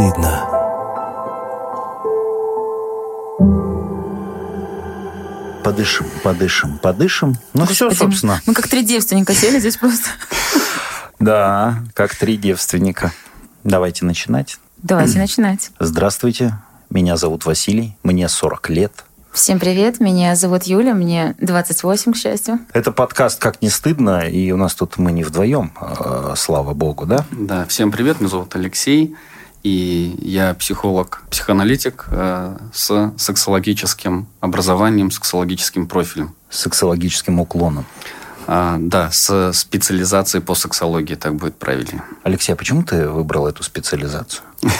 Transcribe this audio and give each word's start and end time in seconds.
стыдно. 0.00 0.46
Подышим, 5.62 6.06
подышим, 6.22 6.78
подышим. 6.78 7.36
Ну 7.52 7.66
все, 7.66 7.88
Господи, 7.88 8.10
собственно. 8.10 8.40
Мы 8.46 8.54
как 8.54 8.68
три 8.68 8.82
девственника 8.82 9.34
сели 9.34 9.58
здесь 9.60 9.76
просто. 9.76 10.08
Да, 11.18 11.82
как 11.92 12.14
три 12.14 12.38
девственника. 12.38 13.12
Давайте 13.62 14.06
начинать. 14.06 14.58
Давайте 14.78 15.18
начинать. 15.18 15.70
Здравствуйте, 15.78 16.54
меня 16.88 17.18
зовут 17.18 17.44
Василий, 17.44 17.94
мне 18.02 18.26
40 18.28 18.70
лет. 18.70 19.04
Всем 19.32 19.60
привет, 19.60 20.00
меня 20.00 20.34
зовут 20.34 20.64
Юля, 20.64 20.94
мне 20.94 21.34
28, 21.40 22.12
к 22.12 22.16
счастью. 22.16 22.58
Это 22.72 22.90
подкаст 22.90 23.38
«Как 23.38 23.62
не 23.62 23.68
стыдно», 23.68 24.26
и 24.26 24.50
у 24.50 24.56
нас 24.56 24.74
тут 24.74 24.96
мы 24.98 25.12
не 25.12 25.22
вдвоем, 25.22 25.72
э, 25.80 26.34
слава 26.36 26.74
богу, 26.74 27.06
да? 27.06 27.24
Да, 27.30 27.64
всем 27.66 27.92
привет, 27.92 28.18
меня 28.18 28.30
зовут 28.30 28.56
Алексей, 28.56 29.14
и 29.62 30.16
я 30.22 30.54
психолог, 30.54 31.22
психоаналитик 31.30 32.06
э, 32.10 32.56
с 32.72 33.12
сексологическим 33.18 34.26
образованием, 34.40 35.10
сексологическим 35.10 35.86
профилем. 35.86 36.34
Сексологическим 36.48 37.40
уклоном. 37.40 37.84
А, 38.46 38.78
да, 38.80 39.10
с 39.10 39.52
специализацией 39.52 40.42
по 40.42 40.54
сексологии, 40.54 41.14
так 41.14 41.36
будет 41.36 41.56
правильнее. 41.56 42.02
Алексей, 42.22 42.52
а 42.52 42.56
почему 42.56 42.82
ты 42.82 43.08
выбрал 43.08 43.46
эту 43.46 43.62
специализацию? 43.62 44.42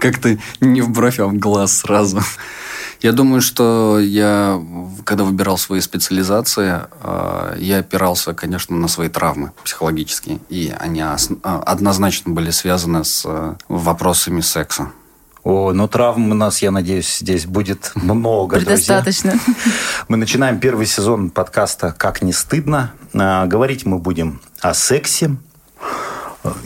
Как-то 0.00 0.36
не 0.60 0.80
в 0.80 0.90
бровь, 0.90 1.20
а 1.20 1.26
в 1.26 1.34
глаз 1.34 1.78
сразу. 1.78 2.20
Я 3.00 3.12
думаю, 3.12 3.40
что 3.40 3.98
я, 3.98 4.60
когда 5.04 5.24
выбирал 5.24 5.58
свои 5.58 5.80
специализации, 5.80 6.82
э, 7.02 7.56
я 7.58 7.78
опирался, 7.78 8.34
конечно, 8.34 8.76
на 8.76 8.88
свои 8.88 9.08
травмы 9.08 9.52
психологические. 9.64 10.38
И 10.48 10.74
они 10.78 11.00
э, 11.00 11.16
однозначно 11.42 12.32
были 12.32 12.50
связаны 12.50 13.04
с 13.04 13.22
э, 13.26 13.54
вопросами 13.68 14.40
секса. 14.40 14.90
О, 15.46 15.72
ну 15.72 15.86
травм 15.86 16.32
у 16.32 16.34
нас, 16.34 16.60
я 16.60 16.72
надеюсь, 16.72 17.18
здесь 17.18 17.46
будет 17.46 17.92
много, 17.94 18.56
друзья. 18.56 19.00
Предостаточно. 19.00 19.34
Мы 20.08 20.16
начинаем 20.16 20.58
первый 20.58 20.86
сезон 20.86 21.30
подкаста 21.30 21.94
«Как 21.96 22.20
не 22.20 22.32
стыдно». 22.32 22.90
А, 23.14 23.46
Говорить 23.46 23.86
мы 23.86 24.00
будем 24.00 24.40
о 24.60 24.74
сексе. 24.74 25.36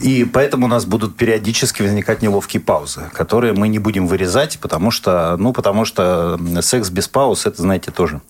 И 0.03 0.25
поэтому 0.25 0.67
у 0.67 0.69
нас 0.69 0.85
будут 0.85 1.17
периодически 1.17 1.83
возникать 1.83 2.23
неловкие 2.23 2.61
паузы, 2.61 3.03
которые 3.13 3.53
мы 3.53 3.69
не 3.69 3.79
будем 3.79 4.07
вырезать, 4.07 4.59
потому 4.61 4.91
что, 4.91 5.37
ну, 5.39 5.53
потому 5.53 5.85
что 5.85 6.39
секс 6.61 6.91
без 6.91 7.09
пауз, 7.09 7.47
это, 7.47 7.63
знаете, 7.63 7.91
тоже 7.91 8.21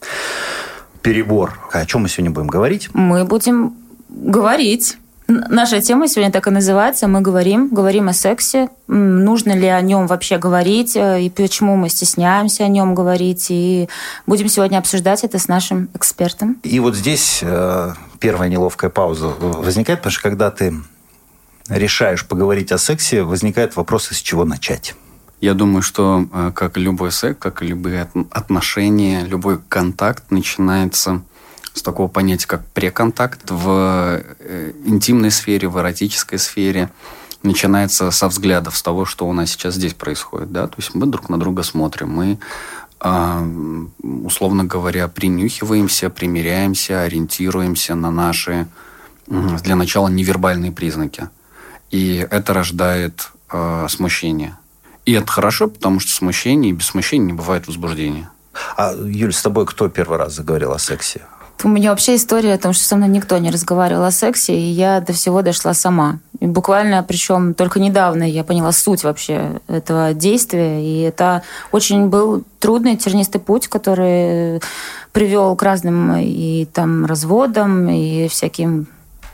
перебор. 1.02 1.58
О 1.72 1.84
чем 1.86 2.02
мы 2.02 2.08
сегодня 2.08 2.30
будем 2.30 2.48
говорить? 2.48 2.88
Мы 2.92 3.24
будем 3.24 3.74
говорить. 4.08 4.96
Наша 5.28 5.80
тема 5.80 6.08
сегодня 6.08 6.32
так 6.32 6.48
и 6.48 6.50
называется. 6.50 7.06
Мы 7.06 7.20
говорим, 7.20 7.68
говорим 7.68 8.08
о 8.08 8.12
сексе. 8.12 8.68
Нужно 8.88 9.52
ли 9.52 9.68
о 9.68 9.80
нем 9.80 10.08
вообще 10.08 10.38
говорить, 10.38 10.96
э, 10.96 11.22
и 11.22 11.30
почему 11.30 11.76
мы 11.76 11.88
стесняемся 11.88 12.64
о 12.64 12.68
нем 12.68 12.96
говорить. 12.96 13.46
И 13.48 13.88
будем 14.26 14.48
сегодня 14.48 14.78
обсуждать 14.78 15.22
это 15.22 15.38
с 15.38 15.46
нашим 15.46 15.88
экспертом. 15.94 16.58
И 16.64 16.80
вот 16.80 16.96
здесь 16.96 17.40
э, 17.42 17.92
первая 18.18 18.48
неловкая 18.48 18.90
пауза 18.90 19.28
возникает, 19.28 20.00
потому 20.00 20.12
что 20.12 20.22
когда 20.22 20.50
ты 20.50 20.74
решаешь 21.70 22.26
поговорить 22.26 22.72
о 22.72 22.78
сексе, 22.78 23.22
возникает 23.22 23.76
вопрос, 23.76 24.10
из 24.12 24.18
чего 24.18 24.44
начать. 24.44 24.94
Я 25.40 25.54
думаю, 25.54 25.82
что 25.82 26.28
э, 26.30 26.52
как 26.54 26.76
любой 26.76 27.12
секс, 27.12 27.38
как 27.40 27.62
и 27.62 27.66
любые 27.66 28.02
от- 28.02 28.26
отношения, 28.30 29.24
любой 29.24 29.58
контакт 29.68 30.30
начинается 30.30 31.22
с 31.72 31.82
такого 31.82 32.08
понятия, 32.08 32.46
как 32.46 32.66
преконтакт 32.66 33.50
в 33.50 34.20
э, 34.40 34.72
интимной 34.84 35.30
сфере, 35.30 35.68
в 35.68 35.78
эротической 35.78 36.38
сфере. 36.38 36.90
Начинается 37.42 38.10
со 38.10 38.28
взглядов, 38.28 38.76
с 38.76 38.82
того, 38.82 39.06
что 39.06 39.26
у 39.26 39.32
нас 39.32 39.50
сейчас 39.50 39.76
здесь 39.76 39.94
происходит. 39.94 40.52
Да? 40.52 40.66
То 40.66 40.74
есть 40.76 40.94
мы 40.94 41.06
друг 41.06 41.30
на 41.30 41.40
друга 41.40 41.62
смотрим, 41.62 42.10
мы, 42.10 42.38
а, 42.98 43.42
условно 44.02 44.64
говоря, 44.64 45.08
принюхиваемся, 45.08 46.10
примеряемся, 46.10 47.00
ориентируемся 47.00 47.94
на 47.94 48.10
наши, 48.10 48.66
для 49.26 49.74
начала, 49.74 50.08
невербальные 50.08 50.70
признаки. 50.70 51.30
И 51.90 52.26
это 52.30 52.54
рождает 52.54 53.30
э, 53.50 53.86
смущение. 53.88 54.56
И 55.06 55.12
это 55.12 55.30
хорошо, 55.30 55.68
потому 55.68 56.00
что 56.00 56.12
смущение 56.12 56.70
и 56.70 56.74
без 56.74 56.86
смущения 56.86 57.26
не 57.26 57.32
бывает 57.32 57.66
возбуждения. 57.66 58.30
А, 58.76 58.92
Юль, 58.94 59.32
с 59.32 59.42
тобой 59.42 59.66
кто 59.66 59.88
первый 59.88 60.18
раз 60.18 60.34
заговорил 60.34 60.72
о 60.72 60.78
сексе? 60.78 61.22
У 61.62 61.68
меня 61.68 61.90
вообще 61.90 62.16
история 62.16 62.54
о 62.54 62.58
том, 62.58 62.72
что 62.72 62.84
со 62.84 62.96
мной 62.96 63.08
никто 63.08 63.36
не 63.36 63.50
разговаривал 63.50 64.04
о 64.04 64.10
сексе, 64.10 64.54
и 64.58 64.62
я 64.62 65.00
до 65.00 65.12
всего 65.12 65.42
дошла 65.42 65.74
сама. 65.74 66.18
И 66.38 66.46
буквально, 66.46 67.02
причем 67.02 67.52
только 67.52 67.80
недавно 67.80 68.22
я 68.22 68.44
поняла 68.44 68.72
суть 68.72 69.04
вообще 69.04 69.60
этого 69.68 70.14
действия, 70.14 70.82
и 70.82 71.02
это 71.02 71.42
очень 71.70 72.06
был 72.06 72.44
трудный, 72.60 72.96
тернистый 72.96 73.42
путь, 73.42 73.68
который 73.68 74.62
привел 75.12 75.54
к 75.54 75.62
разным 75.62 76.16
и 76.16 76.64
там 76.64 77.04
разводам, 77.04 77.90
и 77.90 78.28
всяким 78.28 78.86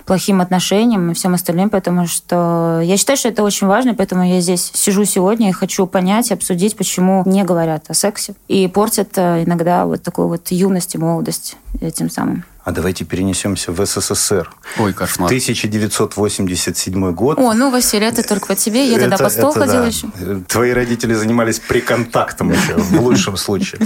плохим 0.06 0.40
отношениям 0.40 1.10
и 1.10 1.14
всем 1.14 1.34
остальным, 1.34 1.68
потому 1.68 2.06
что 2.06 2.80
я 2.82 2.96
считаю, 2.96 3.16
что 3.16 3.28
это 3.28 3.42
очень 3.42 3.66
важно, 3.66 3.94
поэтому 3.94 4.24
я 4.24 4.40
здесь 4.40 4.70
сижу 4.72 5.04
сегодня 5.04 5.48
и 5.48 5.52
хочу 5.52 5.86
понять 5.86 6.30
обсудить, 6.30 6.76
почему 6.76 7.22
не 7.26 7.42
говорят 7.42 7.84
о 7.88 7.94
сексе 7.94 8.34
и 8.46 8.68
портят 8.68 9.10
э, 9.16 9.42
иногда 9.44 9.84
вот 9.84 10.02
такую 10.02 10.28
вот 10.28 10.50
юность 10.50 10.94
и 10.94 10.98
молодость 10.98 11.56
этим 11.80 12.08
самым. 12.08 12.44
А 12.66 12.72
давайте 12.72 13.04
перенесемся 13.04 13.70
в 13.70 13.86
СССР. 13.86 14.50
Ой, 14.80 14.92
В 14.92 14.96
кошмар. 14.96 15.28
1987 15.28 17.12
год. 17.12 17.38
О, 17.38 17.54
ну, 17.54 17.70
Василий, 17.70 18.06
это 18.06 18.26
только 18.26 18.48
по 18.48 18.56
тебе. 18.56 18.90
Я 18.90 18.98
тогда 18.98 19.14
Это- 19.14 19.22
по 19.24 19.30
стол 19.30 19.50
это 19.52 19.60
ходила 19.60 19.82
да. 19.82 19.86
еще. 19.86 20.08
Твои 20.48 20.72
родители 20.72 21.14
занимались 21.14 21.60
приконтактом 21.60 22.50
еще, 22.50 22.74
в 22.74 23.00
лучшем 23.00 23.36
случае. 23.36 23.82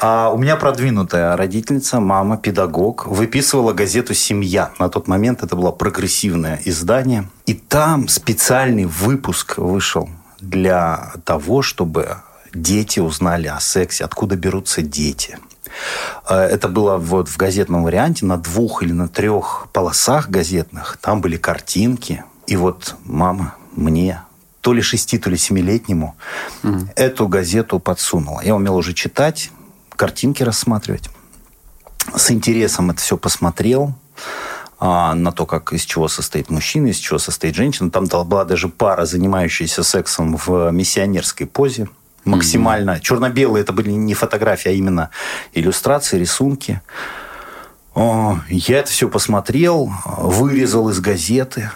А 0.00 0.30
у 0.30 0.38
меня 0.38 0.56
продвинутая 0.56 1.36
родительница, 1.36 2.00
мама, 2.00 2.38
педагог, 2.38 3.06
выписывала 3.06 3.74
газету 3.74 4.14
«Семья». 4.14 4.70
На 4.78 4.88
тот 4.88 5.06
момент 5.06 5.42
это 5.42 5.54
было 5.54 5.70
прогрессивное 5.70 6.58
издание. 6.64 7.28
И 7.44 7.52
там 7.52 8.08
специальный 8.08 8.86
выпуск 8.86 9.58
вышел 9.58 10.08
для 10.40 11.12
того, 11.26 11.60
чтобы 11.60 12.16
дети 12.54 13.00
узнали 13.00 13.48
о 13.48 13.60
сексе, 13.60 14.02
откуда 14.04 14.34
берутся 14.36 14.80
дети. 14.80 15.38
Э, 16.28 16.36
Это 16.36 16.68
было 16.68 16.96
вот 16.96 17.28
в 17.28 17.36
газетном 17.36 17.84
варианте 17.84 18.26
на 18.26 18.36
двух 18.36 18.82
или 18.82 18.92
на 18.92 19.08
трех 19.08 19.68
полосах 19.72 20.28
газетных. 20.28 20.98
Там 21.00 21.20
были 21.20 21.36
картинки. 21.36 22.24
И 22.46 22.56
вот 22.56 22.96
мама 23.04 23.54
мне 23.72 24.22
то 24.60 24.72
ли 24.72 24.80
шести, 24.80 25.18
то 25.18 25.28
ли 25.28 25.36
семилетнему 25.36 26.16
эту 26.96 27.28
газету 27.28 27.78
подсунула. 27.78 28.40
Я 28.42 28.56
умел 28.56 28.76
уже 28.76 28.94
читать, 28.94 29.50
картинки 29.90 30.42
рассматривать. 30.42 31.10
С 32.16 32.30
интересом 32.30 32.90
это 32.90 33.00
все 33.00 33.16
посмотрел 33.16 33.94
а, 34.78 35.14
на 35.14 35.32
то, 35.32 35.46
как 35.46 35.72
из 35.72 35.82
чего 35.82 36.08
состоит 36.08 36.50
мужчина, 36.50 36.88
из 36.88 36.96
чего 36.96 37.18
состоит 37.18 37.54
женщина. 37.54 37.90
Там 37.90 38.06
была 38.06 38.44
даже 38.44 38.68
пара, 38.68 39.04
занимающаяся 39.04 39.82
сексом 39.82 40.36
в 40.36 40.70
миссионерской 40.70 41.46
позе. 41.46 41.88
Максимально. 42.24 43.00
Черно-белые 43.00 43.62
это 43.62 43.72
были 43.72 43.90
не 43.90 44.14
фотографии, 44.14 44.70
а 44.70 44.72
именно 44.72 45.10
иллюстрации, 45.52 46.18
рисунки. 46.18 46.80
Я 47.96 48.78
это 48.78 48.90
все 48.90 49.08
посмотрел, 49.08 49.92
вырезал 50.06 50.88
из 50.88 51.00
газеты. 51.00 51.70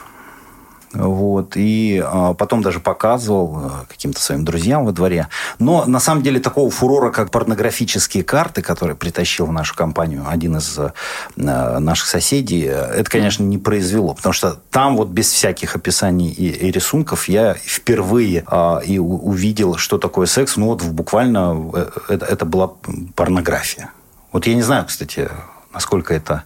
Вот, 0.92 1.52
и 1.56 2.02
а, 2.04 2.32
потом 2.34 2.62
даже 2.62 2.80
показывал 2.80 3.56
а, 3.56 3.84
каким-то 3.88 4.20
своим 4.20 4.44
друзьям 4.44 4.86
во 4.86 4.92
дворе. 4.92 5.28
Но 5.58 5.84
на 5.84 6.00
самом 6.00 6.22
деле 6.22 6.40
такого 6.40 6.70
фурора, 6.70 7.10
как 7.10 7.30
порнографические 7.30 8.24
карты, 8.24 8.62
которые 8.62 8.96
притащил 8.96 9.46
в 9.46 9.52
нашу 9.52 9.74
компанию 9.74 10.24
один 10.26 10.56
из 10.56 10.78
а, 10.78 11.78
наших 11.78 12.06
соседей, 12.06 12.62
это, 12.62 13.10
конечно, 13.10 13.42
не 13.42 13.58
произвело. 13.58 14.14
Потому 14.14 14.32
что 14.32 14.58
там 14.70 14.96
вот 14.96 15.08
без 15.08 15.30
всяких 15.30 15.76
описаний 15.76 16.30
и, 16.30 16.48
и 16.48 16.70
рисунков 16.70 17.28
я 17.28 17.54
впервые 17.54 18.44
а, 18.46 18.80
и 18.84 18.98
у- 18.98 19.18
увидел, 19.18 19.76
что 19.76 19.98
такое 19.98 20.26
секс. 20.26 20.56
Ну 20.56 20.66
вот 20.66 20.82
буквально 20.82 21.70
э, 21.74 21.90
это, 22.08 22.26
это 22.26 22.44
была 22.46 22.72
порнография. 23.14 23.90
Вот 24.32 24.46
я 24.46 24.54
не 24.54 24.62
знаю, 24.62 24.86
кстати, 24.86 25.28
насколько 25.72 26.14
это 26.14 26.44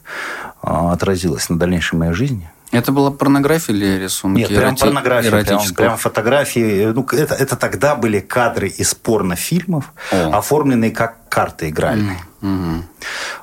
а, 0.63 0.93
отразилось 0.93 1.49
на 1.49 1.59
дальнейшей 1.59 1.99
моей 1.99 2.13
жизни. 2.13 2.51
Это 2.73 2.91
была 2.91 3.11
порнография 3.11 3.75
или 3.75 4.03
рисунки? 4.03 4.41
Нет, 4.41 4.49
прям 4.49 4.75
эроти- 4.75 4.81
порнография, 4.81 5.31
прям, 5.31 5.61
прям 5.75 5.97
фотографии. 5.99 6.87
Ну, 6.87 7.07
это, 7.13 7.35
это 7.35 7.57
тогда 7.57 7.95
были 7.95 8.19
кадры 8.21 8.69
из 8.69 8.95
порнофильмов, 8.95 9.93
О. 10.11 10.39
оформленные 10.39 10.91
как 10.91 11.17
карты 11.33 11.71
играли. 11.71 12.19
Мгм. 12.43 12.85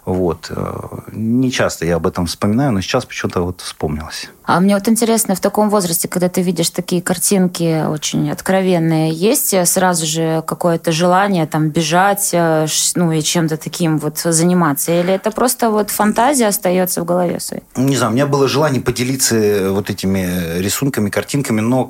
Вот. 0.05 0.51
Э, 0.51 0.77
Не 1.11 1.51
часто 1.51 1.85
я 1.85 1.95
об 1.95 2.05
этом 2.05 2.25
вспоминаю, 2.25 2.71
но 2.71 2.81
сейчас 2.81 3.05
почему-то 3.05 3.41
вот 3.41 3.61
вспомнилось. 3.61 4.29
А 4.43 4.59
мне 4.59 4.75
вот 4.75 4.87
интересно, 4.87 5.35
в 5.35 5.39
таком 5.39 5.69
возрасте, 5.69 6.07
когда 6.07 6.27
ты 6.27 6.41
видишь 6.41 6.69
такие 6.69 7.01
картинки 7.01 7.85
очень 7.87 8.29
откровенные, 8.31 9.11
есть 9.11 9.53
э, 9.53 9.65
сразу 9.65 10.05
же 10.05 10.43
какое-то 10.45 10.91
желание 10.91 11.47
там 11.47 11.69
бежать, 11.69 12.29
э, 12.33 12.67
ну 12.95 13.11
и 13.11 13.21
чем-то 13.21 13.57
таким 13.57 13.97
вот 13.97 14.19
заниматься? 14.19 14.91
Или 14.91 15.13
это 15.13 15.31
просто 15.31 15.71
вот 15.71 15.89
фантазия 15.89 16.47
остается 16.47 17.01
в 17.01 17.05
голове 17.05 17.39
своей? 17.39 17.63
Не 17.75 17.95
знаю, 17.95 18.11
у 18.11 18.15
меня 18.15 18.27
было 18.27 18.47
желание 18.47 18.81
поделиться 18.81 19.71
вот 19.71 19.89
этими 19.89 20.59
рисунками, 20.59 21.09
картинками, 21.09 21.61
но 21.61 21.85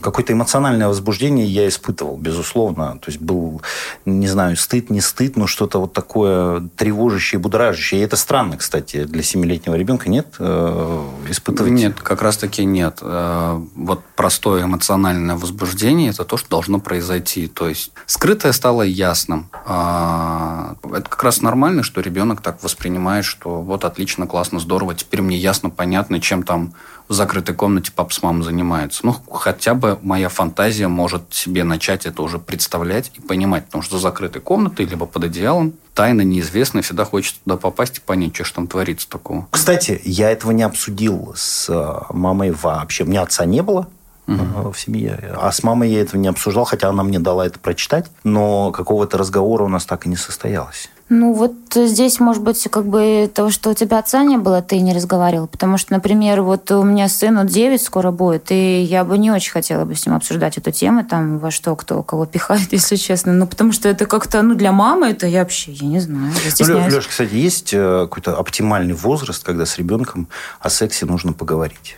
какое-то 0.00 0.22
какое 0.22 0.36
эмоциональное 0.36 0.88
возбуждение 0.88 1.46
я 1.46 1.68
испытывал, 1.68 2.16
безусловно. 2.16 2.98
То 2.98 3.10
есть 3.10 3.20
был, 3.20 3.60
не 4.04 4.28
знаю, 4.28 4.56
стыд, 4.56 4.90
не 4.90 5.00
стыд, 5.00 5.36
но 5.36 5.46
что-то 5.46 5.78
вот 5.78 5.92
такое 5.92 6.68
тревожащее, 6.76 7.38
будоражащее. 7.38 8.00
И 8.00 8.04
это 8.04 8.16
странно, 8.16 8.56
кстати, 8.56 9.04
для 9.04 9.22
семилетнего 9.22 9.74
ребенка, 9.74 10.08
нет? 10.08 10.26
Э, 10.38 11.02
Испытывать... 11.28 11.72
Нет, 11.72 12.00
как 12.00 12.22
раз-таки 12.22 12.64
нет. 12.64 12.98
Э, 13.02 13.60
Вот 13.76 14.00
простое 14.16 14.64
эмоциональное 14.64 15.36
возбуждение– 15.36 16.10
это 16.12 16.24
то, 16.24 16.36
что 16.36 16.48
должно 16.48 16.80
произойти. 16.80 17.48
То 17.48 17.68
есть 17.68 17.92
скрытое 18.06 18.52
стало 18.52 18.82
ясным. 18.82 19.48
А, 19.66 20.76
Это 20.84 21.08
как 21.08 21.22
раз 21.22 21.42
нормально, 21.42 21.82
что 21.82 22.00
ребенок 22.00 22.40
так 22.40 22.62
воспринимает, 22.62 23.24
что 23.24 23.60
вот 23.62 23.84
отлично, 23.84 24.26
классно, 24.26 24.60
здорово, 24.60 24.94
теперь 24.94 25.22
мне 25.22 25.36
ясно, 25.36 25.70
понятно, 25.70 26.20
чем 26.20 26.42
там 26.42 26.74
в 27.12 27.14
закрытой 27.14 27.54
комнате 27.54 27.92
папа 27.94 28.10
с 28.10 28.22
мамой 28.22 28.42
занимается. 28.42 29.04
Ну, 29.04 29.14
хотя 29.30 29.74
бы 29.74 29.98
моя 30.00 30.30
фантазия 30.30 30.88
может 30.88 31.34
себе 31.34 31.62
начать 31.62 32.06
это 32.06 32.22
уже 32.22 32.38
представлять 32.38 33.12
и 33.14 33.20
понимать, 33.20 33.66
потому 33.66 33.82
что 33.82 33.96
за 33.96 34.04
закрытой 34.04 34.40
комнатой, 34.40 34.86
либо 34.86 35.04
под 35.04 35.24
одеялом, 35.24 35.74
тайна 35.92 36.22
неизвестная, 36.22 36.80
всегда 36.80 37.04
хочется 37.04 37.38
туда 37.44 37.58
попасть 37.58 37.98
и 37.98 38.00
понять, 38.00 38.34
что 38.34 38.44
ж 38.44 38.52
там 38.52 38.66
творится 38.66 39.10
такого. 39.10 39.46
Кстати, 39.50 40.00
я 40.04 40.30
этого 40.30 40.52
не 40.52 40.62
обсудил 40.62 41.34
с 41.36 41.68
э, 41.68 42.14
мамой 42.14 42.50
вообще. 42.50 43.04
У 43.04 43.06
меня 43.06 43.20
отца 43.20 43.44
не 43.44 43.62
было 43.62 43.88
э, 44.26 44.32
в 44.32 44.74
семье. 44.78 45.34
А 45.36 45.52
с 45.52 45.62
мамой 45.62 45.90
я 45.90 46.00
этого 46.00 46.18
не 46.18 46.28
обсуждал, 46.28 46.64
хотя 46.64 46.88
она 46.88 47.02
мне 47.02 47.18
дала 47.18 47.44
это 47.44 47.58
прочитать. 47.58 48.10
Но 48.24 48.70
какого-то 48.70 49.18
разговора 49.18 49.64
у 49.64 49.68
нас 49.68 49.84
так 49.84 50.06
и 50.06 50.08
не 50.08 50.16
состоялось. 50.16 50.88
Ну, 51.14 51.32
вот 51.32 51.52
здесь, 51.74 52.20
может 52.20 52.42
быть, 52.42 52.66
как 52.70 52.86
бы 52.86 53.30
того, 53.32 53.50
что 53.50 53.70
у 53.70 53.74
тебя 53.74 53.98
отца 53.98 54.22
не 54.24 54.38
было, 54.38 54.62
ты 54.62 54.80
не 54.80 54.94
разговаривал. 54.94 55.46
Потому 55.46 55.76
что, 55.76 55.92
например, 55.92 56.42
вот 56.42 56.70
у 56.70 56.82
меня 56.82 57.08
сыну 57.08 57.44
9 57.44 57.82
скоро 57.82 58.10
будет, 58.10 58.50
и 58.50 58.80
я 58.80 59.04
бы 59.04 59.18
не 59.18 59.30
очень 59.30 59.52
хотела 59.52 59.84
бы 59.84 59.94
с 59.94 60.06
ним 60.06 60.14
обсуждать 60.14 60.58
эту 60.58 60.70
тему, 60.70 61.04
там, 61.04 61.38
во 61.38 61.50
что 61.50 61.76
кто 61.76 62.02
кого 62.02 62.26
пихает, 62.26 62.68
если 62.72 62.96
честно. 62.96 63.32
Ну, 63.32 63.46
потому 63.46 63.72
что 63.72 63.88
это 63.88 64.06
как-то, 64.06 64.42
ну, 64.42 64.54
для 64.54 64.72
мамы 64.72 65.08
это 65.08 65.26
я 65.26 65.40
вообще, 65.40 65.72
я 65.72 65.86
не 65.86 66.00
знаю, 66.00 66.32
я 66.44 66.50
стесняюсь. 66.50 66.94
Леш, 66.94 67.06
кстати, 67.06 67.34
есть 67.34 67.74
э, 67.74 68.06
какой-то 68.08 68.36
оптимальный 68.36 68.94
возраст, 68.94 69.44
когда 69.44 69.66
с 69.66 69.76
ребенком 69.78 70.28
о 70.60 70.70
сексе 70.70 71.06
нужно 71.06 71.32
поговорить? 71.32 71.96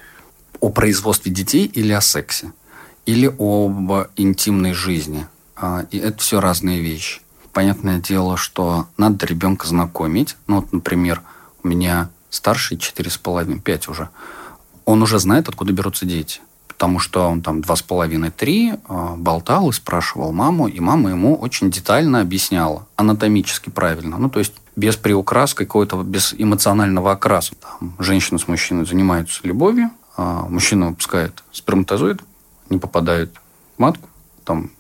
о 0.65 0.71
производстве 0.71 1.31
детей 1.31 1.67
или 1.67 1.93
о 1.93 2.01
сексе, 2.01 2.53
или 3.05 3.27
об 3.27 4.09
интимной 4.17 4.73
жизни. 4.73 5.27
А, 5.57 5.85
И 5.91 5.99
это 5.99 6.19
все 6.19 6.41
разные 6.41 6.81
вещи. 6.81 7.21
Понятное 7.55 8.01
дело, 8.01 8.37
что 8.37 8.89
надо 8.97 9.25
ребенка 9.27 9.69
знакомить. 9.69 10.37
Ну, 10.49 10.57
вот, 10.57 10.73
например, 10.73 11.23
у 11.63 11.69
меня 11.69 12.11
старший 12.29 12.77
4,5, 12.77 13.61
5 13.61 13.89
уже. 13.89 14.09
Он 14.85 15.01
уже 15.03 15.21
знает, 15.21 15.49
откуда 15.49 15.73
берутся 15.73 16.05
дети. 16.05 16.41
Потому 16.67 16.99
что 16.99 17.29
он 17.29 17.43
там 17.43 17.61
2,5-3 17.61 18.81
а, 18.89 19.15
болтал 19.17 19.71
и 19.71 19.73
спрашивал 19.73 20.33
маму, 20.33 20.67
и 20.67 20.81
мама 20.81 21.11
ему 21.11 21.37
очень 21.37 21.71
детально 21.71 22.21
объясняла, 22.21 22.89
анатомически 22.97 23.71
правильно. 23.71 24.19
Ну, 24.19 24.29
то 24.29 24.41
есть 24.41 24.55
без 24.75 24.97
приукрас 24.97 25.55
какого-то, 25.55 26.03
без 26.03 26.35
эмоционального 26.37 27.13
окраса. 27.13 27.55
Там 27.55 27.95
женщина 28.01 28.41
с 28.41 28.49
мужчиной 28.49 28.85
занимаются 28.85 29.41
любовью, 29.45 29.93
а 30.17 30.47
мужчина 30.49 30.89
выпускает 30.89 31.45
сперматозоид, 31.53 32.21
не 32.69 32.79
попадает 32.79 33.33
в 33.77 33.81
матку, 33.81 34.09
там 34.45 34.73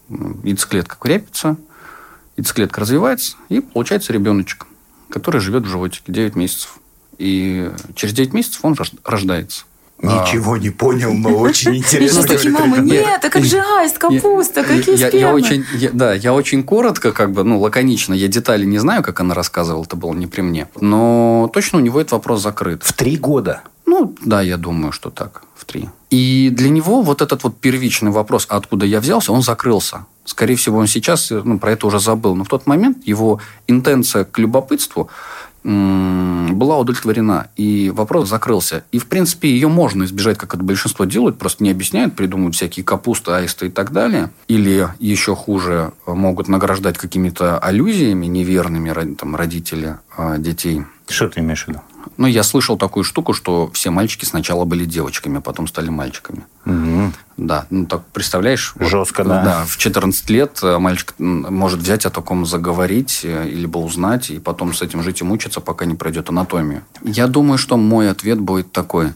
яйцеклетка 0.43 0.97
крепится, 0.99 1.57
яйцеклетка 2.37 2.81
развивается, 2.81 3.37
и 3.49 3.61
получается 3.61 4.13
ребеночек, 4.13 4.67
который 5.11 5.41
живет 5.41 5.65
в 5.65 5.69
животике 5.69 6.05
9 6.13 6.37
месяцев. 6.37 6.79
И 7.19 7.71
через 7.95 8.13
9 8.15 8.33
месяцев 8.33 8.61
он 8.65 8.75
рож- 8.75 8.93
рождается. 9.05 9.65
А, 10.03 10.27
Ничего 10.27 10.57
не 10.57 10.71
понял, 10.71 11.15
но 11.15 11.31
очень 11.39 11.77
интересно. 11.77 12.23
сейчас 12.23 12.27
такие, 12.27 12.51
мама, 12.53 12.79
нет, 12.79 13.25
а 13.25 13.31
как 13.31 13.45
же 13.45 13.59
аист, 13.79 13.97
капуста, 13.99 14.65
какие 14.65 14.97
я, 14.99 15.07
я 15.07 15.09
спермы? 15.09 15.35
очень, 15.35 15.65
я- 15.79 15.91
да, 15.93 16.13
я 16.15 16.35
очень 16.35 16.65
коротко, 16.65 17.13
как 17.13 17.31
бы, 17.31 17.45
ну, 17.45 17.61
лаконично. 17.61 18.13
Я 18.13 18.27
детали 18.27 18.65
не 18.65 18.79
знаю, 18.79 19.05
как 19.05 19.21
она 19.21 19.35
рассказывала, 19.35 19.85
это 19.85 19.95
было 19.95 20.13
не 20.13 20.27
при 20.27 20.41
мне. 20.43 20.69
Но 20.81 21.49
точно 21.55 21.79
у 21.79 21.83
него 21.83 22.01
этот 22.01 22.13
вопрос 22.13 22.43
закрыт. 22.43 22.83
В 22.83 22.93
три 22.93 23.17
года. 23.17 23.63
Ну, 23.87 24.15
да, 24.25 24.43
я 24.43 24.57
думаю, 24.57 24.91
что 24.93 25.11
так, 25.11 25.43
в 25.55 25.65
три. 25.65 25.89
И 26.11 26.51
для 26.53 26.71
него 26.71 27.03
вот 27.03 27.23
этот 27.23 27.45
вот 27.45 27.59
первичный 27.61 28.11
вопрос, 28.11 28.47
а 28.51 28.57
откуда 28.57 28.85
я 28.87 28.99
взялся, 29.01 29.31
он 29.33 29.43
закрылся. 29.43 30.07
Скорее 30.25 30.57
всего, 30.57 30.79
он 30.79 30.87
сейчас 30.87 31.31
ну, 31.31 31.59
про 31.59 31.73
это 31.73 31.87
уже 31.87 32.01
забыл. 32.01 32.35
Но 32.35 32.45
в 32.45 32.49
тот 32.49 32.67
момент 32.67 33.07
его 33.07 33.41
интенция 33.67 34.25
к 34.25 34.39
любопытству 34.39 35.11
была 35.65 36.79
удовлетворена, 36.79 37.49
и 37.57 37.91
вопрос 37.91 38.29
закрылся. 38.29 38.85
И, 38.93 38.99
в 38.99 39.07
принципе, 39.07 39.49
ее 39.49 39.69
можно 39.69 40.05
избежать, 40.05 40.37
как 40.37 40.55
это 40.55 40.63
большинство 40.63 41.07
делают, 41.07 41.39
просто 41.39 41.65
не 41.65 41.71
объясняют, 41.71 42.15
придумывают 42.15 42.55
всякие 42.55 42.85
капусты, 42.85 43.31
аисты 43.31 43.69
и 43.69 43.71
так 43.71 43.91
далее. 43.91 44.31
Или, 44.47 44.89
еще 44.99 45.35
хуже, 45.35 45.93
могут 46.07 46.49
награждать 46.49 46.99
какими-то 46.99 47.59
аллюзиями 47.59 48.27
неверными 48.27 49.15
там, 49.15 49.37
родители 49.37 49.97
а, 50.15 50.37
детей. 50.37 50.83
Что 51.09 51.29
ты 51.29 51.41
имеешь 51.41 51.65
в 51.65 51.69
виду? 51.69 51.81
Ну, 52.17 52.27
я 52.27 52.43
слышал 52.43 52.77
такую 52.77 53.05
штуку, 53.05 53.33
что 53.33 53.71
все 53.73 53.91
мальчики 53.91 54.25
сначала 54.25 54.65
были 54.65 54.85
девочками, 54.85 55.39
а 55.39 55.41
потом 55.41 55.67
стали 55.67 55.89
мальчиками. 55.89 56.45
Мгм. 56.65 57.13
Да, 57.37 57.67
ну 57.71 57.87
так 57.87 58.05
представляешь? 58.07 58.75
вот, 58.77 58.89
Жестко, 58.89 59.25
да. 59.25 59.45
Да, 59.45 59.65
в 59.67 59.77
14 59.77 60.31
лет 60.31 60.61
э, 60.63 60.79
мальчик 60.79 61.15
может 61.19 61.81
взять 61.81 62.07
о 62.07 62.11
таком 62.11 62.47
заговорить, 62.47 63.21
э, 63.25 63.49
либо 63.49 63.79
узнать, 63.79 64.31
и 64.31 64.39
потом 64.39 64.73
с 64.73 64.83
этим 64.83 65.03
жить 65.03 65.21
и 65.21 65.25
мучиться, 65.25 65.61
пока 65.61 65.85
не 65.85 65.95
пройдет 65.95 66.29
анатомию. 66.29 66.85
Я 67.03 67.27
думаю, 67.27 67.59
что 67.59 67.77
мой 67.77 68.11
ответ 68.11 68.41
будет 68.41 68.73
такой. 68.73 69.15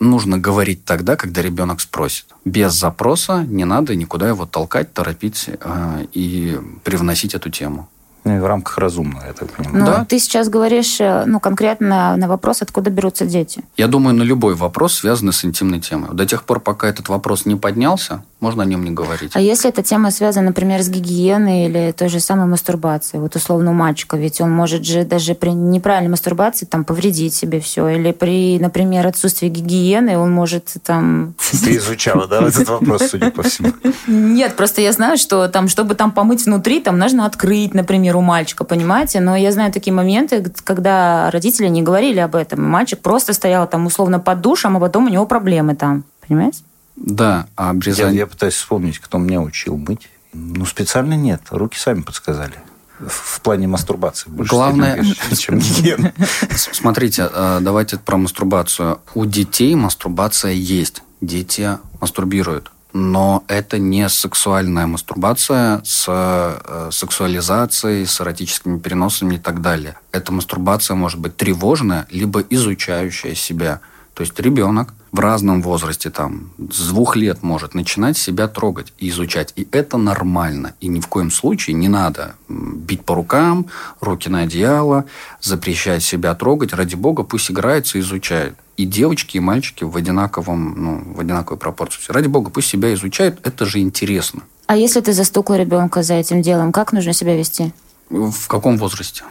Нужно 0.00 0.38
говорить 0.38 0.84
тогда, 0.84 1.16
когда 1.16 1.40
ребенок 1.40 1.80
спросит. 1.80 2.26
Без 2.44 2.74
запроса 2.74 3.44
не 3.44 3.64
надо 3.64 3.94
никуда 3.94 4.28
его 4.28 4.44
толкать, 4.44 4.92
торопить 4.92 5.48
э, 5.48 6.06
и 6.12 6.58
привносить 6.82 7.34
эту 7.34 7.50
тему. 7.50 7.88
Ну, 8.24 8.36
и 8.36 8.38
В 8.40 8.46
рамках 8.46 8.78
разумного, 8.78 9.24
я 9.26 9.32
так 9.34 9.50
понимаю. 9.50 9.78
Ну, 9.78 9.86
Да. 9.86 10.04
ты 10.08 10.18
сейчас 10.18 10.48
говоришь, 10.48 11.00
э, 11.00 11.24
ну, 11.26 11.40
конкретно 11.40 12.16
на 12.16 12.26
вопрос, 12.26 12.62
откуда 12.62 12.90
берутся 12.90 13.26
дети. 13.26 13.62
Я 13.76 13.86
думаю, 13.86 14.14
на 14.14 14.22
любой 14.22 14.54
вопрос, 14.54 14.94
связанный 14.94 15.32
с 15.32 15.44
интимной 15.44 15.80
темой. 15.80 16.08
До 16.12 16.24
тех 16.24 16.44
пор, 16.44 16.60
пока 16.60 16.88
этот 16.88 17.08
вопрос 17.08 17.44
не 17.46 17.56
поднялся, 17.56 18.22
можно 18.40 18.62
о 18.62 18.66
нем 18.66 18.84
не 18.84 18.90
говорить. 18.90 19.32
А 19.34 19.40
если 19.40 19.68
эта 19.70 19.82
тема 19.82 20.10
связана, 20.10 20.46
например, 20.46 20.82
с 20.82 20.88
гигиеной 20.88 21.66
или 21.66 21.92
той 21.92 22.08
же 22.08 22.20
самой 22.20 22.46
мастурбацией, 22.46 23.20
вот 23.20 23.36
условно 23.36 23.70
у 23.70 23.74
мальчика, 23.74 24.16
ведь 24.16 24.40
он 24.40 24.50
может 24.50 24.84
же 24.84 25.04
даже 25.04 25.34
при 25.34 25.50
неправильной 25.50 26.10
мастурбации 26.10 26.66
там 26.66 26.84
повредить 26.84 27.34
себе 27.34 27.60
все, 27.60 27.88
или 27.88 28.12
при, 28.12 28.58
например, 28.58 29.06
отсутствии 29.06 29.48
гигиены 29.48 30.18
он 30.18 30.32
может 30.32 30.74
там... 30.82 31.34
Ты 31.64 31.76
изучала, 31.76 32.26
да, 32.26 32.42
этот 32.46 32.68
вопрос, 32.68 33.08
судя 33.10 33.30
по 33.30 33.42
всему? 33.42 33.72
Нет, 34.06 34.56
просто 34.56 34.80
я 34.80 34.92
знаю, 34.92 35.16
что 35.18 35.48
там, 35.48 35.68
чтобы 35.68 35.94
там 35.94 36.10
помыть 36.10 36.44
внутри, 36.46 36.80
там 36.80 36.98
нужно 36.98 37.26
открыть, 37.26 37.74
например, 37.74 38.13
у 38.16 38.20
мальчика, 38.22 38.64
понимаете? 38.64 39.20
Но 39.20 39.36
я 39.36 39.52
знаю 39.52 39.72
такие 39.72 39.92
моменты, 39.92 40.44
когда 40.64 41.30
родители 41.30 41.68
не 41.68 41.82
говорили 41.82 42.18
об 42.20 42.34
этом, 42.34 42.60
и 42.64 42.68
мальчик 42.68 43.00
просто 43.00 43.32
стоял 43.32 43.68
там 43.68 43.86
условно 43.86 44.20
под 44.20 44.40
душем, 44.40 44.76
а 44.76 44.80
потом 44.80 45.06
у 45.06 45.08
него 45.08 45.26
проблемы 45.26 45.74
там, 45.74 46.04
понимаете? 46.26 46.62
Да, 46.96 47.46
а 47.56 47.64
Я, 47.64 47.70
обрезание... 47.70 48.18
я 48.18 48.26
пытаюсь 48.26 48.54
вспомнить, 48.54 48.98
кто 48.98 49.18
меня 49.18 49.40
учил 49.40 49.76
мыть. 49.76 50.08
Ну, 50.32 50.64
специально 50.66 51.14
нет. 51.14 51.42
Руки 51.50 51.78
сами 51.78 52.02
подсказали. 52.02 52.54
В, 53.00 53.40
плане 53.40 53.66
мастурбации. 53.66 54.30
в 54.30 54.34
большей 54.34 54.50
Главное- 54.50 55.02
степени, 55.02 55.34
чем 55.34 55.58
гигиена. 55.58 56.12
Смотрите, 56.56 57.28
э, 57.32 57.58
давайте 57.60 57.98
про 57.98 58.16
мастурбацию. 58.16 59.00
У 59.14 59.24
детей 59.24 59.74
мастурбация 59.74 60.52
есть. 60.52 61.02
Дети 61.20 61.78
мастурбируют. 62.00 62.70
Но 62.96 63.42
это 63.48 63.78
не 63.78 64.08
сексуальная 64.08 64.86
мастурбация 64.86 65.82
с 65.84 66.06
э, 66.06 66.90
сексуализацией, 66.92 68.06
с 68.06 68.20
эротическими 68.20 68.78
переносами 68.78 69.34
и 69.34 69.38
так 69.38 69.60
далее. 69.60 69.98
Эта 70.12 70.32
мастурбация 70.32 70.94
может 70.94 71.18
быть 71.18 71.36
тревожная, 71.36 72.06
либо 72.10 72.40
изучающая 72.40 73.34
себя. 73.34 73.80
То 74.14 74.22
есть 74.22 74.38
ребенок 74.38 74.94
в 75.10 75.18
разном 75.18 75.60
возрасте, 75.60 76.08
там, 76.08 76.50
с 76.72 76.88
двух 76.88 77.16
лет 77.16 77.42
может 77.42 77.74
начинать 77.74 78.16
себя 78.16 78.46
трогать 78.48 78.92
и 78.98 79.08
изучать. 79.08 79.52
И 79.56 79.66
это 79.72 79.96
нормально. 79.96 80.74
И 80.80 80.86
ни 80.86 81.00
в 81.00 81.08
коем 81.08 81.30
случае 81.30 81.74
не 81.74 81.88
надо 81.88 82.36
бить 82.48 83.04
по 83.04 83.16
рукам, 83.16 83.66
руки 84.00 84.28
на 84.28 84.40
одеяло, 84.40 85.04
запрещать 85.40 86.02
себя 86.02 86.34
трогать. 86.34 86.72
Ради 86.72 86.94
бога, 86.94 87.24
пусть 87.24 87.50
играется 87.50 87.98
и 87.98 88.00
изучает. 88.00 88.54
И 88.76 88.86
девочки, 88.86 89.36
и 89.36 89.40
мальчики 89.40 89.84
в 89.84 89.96
одинаковом, 89.96 90.74
ну, 90.76 91.14
в 91.14 91.20
одинаковой 91.20 91.58
пропорции. 91.58 92.12
Ради 92.12 92.28
бога, 92.28 92.50
пусть 92.50 92.68
себя 92.68 92.92
изучают, 92.94 93.40
это 93.44 93.66
же 93.66 93.80
интересно. 93.80 94.42
А 94.66 94.76
если 94.76 95.00
ты 95.00 95.12
застукал 95.12 95.56
ребенка 95.56 96.02
за 96.02 96.14
этим 96.14 96.40
делом, 96.40 96.72
как 96.72 96.92
нужно 96.92 97.12
себя 97.12 97.36
вести? 97.36 97.72
В 98.10 98.46
каком 98.46 98.78
возрасте? 98.78 99.24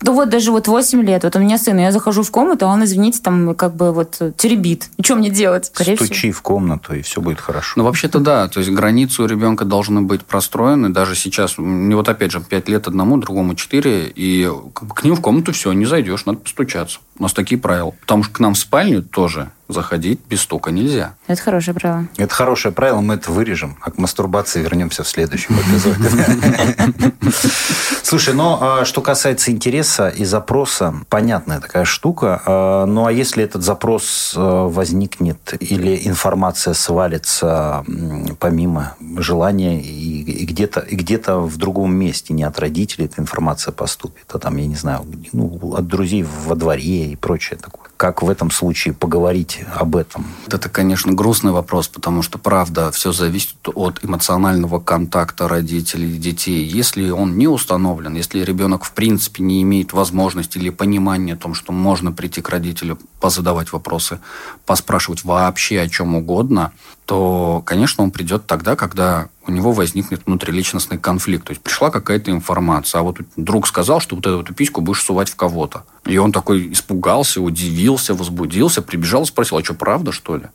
Да 0.00 0.12
вот 0.12 0.28
даже 0.28 0.52
вот 0.52 0.68
8 0.68 1.02
лет, 1.02 1.24
вот 1.24 1.34
у 1.36 1.38
меня 1.40 1.58
сын, 1.58 1.76
я 1.78 1.90
захожу 1.90 2.22
в 2.22 2.30
комнату, 2.30 2.66
а 2.66 2.72
он, 2.72 2.84
извините, 2.84 3.20
там 3.20 3.54
как 3.54 3.74
бы 3.74 3.92
вот 3.92 4.20
теребит. 4.36 4.90
И 4.96 5.02
что 5.02 5.16
мне 5.16 5.30
делать? 5.30 5.66
Скорее 5.66 5.96
Стучи 5.96 6.14
всего. 6.14 6.32
в 6.32 6.42
комнату, 6.42 6.94
и 6.94 7.02
все 7.02 7.20
будет 7.20 7.40
хорошо. 7.40 7.74
Ну, 7.76 7.84
вообще-то 7.84 8.20
да, 8.20 8.48
то 8.48 8.60
есть 8.60 8.70
границы 8.70 9.22
у 9.22 9.26
ребенка 9.26 9.64
должны 9.64 10.02
быть 10.02 10.22
простроены. 10.24 10.90
Даже 10.90 11.16
сейчас, 11.16 11.58
мне 11.58 11.96
вот 11.96 12.08
опять 12.08 12.30
же 12.30 12.40
5 12.40 12.68
лет 12.68 12.86
одному, 12.86 13.16
другому 13.16 13.54
4, 13.54 14.12
и 14.14 14.48
к 14.72 15.02
ним 15.02 15.16
в 15.16 15.20
комнату 15.20 15.52
все, 15.52 15.72
не 15.72 15.84
зайдешь, 15.84 16.26
надо 16.26 16.38
постучаться. 16.38 17.00
У 17.18 17.22
нас 17.22 17.32
такие 17.32 17.60
правила. 17.60 17.90
Потому 18.00 18.22
что 18.22 18.34
к 18.34 18.40
нам 18.40 18.54
в 18.54 18.58
спальню 18.58 19.02
тоже 19.02 19.50
заходить 19.68 20.20
без 20.28 20.42
стука 20.42 20.70
нельзя. 20.70 21.14
Это 21.26 21.42
хорошее 21.42 21.74
правило. 21.74 22.08
Это 22.16 22.34
хорошее 22.34 22.72
правило, 22.72 23.00
мы 23.00 23.14
это 23.14 23.30
вырежем. 23.30 23.76
А 23.82 23.90
к 23.90 23.98
мастурбации 23.98 24.62
вернемся 24.62 25.02
в 25.02 25.08
следующем 25.08 25.56
эпизоде. 25.60 27.12
Слушай, 28.02 28.32
ну, 28.32 28.56
а 28.60 28.84
что 28.86 29.02
касается 29.02 29.50
интереса 29.50 30.08
и 30.08 30.24
запроса, 30.24 30.94
понятная 31.10 31.60
такая 31.60 31.84
штука. 31.84 32.40
А, 32.46 32.86
ну, 32.86 33.06
а 33.06 33.12
если 33.12 33.44
этот 33.44 33.62
запрос 33.62 34.32
а, 34.34 34.66
возникнет 34.66 35.54
или 35.60 36.00
информация 36.06 36.72
свалится 36.72 37.84
помимо 38.38 38.94
желания 39.18 39.82
и 39.82 40.46
где-то 40.46 40.80
и 40.80 40.96
где-то 40.96 41.40
в 41.40 41.58
другом 41.58 41.94
месте, 41.94 42.32
не 42.32 42.44
от 42.44 42.58
родителей 42.58 43.04
эта 43.04 43.20
информация 43.20 43.72
поступит, 43.72 44.24
а 44.32 44.38
там, 44.38 44.56
я 44.56 44.66
не 44.66 44.76
знаю, 44.76 45.04
ну, 45.32 45.74
от 45.74 45.86
друзей 45.86 46.24
во 46.46 46.54
дворе 46.54 47.07
и 47.12 47.16
прочее 47.16 47.58
такое. 47.58 47.87
Как 47.98 48.22
в 48.22 48.30
этом 48.30 48.52
случае 48.52 48.94
поговорить 48.94 49.64
об 49.74 49.96
этом? 49.96 50.24
Это, 50.46 50.68
конечно, 50.68 51.12
грустный 51.12 51.50
вопрос, 51.50 51.88
потому 51.88 52.22
что, 52.22 52.38
правда, 52.38 52.92
все 52.92 53.10
зависит 53.10 53.56
от 53.74 54.04
эмоционального 54.04 54.78
контакта 54.78 55.48
родителей 55.48 56.14
и 56.14 56.18
детей. 56.18 56.64
Если 56.64 57.10
он 57.10 57.36
не 57.36 57.48
установлен, 57.48 58.14
если 58.14 58.44
ребенок, 58.44 58.84
в 58.84 58.92
принципе, 58.92 59.42
не 59.42 59.62
имеет 59.62 59.92
возможности 59.92 60.58
или 60.58 60.70
понимания 60.70 61.32
о 61.32 61.36
том, 61.36 61.54
что 61.54 61.72
можно 61.72 62.12
прийти 62.12 62.40
к 62.40 62.50
родителю, 62.50 63.00
позадавать 63.18 63.72
вопросы, 63.72 64.20
поспрашивать 64.64 65.24
вообще 65.24 65.80
о 65.80 65.88
чем 65.88 66.14
угодно, 66.14 66.72
то, 67.04 67.62
конечно, 67.66 68.04
он 68.04 68.12
придет 68.12 68.46
тогда, 68.46 68.76
когда 68.76 69.28
у 69.46 69.50
него 69.50 69.72
возникнет 69.72 70.20
внутриличностный 70.26 70.98
конфликт. 70.98 71.46
То 71.46 71.52
есть 71.52 71.62
пришла 71.62 71.90
какая-то 71.90 72.30
информация, 72.30 73.00
а 73.00 73.02
вот 73.02 73.16
друг 73.36 73.66
сказал, 73.66 73.98
что 74.00 74.14
вот 74.14 74.26
эту, 74.26 74.40
эту 74.42 74.52
письку 74.54 74.82
будешь 74.82 75.02
сувать 75.02 75.30
в 75.30 75.34
кого-то. 75.34 75.84
И 76.04 76.18
он 76.18 76.32
такой 76.32 76.70
испугался, 76.70 77.40
удивился, 77.40 77.87
возбудился, 78.14 78.82
прибежал, 78.82 79.26
спросил, 79.26 79.58
а 79.58 79.64
что, 79.64 79.74
правда, 79.74 80.12
что 80.12 80.36
ли? 80.36 80.46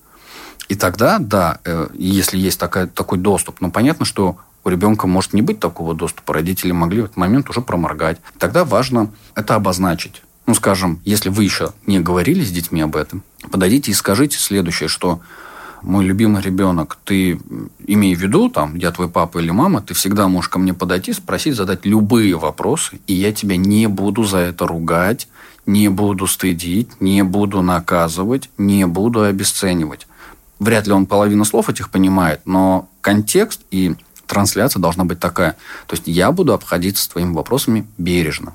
И 0.70 0.76
тогда, 0.76 1.20
да, 1.20 1.60
э, 1.66 1.88
если 1.94 2.38
есть 2.38 2.60
такая, 2.60 2.88
такой 2.88 3.18
доступ, 3.18 3.62
но 3.62 3.70
понятно, 3.70 4.06
что 4.06 4.38
у 4.64 4.70
ребенка 4.70 5.08
может 5.08 5.34
не 5.34 5.42
быть 5.42 5.60
такого 5.60 5.94
доступа, 5.94 6.34
родители 6.34 6.72
могли 6.72 7.02
в 7.02 7.06
этот 7.06 7.18
момент 7.18 7.50
уже 7.50 7.62
проморгать. 7.62 8.20
Тогда 8.38 8.64
важно 8.64 9.12
это 9.36 9.56
обозначить. 9.56 10.22
Ну, 10.46 10.56
скажем, 10.56 11.02
если 11.06 11.30
вы 11.30 11.44
еще 11.44 11.74
не 11.86 12.00
говорили 12.00 12.44
с 12.44 12.52
детьми 12.52 12.82
об 12.82 12.96
этом, 12.96 13.24
подойдите 13.50 13.92
и 13.92 13.94
скажите 13.94 14.38
следующее, 14.38 14.90
что 14.90 15.22
мой 15.84 16.06
любимый 16.06 16.42
ребенок, 16.42 16.98
ты 17.04 17.40
имей 17.86 18.16
в 18.16 18.20
виду, 18.20 18.50
там, 18.50 18.76
я 18.76 18.92
твой 18.92 19.10
папа 19.10 19.40
или 19.40 19.52
мама, 19.52 19.82
ты 19.82 19.94
всегда 19.94 20.28
можешь 20.28 20.50
ко 20.50 20.60
мне 20.60 20.74
подойти, 20.74 21.14
спросить, 21.14 21.56
задать 21.56 21.86
любые 21.86 22.36
вопросы, 22.38 23.00
и 23.06 23.14
я 23.14 23.32
тебя 23.34 23.58
не 23.58 23.88
буду 23.88 24.24
за 24.24 24.38
это 24.38 24.66
ругать, 24.66 25.28
не 25.66 25.90
буду 25.90 26.28
стыдить, 26.28 27.02
не 27.02 27.24
буду 27.24 27.62
наказывать, 27.62 28.50
не 28.58 28.88
буду 28.88 29.24
обесценивать. 29.24 30.08
Вряд 30.60 30.88
ли 30.88 30.94
он 30.94 31.06
половину 31.06 31.46
слов 31.46 31.70
этих 31.70 31.90
понимает, 31.90 32.42
но 32.46 32.88
контекст 33.02 33.62
и 33.70 33.96
трансляция 34.26 34.80
должна 34.80 35.04
быть 35.04 35.20
такая. 35.20 35.52
То 35.88 35.96
есть 35.96 36.04
я 36.06 36.32
буду 36.32 36.54
обходиться 36.54 37.04
с 37.04 37.08
твоими 37.08 37.34
вопросами 37.34 37.86
бережно. 37.98 38.54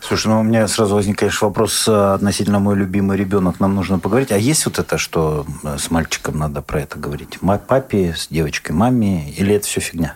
Слушай, 0.00 0.28
ну 0.28 0.40
у 0.40 0.42
меня 0.42 0.66
сразу 0.66 0.94
возникает 0.94 1.38
вопрос 1.40 1.86
э, 1.86 2.14
относительно 2.14 2.58
мой 2.58 2.74
любимый 2.74 3.16
ребенок. 3.16 3.60
Нам 3.60 3.74
нужно 3.74 3.98
поговорить. 3.98 4.32
А 4.32 4.38
есть 4.38 4.64
вот 4.64 4.78
это, 4.78 4.98
что 4.98 5.46
э, 5.62 5.76
с 5.78 5.90
мальчиком 5.90 6.38
надо 6.38 6.62
про 6.62 6.80
это 6.80 6.98
говорить? 6.98 7.38
Папе, 7.68 8.14
с 8.16 8.28
девочкой, 8.28 8.74
маме? 8.74 9.30
Или 9.32 9.54
это 9.54 9.66
все 9.66 9.80
фигня? 9.80 10.14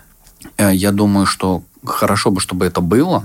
Э, 0.56 0.74
я 0.74 0.90
думаю, 0.90 1.26
что 1.26 1.62
хорошо 1.84 2.30
бы, 2.30 2.40
чтобы 2.40 2.66
это 2.66 2.80
было, 2.80 3.24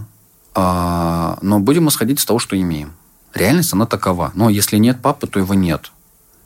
а, 0.54 1.38
но 1.42 1.60
будем 1.60 1.88
исходить 1.88 2.20
из 2.20 2.26
того, 2.26 2.40
что 2.40 2.60
имеем. 2.60 2.94
Реальность, 3.34 3.74
она 3.74 3.86
такова. 3.86 4.32
Но 4.34 4.50
если 4.50 4.78
нет 4.78 5.02
папы, 5.02 5.28
то 5.28 5.40
его 5.40 5.54
нет. 5.54 5.92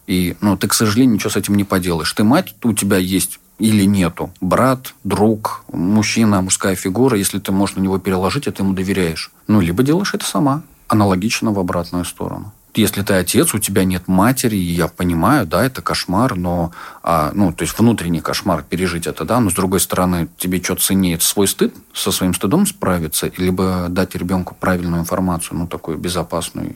И 0.05 0.35
ну, 0.41 0.57
ты, 0.57 0.67
к 0.67 0.73
сожалению, 0.73 1.15
ничего 1.15 1.29
с 1.29 1.37
этим 1.37 1.55
не 1.55 1.63
поделаешь. 1.63 2.11
Ты 2.13 2.23
мать, 2.23 2.55
у 2.63 2.73
тебя 2.73 2.97
есть 2.97 3.39
или 3.59 3.85
нету. 3.85 4.31
Брат, 4.41 4.93
друг, 5.03 5.63
мужчина, 5.71 6.41
мужская 6.41 6.75
фигура, 6.75 7.17
если 7.17 7.39
ты 7.39 7.51
можешь 7.51 7.75
на 7.75 7.81
него 7.81 7.99
переложить, 7.99 8.47
это 8.47 8.63
ему 8.63 8.73
доверяешь. 8.73 9.31
Ну, 9.47 9.61
либо 9.61 9.83
делаешь 9.83 10.13
это 10.13 10.25
сама. 10.25 10.63
Аналогично 10.87 11.51
в 11.51 11.59
обратную 11.59 12.05
сторону. 12.05 12.51
Если 12.75 13.03
ты 13.03 13.13
отец, 13.13 13.53
у 13.53 13.59
тебя 13.59 13.83
нет 13.83 14.07
матери, 14.07 14.55
и 14.55 14.73
я 14.73 14.87
понимаю, 14.87 15.45
да, 15.45 15.63
это 15.63 15.83
кошмар, 15.83 16.35
но, 16.35 16.71
а, 17.03 17.31
ну, 17.33 17.53
то 17.53 17.61
есть 17.63 17.77
внутренний 17.77 18.19
кошмар 18.19 18.63
пережить 18.67 19.05
это, 19.05 19.25
да, 19.25 19.39
но 19.39 19.51
с 19.51 19.53
другой 19.53 19.79
стороны, 19.79 20.27
тебе 20.37 20.61
что 20.61 20.75
ценнее 20.75 21.19
свой 21.19 21.47
стыд, 21.47 21.75
со 21.93 22.11
своим 22.11 22.33
стыдом 22.33 22.65
справиться, 22.65 23.31
либо 23.37 23.85
дать 23.89 24.15
ребенку 24.15 24.55
правильную 24.59 25.01
информацию, 25.01 25.59
ну, 25.59 25.67
такую 25.67 25.99
безопасную 25.99 26.75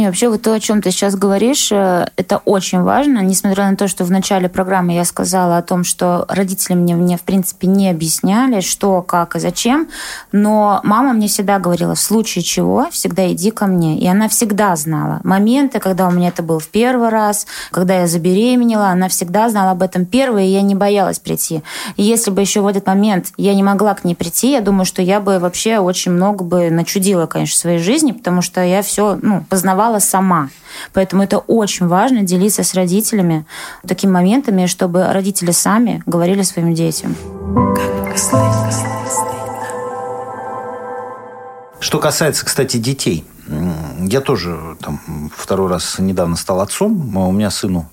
не, 0.00 0.06
вообще 0.06 0.30
вот 0.30 0.40
то, 0.40 0.54
о 0.54 0.60
чем 0.60 0.80
ты 0.80 0.90
сейчас 0.90 1.14
говоришь, 1.14 1.70
э, 1.70 2.06
это 2.16 2.40
очень 2.46 2.80
важно, 2.80 3.18
несмотря 3.18 3.70
на 3.70 3.76
то, 3.76 3.86
что 3.86 4.04
в 4.04 4.10
начале 4.10 4.48
программы 4.48 4.94
я 4.94 5.04
сказала 5.04 5.58
о 5.58 5.62
том, 5.62 5.84
что 5.84 6.24
родители 6.28 6.74
мне, 6.74 6.94
мне 6.94 7.18
в 7.18 7.20
принципе, 7.20 7.66
не 7.66 7.90
объясняли, 7.90 8.60
что, 8.60 9.02
как 9.02 9.36
и 9.36 9.40
зачем, 9.40 9.88
но 10.32 10.80
мама 10.84 11.12
мне 11.12 11.28
всегда 11.28 11.58
говорила, 11.58 11.94
в 11.94 12.00
случае 12.00 12.42
чего, 12.42 12.88
всегда 12.90 13.30
иди 13.30 13.50
ко 13.50 13.66
мне. 13.66 13.98
И 13.98 14.06
она 14.06 14.30
всегда 14.30 14.74
знала 14.74 15.20
моменты, 15.22 15.80
когда 15.80 16.08
у 16.08 16.10
меня 16.10 16.28
это 16.28 16.42
был 16.42 16.60
в 16.60 16.68
первый 16.68 17.10
раз, 17.10 17.46
когда 17.70 18.00
я 18.00 18.06
забеременела, 18.06 18.88
она 18.88 19.08
всегда 19.08 19.50
знала 19.50 19.72
об 19.72 19.82
этом 19.82 20.06
первой, 20.06 20.46
и 20.46 20.52
я 20.52 20.62
не 20.62 20.74
боялась 20.74 21.18
прийти. 21.18 21.62
И 21.96 22.02
если 22.02 22.30
бы 22.30 22.40
еще 22.40 22.62
в 22.62 22.66
этот 22.66 22.86
момент 22.86 23.32
я 23.36 23.54
не 23.54 23.62
могла 23.62 23.92
к 23.92 24.04
ней 24.04 24.14
прийти, 24.14 24.52
я 24.52 24.62
думаю, 24.62 24.86
что 24.86 25.02
я 25.02 25.20
бы 25.20 25.38
вообще 25.38 25.78
очень 25.78 26.12
много 26.12 26.42
бы 26.42 26.70
начудила, 26.70 27.26
конечно, 27.26 27.54
в 27.54 27.60
своей 27.60 27.78
жизни, 27.78 28.12
потому 28.12 28.40
что 28.40 28.62
я 28.62 28.80
все 28.80 29.18
ну, 29.20 29.44
познавала 29.50 29.89
узнавала 29.90 29.98
сама. 29.98 30.50
Поэтому 30.92 31.22
это 31.22 31.38
очень 31.38 31.86
важно 31.86 32.22
делиться 32.22 32.62
с 32.62 32.74
родителями 32.74 33.44
такими 33.86 34.10
моментами, 34.10 34.66
чтобы 34.66 35.12
родители 35.12 35.50
сами 35.50 36.02
говорили 36.06 36.42
своим 36.42 36.74
детям. 36.74 37.16
Что 41.80 41.98
касается, 41.98 42.44
кстати, 42.44 42.76
детей, 42.76 43.24
я 44.00 44.20
тоже 44.20 44.76
там 44.80 45.30
второй 45.34 45.68
раз 45.68 45.98
недавно 45.98 46.36
стал 46.36 46.60
отцом. 46.60 47.16
У 47.16 47.32
меня 47.32 47.50
сыну 47.50 47.88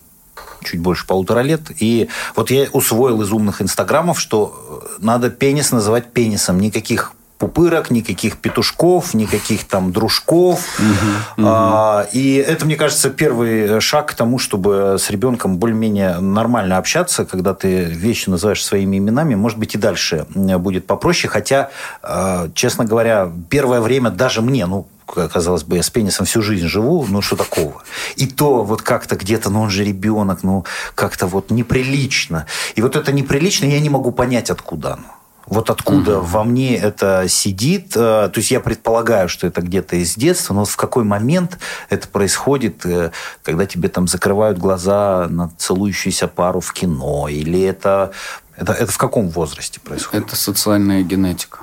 чуть 0.63 0.81
больше 0.81 1.07
полутора 1.07 1.39
лет. 1.39 1.61
И 1.79 2.09
вот 2.35 2.51
я 2.51 2.67
усвоил 2.73 3.21
из 3.21 3.31
умных 3.31 3.61
инстаграмов, 3.61 4.19
что 4.19 4.83
надо 4.99 5.29
пенис 5.29 5.71
называть 5.71 6.11
пенисом. 6.11 6.59
Никаких 6.59 7.13
пупырок, 7.37 7.91
никаких 7.91 8.37
петушков, 8.37 9.13
никаких 9.13 9.65
там 9.65 9.91
дружков. 9.91 10.59
Угу, 10.79 11.43
угу. 11.43 11.47
А, 11.47 12.07
и 12.11 12.35
это, 12.35 12.65
мне 12.65 12.75
кажется, 12.75 13.09
первый 13.09 13.79
шаг 13.79 14.07
к 14.07 14.13
тому, 14.13 14.39
чтобы 14.39 14.97
с 14.99 15.09
ребенком 15.09 15.57
более-менее 15.57 16.19
нормально 16.19 16.77
общаться, 16.77 17.25
когда 17.25 17.53
ты 17.53 17.83
вещи 17.83 18.29
называешь 18.29 18.63
своими 18.63 18.97
именами. 18.97 19.35
Может 19.35 19.57
быть, 19.57 19.75
и 19.75 19.77
дальше 19.77 20.25
будет 20.33 20.87
попроще. 20.87 21.29
Хотя, 21.29 21.69
а, 22.01 22.49
честно 22.53 22.85
говоря, 22.85 23.31
первое 23.49 23.81
время 23.81 24.09
даже 24.09 24.41
мне, 24.41 24.65
ну, 24.65 24.87
казалось 25.05 25.63
бы, 25.63 25.77
я 25.77 25.83
с 25.83 25.89
пенисом 25.89 26.25
всю 26.25 26.41
жизнь 26.41 26.67
живу, 26.67 27.05
ну 27.09 27.21
что 27.21 27.35
такого? 27.35 27.83
И 28.17 28.27
то 28.27 28.63
вот 28.63 28.81
как-то 28.81 29.15
где-то, 29.15 29.49
ну 29.49 29.61
он 29.61 29.69
же 29.69 29.83
ребенок, 29.83 30.43
ну 30.43 30.65
как-то 30.95 31.27
вот 31.27 31.49
неприлично. 31.49 32.45
И 32.75 32.81
вот 32.81 32.95
это 32.95 33.11
неприлично 33.13 33.65
я 33.65 33.79
не 33.79 33.89
могу 33.89 34.11
понять, 34.11 34.49
откуда 34.49 34.93
оно. 34.93 35.16
Вот 35.47 35.69
откуда 35.69 36.19
угу. 36.19 36.27
во 36.27 36.43
мне 36.43 36.75
это 36.75 37.25
сидит. 37.27 37.95
Э, 37.95 38.29
то 38.29 38.33
есть 38.35 38.51
я 38.51 38.59
предполагаю, 38.59 39.29
что 39.29 39.47
это 39.47 39.61
где-то 39.61 39.95
из 39.95 40.15
детства, 40.15 40.53
но 40.53 40.65
в 40.65 40.75
какой 40.75 41.03
момент 41.03 41.57
это 41.89 42.07
происходит, 42.07 42.85
э, 42.85 43.11
когда 43.43 43.65
тебе 43.65 43.89
там 43.89 44.07
закрывают 44.07 44.57
глаза 44.57 45.27
на 45.29 45.49
целующуюся 45.57 46.27
пару 46.27 46.59
в 46.59 46.73
кино, 46.73 47.27
или 47.29 47.61
это, 47.61 48.11
это, 48.57 48.73
это 48.73 48.91
в 48.91 48.97
каком 48.97 49.29
возрасте 49.29 49.79
происходит? 49.79 50.27
Это 50.27 50.35
социальная 50.35 51.01
генетика. 51.01 51.59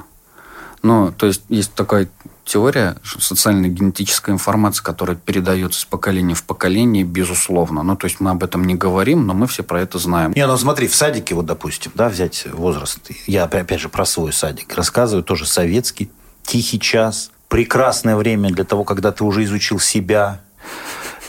Ну, 0.82 1.12
то 1.12 1.26
есть 1.26 1.42
есть 1.48 1.74
такая 1.74 2.08
теория 2.44 2.96
социально-генетическая 3.18 4.32
информация, 4.32 4.82
которая 4.82 5.16
передается 5.16 5.80
с 5.80 5.84
поколения 5.84 6.34
в 6.34 6.44
поколение, 6.44 7.04
безусловно. 7.04 7.82
Ну, 7.82 7.96
то 7.96 8.06
есть 8.06 8.20
мы 8.20 8.30
об 8.30 8.44
этом 8.44 8.64
не 8.64 8.74
говорим, 8.74 9.26
но 9.26 9.34
мы 9.34 9.46
все 9.46 9.62
про 9.62 9.80
это 9.80 9.98
знаем. 9.98 10.32
Не, 10.34 10.46
ну 10.46 10.56
смотри, 10.56 10.88
в 10.88 10.94
садике, 10.94 11.34
вот, 11.34 11.46
допустим, 11.46 11.92
да, 11.94 12.08
взять 12.08 12.46
возраст. 12.52 13.00
Я, 13.26 13.44
опять 13.44 13.80
же, 13.80 13.88
про 13.88 14.04
свой 14.04 14.32
садик 14.32 14.74
рассказываю, 14.74 15.24
тоже 15.24 15.46
советский, 15.46 16.10
тихий 16.42 16.78
час, 16.78 17.30
прекрасное 17.48 18.16
время 18.16 18.50
для 18.50 18.64
того, 18.64 18.84
когда 18.84 19.12
ты 19.12 19.24
уже 19.24 19.44
изучил 19.44 19.78
себя, 19.78 20.40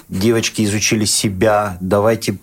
девочки 0.09 0.63
изучили 0.63 1.05
себя, 1.05 1.77
давайте 1.79 2.37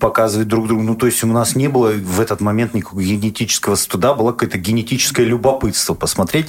показывать 0.00 0.48
друг 0.48 0.66
другу. 0.66 0.82
Ну, 0.82 0.94
то 0.96 1.06
есть 1.06 1.22
у 1.22 1.26
нас 1.26 1.54
не 1.54 1.68
было 1.68 1.90
в 1.90 2.20
этот 2.20 2.40
момент 2.40 2.74
никакого 2.74 3.02
генетического 3.02 3.76
студа, 3.76 4.14
было 4.14 4.32
какое-то 4.32 4.58
генетическое 4.58 5.24
любопытство 5.24 5.94
посмотреть, 5.94 6.48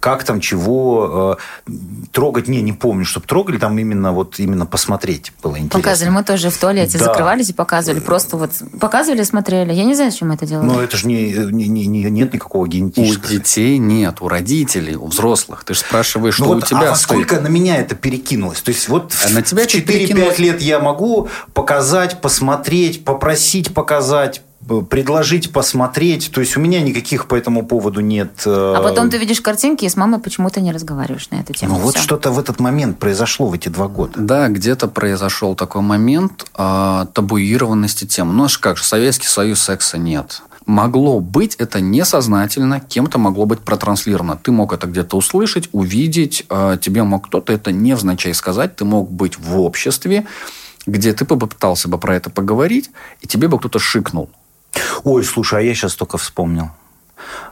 как 0.00 0.24
там, 0.24 0.40
чего 0.40 1.38
э, 1.68 1.72
трогать. 2.12 2.48
Не, 2.48 2.62
не 2.62 2.72
помню, 2.72 3.04
чтобы 3.04 3.26
трогали, 3.26 3.58
там 3.58 3.78
именно 3.78 4.12
вот 4.12 4.38
именно 4.38 4.66
посмотреть 4.66 5.32
было 5.42 5.56
интересно. 5.56 5.78
Показывали, 5.80 6.14
мы 6.14 6.24
тоже 6.24 6.50
в 6.50 6.56
туалете 6.56 6.98
да. 6.98 7.04
закрывались 7.04 7.50
и 7.50 7.52
показывали, 7.52 8.00
просто 8.00 8.36
вот 8.36 8.50
показывали, 8.80 9.22
смотрели. 9.22 9.72
Я 9.72 9.84
не 9.84 9.94
знаю, 9.94 10.10
зачем 10.10 10.28
мы 10.28 10.34
это 10.34 10.46
делали. 10.46 10.66
Но 10.66 10.82
это 10.82 10.96
же 10.96 11.06
не, 11.06 11.32
не, 11.32 11.68
не, 11.68 12.04
нет 12.10 12.32
никакого 12.32 12.66
генетического. 12.66 13.26
У 13.26 13.30
детей 13.30 13.78
нет, 13.78 14.20
у 14.20 14.28
родителей, 14.28 14.96
у 14.96 15.06
взрослых. 15.06 15.64
Ты 15.64 15.74
же 15.74 15.80
спрашиваешь, 15.80 16.38
ну 16.38 16.46
что 16.46 16.54
вот, 16.54 16.64
у 16.64 16.66
тебя 16.66 16.92
А 16.92 16.96
сколько 16.96 17.40
на 17.40 17.48
меня 17.48 17.76
это 17.76 17.94
перекинулось? 17.94 18.60
То 18.60 18.70
есть 18.70 18.88
вот 18.88 19.14
а 19.24 19.30
на 19.30 19.42
тебя 19.42 19.66
4-5 20.04 20.40
лет 20.40 20.62
я 20.62 20.78
могу 20.80 21.28
показать, 21.54 22.20
посмотреть, 22.20 23.04
попросить 23.04 23.74
показать, 23.74 24.42
предложить 24.88 25.52
посмотреть. 25.52 26.30
То 26.32 26.40
есть 26.40 26.56
у 26.56 26.60
меня 26.60 26.80
никаких 26.80 27.26
по 27.26 27.34
этому 27.34 27.66
поводу 27.66 28.00
нет. 28.00 28.42
Э, 28.46 28.74
а 28.76 28.82
потом 28.82 29.10
ты 29.10 29.18
видишь 29.18 29.40
картинки 29.40 29.84
и 29.84 29.88
с 29.88 29.96
мамой 29.96 30.20
почему-то 30.20 30.60
не 30.60 30.72
разговариваешь 30.72 31.30
на 31.30 31.36
эту 31.36 31.52
тему. 31.52 31.74
Ну 31.74 31.80
вот 31.80 31.96
что-то 31.96 32.30
в 32.30 32.38
этот 32.38 32.60
момент 32.60 32.98
произошло 32.98 33.46
в 33.46 33.54
эти 33.54 33.68
два 33.68 33.88
года. 33.88 34.12
Да, 34.16 34.48
где-то 34.48 34.88
произошел 34.88 35.54
такой 35.54 35.82
момент 35.82 36.46
э, 36.56 37.06
табуированности 37.12 38.04
тем. 38.06 38.36
Ну, 38.36 38.46
как 38.60 38.76
же, 38.76 38.84
Советский 38.84 39.26
Союз 39.26 39.60
секса 39.60 39.98
нет 39.98 40.42
могло 40.70 41.20
быть 41.20 41.56
это 41.56 41.80
несознательно, 41.80 42.80
кем-то 42.80 43.18
могло 43.18 43.44
быть 43.44 43.60
протранслировано. 43.60 44.36
Ты 44.36 44.52
мог 44.52 44.72
это 44.72 44.86
где-то 44.86 45.16
услышать, 45.16 45.68
увидеть, 45.72 46.46
э, 46.48 46.78
тебе 46.80 47.02
мог 47.02 47.26
кто-то 47.26 47.52
это 47.52 47.72
невзначай 47.72 48.32
сказать, 48.32 48.76
ты 48.76 48.84
мог 48.84 49.10
быть 49.10 49.36
в 49.36 49.60
обществе, 49.60 50.26
где 50.86 51.12
ты 51.12 51.24
попытался 51.24 51.88
бы 51.88 51.98
про 51.98 52.14
это 52.14 52.30
поговорить, 52.30 52.90
и 53.20 53.26
тебе 53.26 53.48
бы 53.48 53.58
кто-то 53.58 53.78
шикнул. 53.78 54.30
Ой, 55.02 55.24
слушай, 55.24 55.58
а 55.58 55.62
я 55.62 55.74
сейчас 55.74 55.96
только 55.96 56.18
вспомнил, 56.18 56.70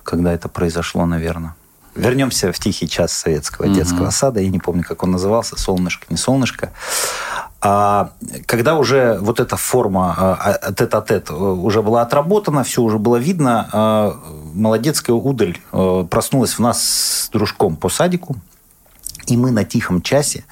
когда 0.04 0.32
это 0.32 0.48
произошло, 0.48 1.04
наверное. 1.04 1.56
Вернемся 1.96 2.52
в 2.52 2.58
тихий 2.60 2.88
час 2.88 3.12
советского 3.12 3.66
угу. 3.66 3.74
детского 3.74 4.10
сада. 4.10 4.38
Я 4.38 4.48
не 4.50 4.60
помню, 4.60 4.84
как 4.84 5.02
он 5.02 5.10
назывался. 5.10 5.58
Солнышко, 5.58 6.06
не 6.10 6.16
солнышко. 6.16 6.72
А 7.60 8.12
когда 8.46 8.76
уже 8.76 9.18
вот 9.20 9.40
эта 9.40 9.56
форма 9.56 10.14
а, 10.16 10.72
тет-а-тет 10.72 11.30
уже 11.30 11.82
была 11.82 12.02
отработана, 12.02 12.62
все 12.62 12.82
уже 12.82 12.98
было 12.98 13.16
видно, 13.16 13.68
а, 13.72 14.16
молодецкая 14.54 15.16
удаль 15.16 15.58
а, 15.72 16.04
проснулась 16.04 16.54
в 16.54 16.60
нас 16.60 16.82
с 16.82 17.28
дружком 17.30 17.76
по 17.76 17.88
садику. 17.88 18.36
И 19.26 19.36
мы 19.36 19.50
на 19.50 19.64
тихом 19.64 20.00
часе 20.02 20.44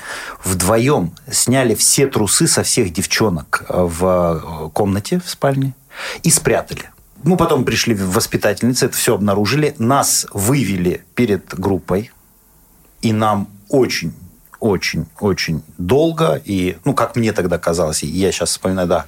вдвоем 0.45 1.13
сняли 1.31 1.75
все 1.75 2.09
трусы 2.09 2.47
со 2.47 2.63
всех 2.63 2.93
девчонок 2.93 3.65
в 3.69 4.71
комнате 4.75 5.21
в 5.25 5.31
спальне 5.31 5.75
и 6.23 6.31
спрятали. 6.31 6.91
Мы 7.23 7.39
потом 7.39 7.65
пришли 7.65 7.95
в 7.95 8.13
воспитательницы, 8.13 8.87
это 8.87 8.97
все 8.97 9.15
обнаружили. 9.15 9.75
Нас 9.79 10.27
вывели 10.35 11.05
перед 11.15 11.55
группой. 11.59 12.11
И 13.01 13.13
нам 13.13 13.49
очень 13.69 14.13
очень-очень 14.61 15.63
долго, 15.79 16.41
и, 16.45 16.79
ну, 16.85 16.95
как 16.95 17.17
мне 17.17 17.33
тогда 17.33 17.59
казалось, 17.59 18.03
и 18.03 18.07
я 18.07 18.33
сейчас 18.33 18.51
вспоминаю, 18.51 18.89
да, 18.89 19.07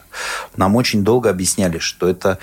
нам 0.57 0.77
очень 0.77 1.05
долго 1.05 1.31
объясняли, 1.31 1.79
что 1.79 2.09
это 2.09 2.39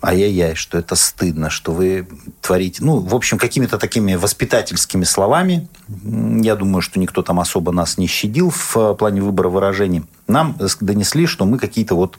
ай-яй-яй, 0.00 0.54
что 0.54 0.78
это 0.78 0.94
стыдно, 0.94 1.50
что 1.50 1.72
вы 1.72 2.06
творите. 2.40 2.84
Ну, 2.84 3.00
в 3.00 3.14
общем, 3.14 3.38
какими-то 3.38 3.78
такими 3.78 4.14
воспитательскими 4.14 5.04
словами. 5.04 5.68
Я 5.88 6.54
думаю, 6.54 6.82
что 6.82 7.00
никто 7.00 7.22
там 7.22 7.40
особо 7.40 7.72
нас 7.72 7.98
не 7.98 8.06
щадил 8.06 8.50
в 8.50 8.94
плане 8.94 9.22
выбора 9.22 9.48
выражений. 9.48 10.04
Нам 10.28 10.56
донесли, 10.80 11.26
что 11.26 11.44
мы 11.44 11.58
какие-то 11.58 11.96
вот 11.96 12.18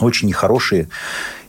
очень 0.00 0.28
нехорошие 0.28 0.88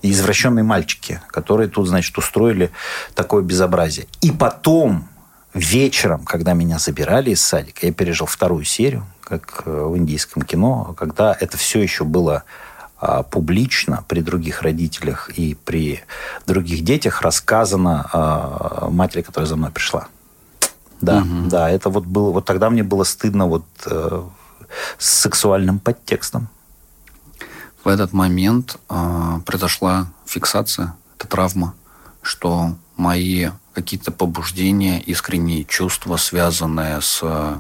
и 0.02 0.12
извращенные 0.12 0.64
мальчики, 0.64 1.20
которые 1.28 1.68
тут, 1.68 1.88
значит, 1.88 2.18
устроили 2.18 2.72
такое 3.14 3.44
безобразие. 3.44 4.08
И 4.22 4.32
потом, 4.32 5.08
вечером, 5.56 6.26
когда 6.26 6.54
меня 6.54 6.78
забирали 6.78 7.32
из 7.32 7.44
садика, 7.44 7.88
я 7.88 7.94
пережил 7.94 8.28
вторую 8.28 8.66
серию, 8.66 9.06
как 9.22 9.64
э, 9.66 9.72
в 9.72 9.98
индийском 9.98 10.44
кино, 10.44 10.94
когда 10.98 11.36
это 11.40 11.58
все 11.58 11.82
еще 11.82 12.04
было 12.04 12.44
а, 12.98 13.24
публично 13.24 14.04
при 14.08 14.22
других 14.22 14.62
родителях 14.62 15.30
и 15.38 15.56
при 15.56 16.02
других 16.48 16.84
детях 16.84 17.22
рассказано 17.22 18.10
а, 18.12 18.90
матери, 18.90 19.22
которая 19.22 19.48
за 19.48 19.56
мной 19.56 19.72
пришла. 19.72 20.08
Да, 21.02 21.18
угу. 21.18 21.50
да, 21.50 21.70
это 21.70 21.90
вот 21.90 22.06
было, 22.06 22.32
вот 22.32 22.46
тогда 22.46 22.70
мне 22.70 22.84
было 22.84 23.04
стыдно 23.04 23.48
вот 23.48 23.66
э, 23.86 24.24
с 24.98 25.10
сексуальным 25.22 25.80
подтекстом. 25.80 26.48
В 27.84 27.90
этот 27.90 28.14
момент 28.14 28.78
э, 28.90 29.40
произошла 29.46 30.08
фиксация, 30.26 30.96
это 31.18 31.28
травма, 31.28 31.74
что 32.22 32.76
мои 32.98 33.50
какие-то 33.74 34.12
побуждения, 34.12 35.02
искренние 35.02 35.66
чувства, 35.66 36.18
связанные 36.18 37.02
с 37.02 37.20
э, 37.22 37.56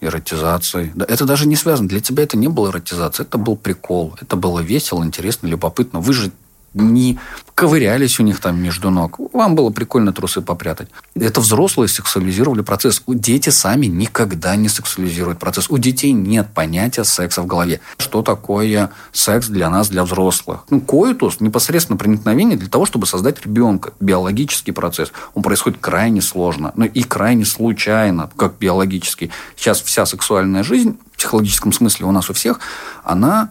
эротизацией. 0.00 0.92
Это 1.08 1.24
даже 1.24 1.46
не 1.46 1.56
связано. 1.56 1.88
Для 1.88 2.00
тебя 2.00 2.24
это 2.24 2.36
не 2.36 2.48
было 2.48 2.70
эротизация, 2.70 3.24
это 3.24 3.38
был 3.38 3.56
прикол. 3.56 4.16
Это 4.20 4.36
было 4.36 4.60
весело, 4.60 5.04
интересно, 5.04 5.46
любопытно. 5.46 6.00
Вы 6.00 6.12
же 6.12 6.32
не 6.74 7.18
ковырялись 7.54 8.18
у 8.20 8.22
них 8.22 8.40
там 8.40 8.62
между 8.62 8.90
ног. 8.90 9.18
Вам 9.34 9.54
было 9.54 9.70
прикольно 9.70 10.12
трусы 10.12 10.40
попрятать. 10.40 10.88
Это 11.14 11.40
взрослые 11.40 11.88
сексуализировали 11.88 12.62
процесс. 12.62 13.02
Дети 13.06 13.50
сами 13.50 13.86
никогда 13.86 14.56
не 14.56 14.68
сексуализируют 14.68 15.38
процесс. 15.38 15.68
У 15.68 15.76
детей 15.76 16.12
нет 16.12 16.48
понятия 16.54 17.04
секса 17.04 17.42
в 17.42 17.46
голове. 17.46 17.80
Что 17.98 18.22
такое 18.22 18.90
секс 19.12 19.48
для 19.48 19.68
нас, 19.68 19.90
для 19.90 20.04
взрослых? 20.04 20.64
Ну, 20.70 20.80
коитус, 20.80 21.40
непосредственно 21.40 21.98
проникновение 21.98 22.56
для 22.56 22.68
того, 22.68 22.86
чтобы 22.86 23.06
создать 23.06 23.44
ребенка. 23.44 23.92
Биологический 24.00 24.72
процесс. 24.72 25.12
Он 25.34 25.42
происходит 25.42 25.80
крайне 25.80 26.22
сложно. 26.22 26.72
Но 26.76 26.86
и 26.86 27.02
крайне 27.02 27.44
случайно, 27.44 28.30
как 28.36 28.54
биологический. 28.58 29.30
Сейчас 29.56 29.82
вся 29.82 30.06
сексуальная 30.06 30.62
жизнь 30.62 30.98
в 31.12 31.18
психологическом 31.18 31.72
смысле 31.72 32.06
у 32.06 32.12
нас 32.12 32.30
у 32.30 32.32
всех, 32.32 32.60
она 33.04 33.50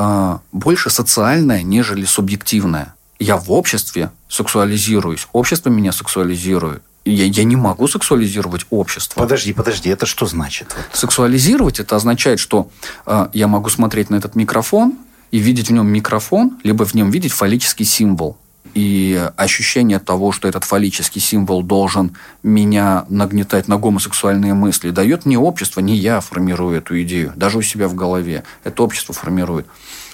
э, 0.00 0.38
больше 0.52 0.90
социальная, 0.90 1.62
нежели 1.62 2.04
субъективная 2.04 2.94
я 3.20 3.36
в 3.36 3.52
обществе 3.52 4.10
сексуализируюсь, 4.28 5.28
общество 5.32 5.68
меня 5.68 5.92
сексуализирует. 5.92 6.82
Я, 7.04 7.24
я 7.24 7.44
не 7.44 7.56
могу 7.56 7.86
сексуализировать 7.86 8.66
общество. 8.70 9.20
Подожди, 9.20 9.52
подожди, 9.52 9.88
это 9.88 10.06
что 10.06 10.26
значит? 10.26 10.74
Сексуализировать 10.92 11.80
это 11.80 11.96
означает, 11.96 12.40
что 12.40 12.70
э, 13.06 13.28
я 13.32 13.46
могу 13.46 13.68
смотреть 13.70 14.10
на 14.10 14.16
этот 14.16 14.34
микрофон 14.34 14.94
и 15.30 15.38
видеть 15.38 15.68
в 15.68 15.72
нем 15.72 15.86
микрофон, 15.86 16.58
либо 16.62 16.84
в 16.84 16.94
нем 16.94 17.10
видеть 17.10 17.32
фаллический 17.32 17.84
символ. 17.84 18.36
И 18.74 19.20
ощущение 19.36 19.98
того, 19.98 20.30
что 20.30 20.46
этот 20.46 20.64
фаллический 20.64 21.20
символ 21.20 21.62
должен 21.62 22.16
меня 22.42 23.04
нагнетать 23.08 23.66
на 23.66 23.78
гомосексуальные 23.78 24.54
мысли, 24.54 24.90
дает 24.90 25.26
не 25.26 25.36
общество, 25.36 25.80
не 25.80 25.96
я 25.96 26.20
формирую 26.20 26.78
эту 26.78 27.00
идею, 27.02 27.32
даже 27.34 27.58
у 27.58 27.62
себя 27.62 27.88
в 27.88 27.94
голове. 27.94 28.44
Это 28.62 28.82
общество 28.82 29.12
формирует. 29.12 29.66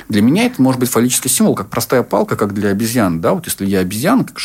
Для 0.09 0.23
меня 0.23 0.45
это 0.45 0.63
может 0.63 0.81
быть 0.81 0.91
фаллический 0.91 1.29
символ, 1.29 1.55
как 1.55 1.69
простая 1.69 2.03
палка, 2.03 2.37
как 2.37 2.55
для 2.55 2.71
обезьян. 2.71 3.21
Да? 3.21 3.35
Вот 3.35 3.47
если 3.47 3.67
я 3.67 3.81
обезьяна, 3.81 4.25
как 4.25 4.41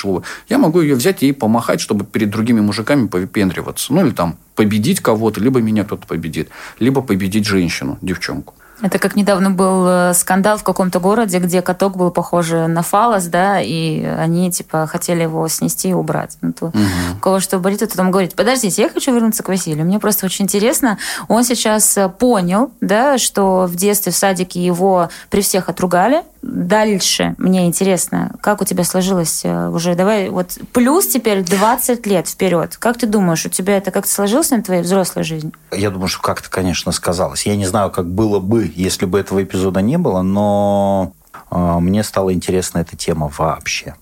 я 0.50 0.58
могу 0.58 0.82
ее 0.82 0.96
взять 0.96 1.24
и 1.24 1.32
помахать, 1.32 1.80
чтобы 1.80 2.04
перед 2.06 2.30
другими 2.30 2.60
мужиками 2.60 3.08
повипендриваться. 3.08 3.94
Ну, 3.94 4.06
или 4.06 4.12
там 4.12 4.38
победить 4.56 5.00
кого-то, 5.00 5.40
либо 5.40 5.62
меня 5.62 5.84
кто-то 5.86 6.06
победит, 6.06 6.50
либо 6.80 7.02
победить 7.02 7.46
женщину, 7.46 7.98
девчонку. 8.02 8.56
Это 8.82 9.00
как 9.00 9.16
недавно 9.16 9.52
был 9.52 9.86
э, 9.88 10.14
скандал 10.14 10.58
в 10.58 10.64
каком-то 10.64 11.00
городе, 11.00 11.40
где 11.40 11.62
каток 11.62 11.98
был 11.98 12.12
похож 12.12 12.50
на 12.50 12.82
фалос, 12.82 13.26
да, 13.26 13.62
и 13.62 14.04
они, 14.04 14.52
типа, 14.52 14.88
хотели 14.88 15.24
его 15.24 15.48
снести 15.48 15.90
и 15.90 15.94
убрать. 15.94 16.38
Ну, 16.42 16.54
то, 16.54 16.66
угу. 16.68 16.78
У 17.16 17.20
кого 17.20 17.40
что 17.40 17.60
болит, 17.60 17.80
то 17.80 17.88
там 17.88 18.12
говорит, 18.12 18.36
подождите, 18.36 18.82
я 18.82 18.90
хочу 18.90 19.14
вернуться 19.14 19.44
к 19.44 19.48
Василию. 19.48 19.86
Мне 19.86 20.00
просто 20.00 20.26
очень 20.26 20.46
интересно. 20.46 20.98
Он 21.28 21.44
сейчас 21.44 21.98
э, 21.98 22.10
понял, 22.10 22.72
да, 22.82 23.18
что 23.18 23.68
в 23.68 23.76
детстве 23.76 24.12
в 24.12 24.16
садике 24.16 24.64
его 24.64 25.10
при 25.30 25.42
всех 25.42 25.70
отругали, 25.70 26.24
дальше 26.42 27.36
мне 27.38 27.68
интересно, 27.68 28.32
как 28.42 28.62
у 28.62 28.66
тебя 28.66 28.84
сложилось 28.84 29.42
э, 29.44 29.70
уже, 29.70 29.96
давай, 29.96 30.30
вот 30.30 30.58
плюс 30.74 31.08
теперь 31.08 31.44
20 31.44 32.06
лет 32.08 32.28
вперед. 32.28 32.78
Как 32.78 32.98
ты 32.98 33.06
думаешь, 33.08 33.46
у 33.46 33.50
тебя 33.50 33.78
это 33.78 33.92
как-то 33.92 34.12
сложилось 34.12 34.50
на 34.52 34.62
твоей 34.62 34.82
взрослой 34.82 35.24
жизни? 35.24 35.52
Я 35.72 35.92
думаю, 35.92 36.08
что 36.08 36.22
как-то, 36.22 36.50
конечно, 36.50 36.92
сказалось. 36.92 37.46
Я 37.46 37.56
не 37.56 37.66
знаю, 37.66 37.92
как 37.92 38.08
было 38.08 38.40
бы, 38.40 38.71
если 38.76 39.06
бы 39.06 39.20
этого 39.20 39.44
эпизода 39.44 39.82
не 39.82 39.98
было, 39.98 40.22
но 40.22 41.14
э, 41.50 41.78
мне 41.80 42.04
стала 42.04 42.34
интересна 42.34 42.80
эта 42.80 42.96
тема 42.96 43.32
вообще 43.38 43.96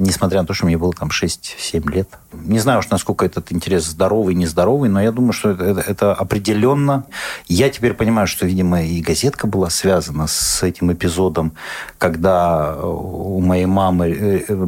несмотря 0.00 0.40
на 0.40 0.46
то, 0.46 0.54
что 0.54 0.66
мне 0.66 0.78
было 0.78 0.92
там 0.92 1.10
6-7 1.10 1.90
лет. 1.92 2.08
Не 2.32 2.58
знаю 2.58 2.80
уж, 2.80 2.88
насколько 2.88 3.24
этот 3.24 3.52
интерес 3.52 3.84
здоровый, 3.84 4.34
нездоровый, 4.34 4.88
но 4.88 5.00
я 5.00 5.12
думаю, 5.12 5.32
что 5.32 5.50
это, 5.50 5.64
это, 5.64 5.80
это 5.80 6.14
определенно... 6.14 7.04
Я 7.46 7.68
теперь 7.68 7.92
понимаю, 7.94 8.26
что, 8.26 8.46
видимо, 8.46 8.82
и 8.82 9.00
газетка 9.02 9.46
была 9.46 9.70
связана 9.70 10.26
с 10.26 10.62
этим 10.62 10.92
эпизодом, 10.92 11.52
когда 11.98 12.76
у 12.82 13.40
моей 13.40 13.66
мамы 13.66 14.08
э, 14.08 14.44
э, 14.48 14.66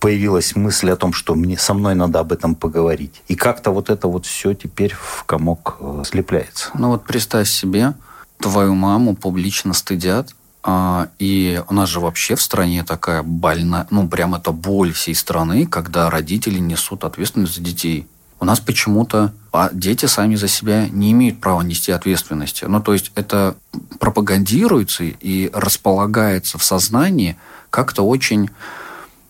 появилась 0.00 0.56
мысль 0.56 0.90
о 0.90 0.96
том, 0.96 1.12
что 1.12 1.36
мне 1.36 1.56
со 1.56 1.74
мной 1.74 1.94
надо 1.94 2.18
об 2.18 2.32
этом 2.32 2.56
поговорить. 2.56 3.22
И 3.28 3.36
как-то 3.36 3.70
вот 3.70 3.88
это 3.88 4.08
вот 4.08 4.26
все 4.26 4.52
теперь 4.52 4.94
в 4.94 5.22
комок 5.24 5.76
э, 5.78 6.02
слепляется. 6.04 6.70
Ну 6.74 6.88
вот 6.88 7.04
представь 7.04 7.48
себе, 7.48 7.94
твою 8.42 8.74
маму 8.74 9.14
публично 9.16 9.72
стыдят, 9.72 10.34
а, 10.62 11.08
и 11.18 11.62
у 11.68 11.74
нас 11.74 11.88
же 11.88 12.00
вообще 12.00 12.34
в 12.34 12.42
стране 12.42 12.84
такая 12.84 13.22
больная, 13.22 13.86
ну, 13.90 14.08
прям 14.08 14.34
это 14.34 14.52
боль 14.52 14.92
всей 14.92 15.14
страны, 15.14 15.66
когда 15.66 16.10
родители 16.10 16.58
несут 16.58 17.04
ответственность 17.04 17.54
за 17.54 17.60
детей. 17.60 18.06
У 18.38 18.44
нас 18.44 18.60
почему-то 18.60 19.32
а 19.52 19.68
дети 19.70 20.06
сами 20.06 20.34
за 20.34 20.48
себя 20.48 20.88
не 20.88 21.12
имеют 21.12 21.40
права 21.40 21.60
нести 21.60 21.92
ответственности. 21.92 22.64
Ну, 22.64 22.80
то 22.80 22.94
есть 22.94 23.12
это 23.14 23.54
пропагандируется 24.00 25.04
и 25.04 25.50
располагается 25.52 26.56
в 26.56 26.64
сознании 26.64 27.36
как-то 27.68 28.02
очень, 28.02 28.48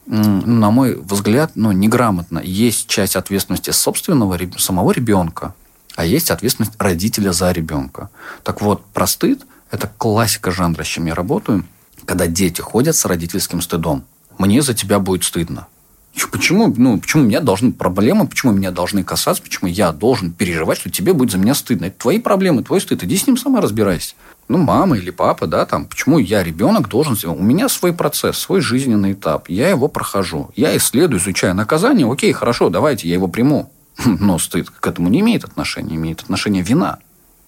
на 0.06 0.70
мой 0.70 0.96
взгляд, 0.96 1.52
ну, 1.56 1.72
неграмотно. 1.72 2.38
Есть 2.38 2.86
часть 2.86 3.16
ответственности 3.16 3.70
собственного 3.70 4.38
самого 4.58 4.92
ребенка, 4.92 5.54
а 6.02 6.04
есть 6.04 6.32
ответственность 6.32 6.72
родителя 6.78 7.32
за 7.32 7.52
ребенка. 7.52 8.10
Так 8.42 8.60
вот, 8.60 8.84
про 8.86 9.06
стыд– 9.06 9.46
это 9.70 9.90
классика 9.98 10.50
жанра, 10.50 10.82
с 10.82 10.88
чем 10.88 11.06
я 11.06 11.14
работаю, 11.14 11.64
когда 12.04 12.26
дети 12.26 12.60
ходят 12.60 12.96
с 12.96 13.04
родительским 13.04 13.60
стыдом. 13.60 14.04
Мне 14.36 14.62
за 14.62 14.74
тебя 14.74 14.98
будет 14.98 15.22
стыдно. 15.22 15.68
Почему, 16.32 16.74
ну, 16.76 16.98
почему 16.98 17.22
меня 17.22 17.40
должны 17.40 17.72
проблемы, 17.72 18.26
почему 18.26 18.52
меня 18.52 18.72
должны 18.72 19.04
касаться, 19.04 19.42
почему 19.42 19.70
я 19.70 19.92
должен 19.92 20.32
переживать, 20.32 20.78
что 20.78 20.90
тебе 20.90 21.12
будет 21.12 21.30
за 21.30 21.38
меня 21.38 21.54
стыдно? 21.54 21.86
Это 21.86 22.00
твои 22.00 22.18
проблемы, 22.18 22.64
твой 22.64 22.80
стыд. 22.80 23.04
Иди 23.04 23.16
с 23.16 23.26
ним 23.28 23.36
сама 23.36 23.60
разбирайся. 23.60 24.14
Ну, 24.48 24.58
мама 24.58 24.98
или 24.98 25.10
папа, 25.10 25.46
да, 25.46 25.64
там, 25.66 25.84
почему 25.84 26.18
я, 26.18 26.42
ребенок, 26.42 26.88
должен... 26.88 27.16
У 27.30 27.42
меня 27.42 27.68
свой 27.68 27.92
процесс, 27.92 28.38
свой 28.38 28.60
жизненный 28.60 29.12
этап. 29.12 29.48
Я 29.48 29.68
его 29.68 29.86
прохожу. 29.86 30.50
Я 30.56 30.76
исследую, 30.76 31.20
изучаю 31.20 31.54
наказание. 31.54 32.10
Окей, 32.10 32.32
хорошо, 32.32 32.70
давайте, 32.70 33.06
я 33.08 33.14
его 33.14 33.28
приму. 33.28 33.70
Но 34.04 34.38
стыд 34.38 34.70
к 34.70 34.86
этому 34.86 35.08
не 35.08 35.20
имеет 35.20 35.44
отношения, 35.44 35.96
имеет 35.96 36.22
отношение 36.22 36.62
вина. 36.62 36.98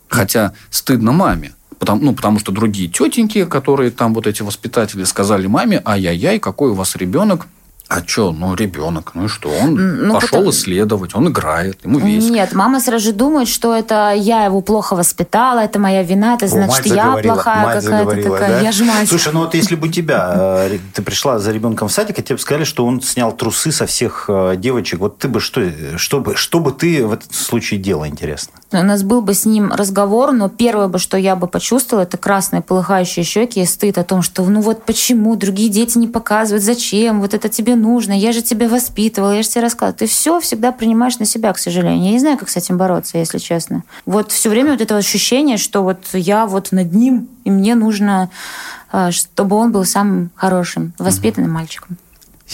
Хотя 0.08 0.52
стыдно 0.70 1.12
маме. 1.12 1.54
Потому, 1.78 2.02
ну, 2.02 2.14
потому 2.14 2.38
что 2.38 2.52
другие 2.52 2.88
тетеньки, 2.88 3.44
которые 3.44 3.90
там 3.90 4.14
вот 4.14 4.26
эти 4.26 4.42
воспитатели 4.42 5.04
сказали 5.04 5.46
маме, 5.46 5.82
ай-яй-яй, 5.84 6.38
какой 6.38 6.70
у 6.70 6.74
вас 6.74 6.96
ребенок, 6.96 7.46
а 7.86 8.02
что, 8.06 8.32
ну, 8.32 8.54
ребенок, 8.54 9.12
ну 9.14 9.26
и 9.26 9.28
что? 9.28 9.50
Он 9.50 9.74
ну, 9.74 10.14
пошел 10.14 10.38
потому... 10.38 10.50
исследовать, 10.50 11.14
он 11.14 11.28
играет, 11.28 11.84
ему 11.84 11.98
весело. 11.98 12.32
Нет, 12.32 12.54
мама 12.54 12.80
сразу 12.80 13.04
же 13.04 13.12
думает, 13.12 13.46
что 13.46 13.74
это 13.74 14.12
я 14.16 14.46
его 14.46 14.62
плохо 14.62 14.96
воспитала, 14.96 15.60
это 15.60 15.78
моя 15.78 16.02
вина, 16.02 16.34
это 16.34 16.48
значит, 16.48 16.86
О, 16.90 16.94
я 16.94 17.16
плохая 17.22 17.80
какая-то 17.80 18.22
такая, 18.22 18.48
да? 18.48 18.60
я 18.60 18.72
же 18.72 18.84
мать. 18.84 19.08
Слушай, 19.08 19.34
ну 19.34 19.40
вот 19.40 19.54
если 19.54 19.76
бы 19.76 19.88
у 19.88 19.90
тебя, 19.90 20.32
э, 20.34 20.78
ты 20.94 21.02
пришла 21.02 21.38
за 21.38 21.52
ребенком 21.52 21.88
в 21.88 21.92
садик, 21.92 22.18
и 22.18 22.22
тебе 22.22 22.36
бы 22.36 22.40
сказали, 22.40 22.64
что 22.64 22.86
он 22.86 23.02
снял 23.02 23.32
трусы 23.32 23.70
со 23.70 23.84
всех 23.84 24.26
э, 24.28 24.54
девочек, 24.56 25.00
вот 25.00 25.18
ты 25.18 25.28
бы 25.28 25.40
что, 25.40 25.62
что 25.96 26.20
бы, 26.20 26.36
что 26.36 26.60
бы 26.60 26.72
ты 26.72 27.06
в 27.06 27.12
этом 27.12 27.30
случае 27.32 27.80
делала, 27.80 28.08
интересно? 28.08 28.54
У 28.80 28.84
нас 28.84 29.02
был 29.02 29.22
бы 29.22 29.34
с 29.34 29.44
ним 29.44 29.72
разговор, 29.72 30.32
но 30.32 30.48
первое 30.48 30.88
бы, 30.88 30.98
что 30.98 31.16
я 31.16 31.36
бы 31.36 31.46
почувствовала, 31.46 32.04
это 32.04 32.16
красные 32.16 32.62
полыхающие 32.62 33.24
щеки 33.24 33.60
и 33.60 33.66
стыд 33.66 33.98
о 33.98 34.04
том, 34.04 34.22
что 34.22 34.44
ну 34.44 34.60
вот 34.60 34.84
почему 34.84 35.36
другие 35.36 35.68
дети 35.68 35.98
не 35.98 36.08
показывают, 36.08 36.64
зачем, 36.64 37.20
вот 37.20 37.34
это 37.34 37.48
тебе 37.48 37.76
нужно, 37.76 38.12
я 38.12 38.32
же 38.32 38.42
тебя 38.42 38.68
воспитывала, 38.68 39.32
я 39.32 39.42
же 39.42 39.48
тебе 39.48 39.62
рассказывала. 39.62 39.96
Ты 39.96 40.06
все 40.06 40.40
всегда 40.40 40.72
принимаешь 40.72 41.18
на 41.18 41.24
себя, 41.24 41.52
к 41.52 41.58
сожалению. 41.58 42.04
Я 42.04 42.12
не 42.12 42.18
знаю, 42.18 42.38
как 42.38 42.48
с 42.48 42.56
этим 42.56 42.78
бороться, 42.78 43.18
если 43.18 43.38
честно. 43.38 43.84
Вот 44.06 44.32
все 44.32 44.50
время 44.50 44.72
вот 44.72 44.80
это 44.80 44.96
ощущение, 44.96 45.56
что 45.56 45.82
вот 45.82 45.98
я 46.12 46.46
вот 46.46 46.72
над 46.72 46.92
ним, 46.92 47.28
и 47.44 47.50
мне 47.50 47.74
нужно, 47.74 48.30
а, 48.90 49.10
чтобы 49.10 49.56
он 49.56 49.72
был 49.72 49.84
самым 49.84 50.30
хорошим, 50.34 50.92
воспитанным 50.98 51.50
угу. 51.50 51.58
мальчиком. 51.58 51.96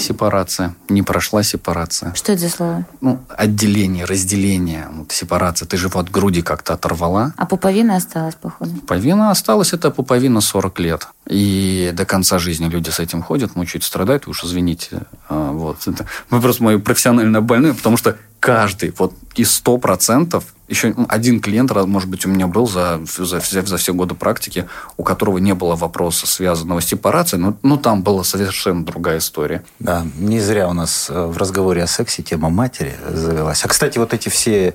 Сепарация. 0.00 0.74
Не 0.88 1.02
прошла 1.02 1.42
сепарация. 1.42 2.14
Что 2.14 2.32
это 2.32 2.42
за 2.42 2.48
слово? 2.48 2.86
Ну, 3.00 3.20
отделение, 3.28 4.04
разделение. 4.04 4.88
Вот 4.92 5.12
сепарация. 5.12 5.66
Ты 5.66 5.76
же 5.76 5.88
вот 5.88 6.10
груди 6.10 6.42
как-то 6.42 6.74
оторвала. 6.74 7.32
А 7.36 7.46
пуповина 7.46 7.96
осталась, 7.96 8.34
походу? 8.34 8.72
Пуповина 8.72 9.30
осталась. 9.30 9.72
Это 9.72 9.90
пуповина 9.90 10.40
40 10.40 10.80
лет. 10.80 11.08
И 11.28 11.92
до 11.94 12.04
конца 12.04 12.38
жизни 12.38 12.68
люди 12.68 12.90
с 12.90 12.98
этим 12.98 13.22
ходят, 13.22 13.56
мучают, 13.56 13.84
страдают. 13.84 14.26
Уж 14.26 14.44
извините. 14.44 15.02
А, 15.28 15.52
вот. 15.52 15.86
Это, 15.86 16.06
мы 16.30 16.40
просто 16.40 16.64
мои 16.64 16.78
профессионально 16.78 17.40
больные, 17.40 17.74
потому 17.74 17.96
что 17.96 18.16
каждый, 18.40 18.92
вот 18.98 19.12
из 19.36 19.62
100%, 19.64 20.42
еще 20.68 20.94
один 21.08 21.40
клиент, 21.40 21.72
может 21.86 22.08
быть, 22.08 22.24
у 22.26 22.28
меня 22.28 22.46
был 22.46 22.66
за, 22.66 23.00
за, 23.04 23.40
за 23.40 23.76
все 23.76 23.92
годы 23.92 24.14
практики, 24.14 24.66
у 24.96 25.02
которого 25.02 25.38
не 25.38 25.54
было 25.54 25.76
вопроса, 25.76 26.26
связанного 26.26 26.80
с 26.80 26.86
сепарацией, 26.86 27.42
но 27.42 27.56
ну, 27.62 27.76
там 27.76 28.02
была 28.02 28.24
совершенно 28.24 28.84
другая 28.84 29.18
история. 29.18 29.62
Да, 29.78 30.06
не 30.16 30.40
зря 30.40 30.68
у 30.68 30.72
нас 30.72 31.08
э, 31.10 31.26
в 31.26 31.36
разговоре 31.36 31.82
о 31.82 31.86
сексе 31.86 32.22
тема 32.22 32.50
матери 32.50 32.94
завелась. 33.12 33.64
А, 33.64 33.68
кстати, 33.68 33.98
вот 33.98 34.14
эти 34.14 34.28
все 34.28 34.74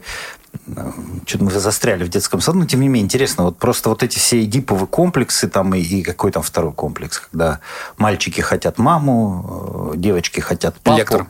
э, 0.67 0.91
что-то 1.25 1.45
мы 1.45 1.51
застряли 1.51 2.03
в 2.03 2.09
детском 2.09 2.41
саду, 2.41 2.59
но 2.59 2.65
тем 2.65 2.81
не 2.81 2.87
менее 2.87 3.05
интересно, 3.05 3.45
вот 3.45 3.57
просто 3.57 3.89
вот 3.89 4.03
эти 4.03 4.19
все 4.19 4.43
эдиповые 4.43 4.87
комплексы 4.87 5.47
там 5.47 5.73
и, 5.73 5.79
и 5.79 6.03
какой 6.03 6.31
там 6.31 6.43
второй 6.43 6.73
комплекс, 6.73 7.19
когда 7.19 7.61
мальчики 7.97 8.41
хотят 8.41 8.77
маму, 8.77 9.91
э, 9.93 9.97
девочки 9.97 10.41
хотят 10.41 10.75
папу. 10.81 10.97
Лектор. 10.97 11.27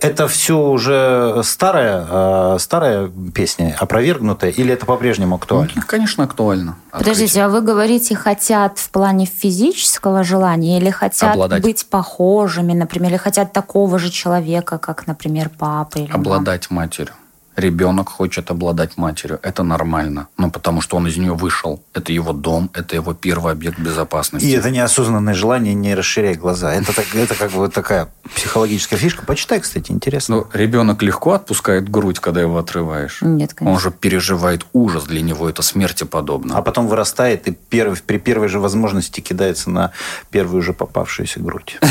Это 0.00 0.28
все 0.28 0.58
уже 0.58 1.40
старая, 1.44 2.06
э, 2.08 2.56
старая 2.58 3.10
песня, 3.34 3.76
опровергнутая, 3.78 4.50
или 4.50 4.72
это 4.72 4.86
по-прежнему 4.86 5.36
актуально? 5.36 5.70
Ну, 5.74 5.82
конечно, 5.86 6.24
актуально. 6.24 6.76
Подождите, 6.90 7.42
а 7.42 7.48
вы 7.48 7.60
говорите, 7.60 8.14
хотят 8.14 8.78
в 8.78 8.90
плане 8.90 9.26
физического 9.26 10.24
желания 10.24 10.78
или 10.78 10.90
хотят 10.90 11.32
Обладать. 11.32 11.62
быть 11.62 11.86
похожими, 11.86 12.72
например, 12.72 13.10
или 13.10 13.16
хотят 13.16 13.52
такого 13.52 13.98
же 13.98 14.10
человека, 14.10 14.78
как, 14.78 15.06
например, 15.06 15.50
папа 15.58 15.98
или 15.98 16.12
Обладать 16.12 16.70
мама? 16.70 16.82
матерью 16.82 17.14
ребенок 17.56 18.08
хочет 18.08 18.50
обладать 18.50 18.96
матерью. 18.96 19.38
Это 19.42 19.62
нормально. 19.62 20.28
Ну, 20.38 20.50
потому 20.50 20.80
что 20.80 20.96
он 20.96 21.06
из 21.06 21.16
нее 21.16 21.34
вышел. 21.34 21.82
Это 21.92 22.12
его 22.12 22.32
дом, 22.32 22.70
это 22.74 22.96
его 22.96 23.14
первый 23.14 23.52
объект 23.52 23.78
безопасности. 23.78 24.46
И 24.46 24.50
это 24.52 24.70
неосознанное 24.70 25.34
желание 25.34 25.74
не 25.74 25.94
расширять 25.94 26.38
глаза. 26.38 26.74
Это, 26.74 26.94
так, 26.94 27.14
это 27.14 27.34
как 27.34 27.52
бы 27.52 27.68
такая 27.68 28.08
психологическая 28.34 28.98
фишка. 28.98 29.24
Почитай, 29.24 29.60
кстати, 29.60 29.92
интересно. 29.92 30.36
Ну, 30.36 30.46
ребенок 30.52 31.02
легко 31.02 31.32
отпускает 31.32 31.88
грудь, 31.88 32.18
когда 32.20 32.40
его 32.40 32.58
отрываешь. 32.58 33.18
Нет, 33.22 33.54
конечно. 33.54 33.74
Он 33.74 33.80
же 33.80 33.90
переживает 33.90 34.66
ужас. 34.72 35.04
Для 35.04 35.22
него 35.22 35.48
это 35.48 35.62
смерти 35.62 36.04
подобно. 36.04 36.56
А 36.56 36.62
потом 36.62 36.88
вырастает 36.88 37.48
и 37.48 37.52
первый, 37.52 37.98
при 37.98 38.18
первой 38.18 38.48
же 38.48 38.58
возможности 38.58 39.20
кидается 39.20 39.70
на 39.70 39.92
первую 40.30 40.62
же 40.62 40.72
попавшуюся 40.72 41.40
грудь. 41.40 41.78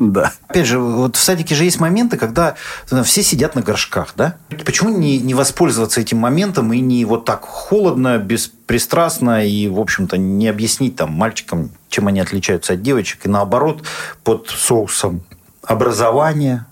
Да. 0.00 0.32
Опять 0.48 0.66
же, 0.66 0.78
вот 0.78 1.16
в 1.16 1.20
садике 1.20 1.54
же 1.54 1.64
есть 1.64 1.80
моменты, 1.80 2.16
когда 2.16 2.56
все 3.04 3.22
сидят 3.22 3.54
на 3.54 3.62
горшках, 3.62 4.14
да? 4.16 4.36
Почему 4.74 4.90
не, 4.90 5.20
не 5.20 5.34
воспользоваться 5.34 6.00
этим 6.00 6.18
моментом 6.18 6.72
и 6.72 6.80
не 6.80 7.04
вот 7.04 7.24
так 7.24 7.44
холодно, 7.44 8.18
беспристрастно 8.18 9.46
и, 9.46 9.68
в 9.68 9.78
общем-то, 9.78 10.16
не 10.16 10.48
объяснить 10.48 10.96
там 10.96 11.12
мальчикам, 11.12 11.70
чем 11.88 12.08
они 12.08 12.18
отличаются 12.18 12.72
от 12.72 12.82
девочек, 12.82 13.24
и 13.24 13.28
наоборот, 13.28 13.84
под 14.24 14.48
соусом 14.48 15.22
образования, 15.62 16.66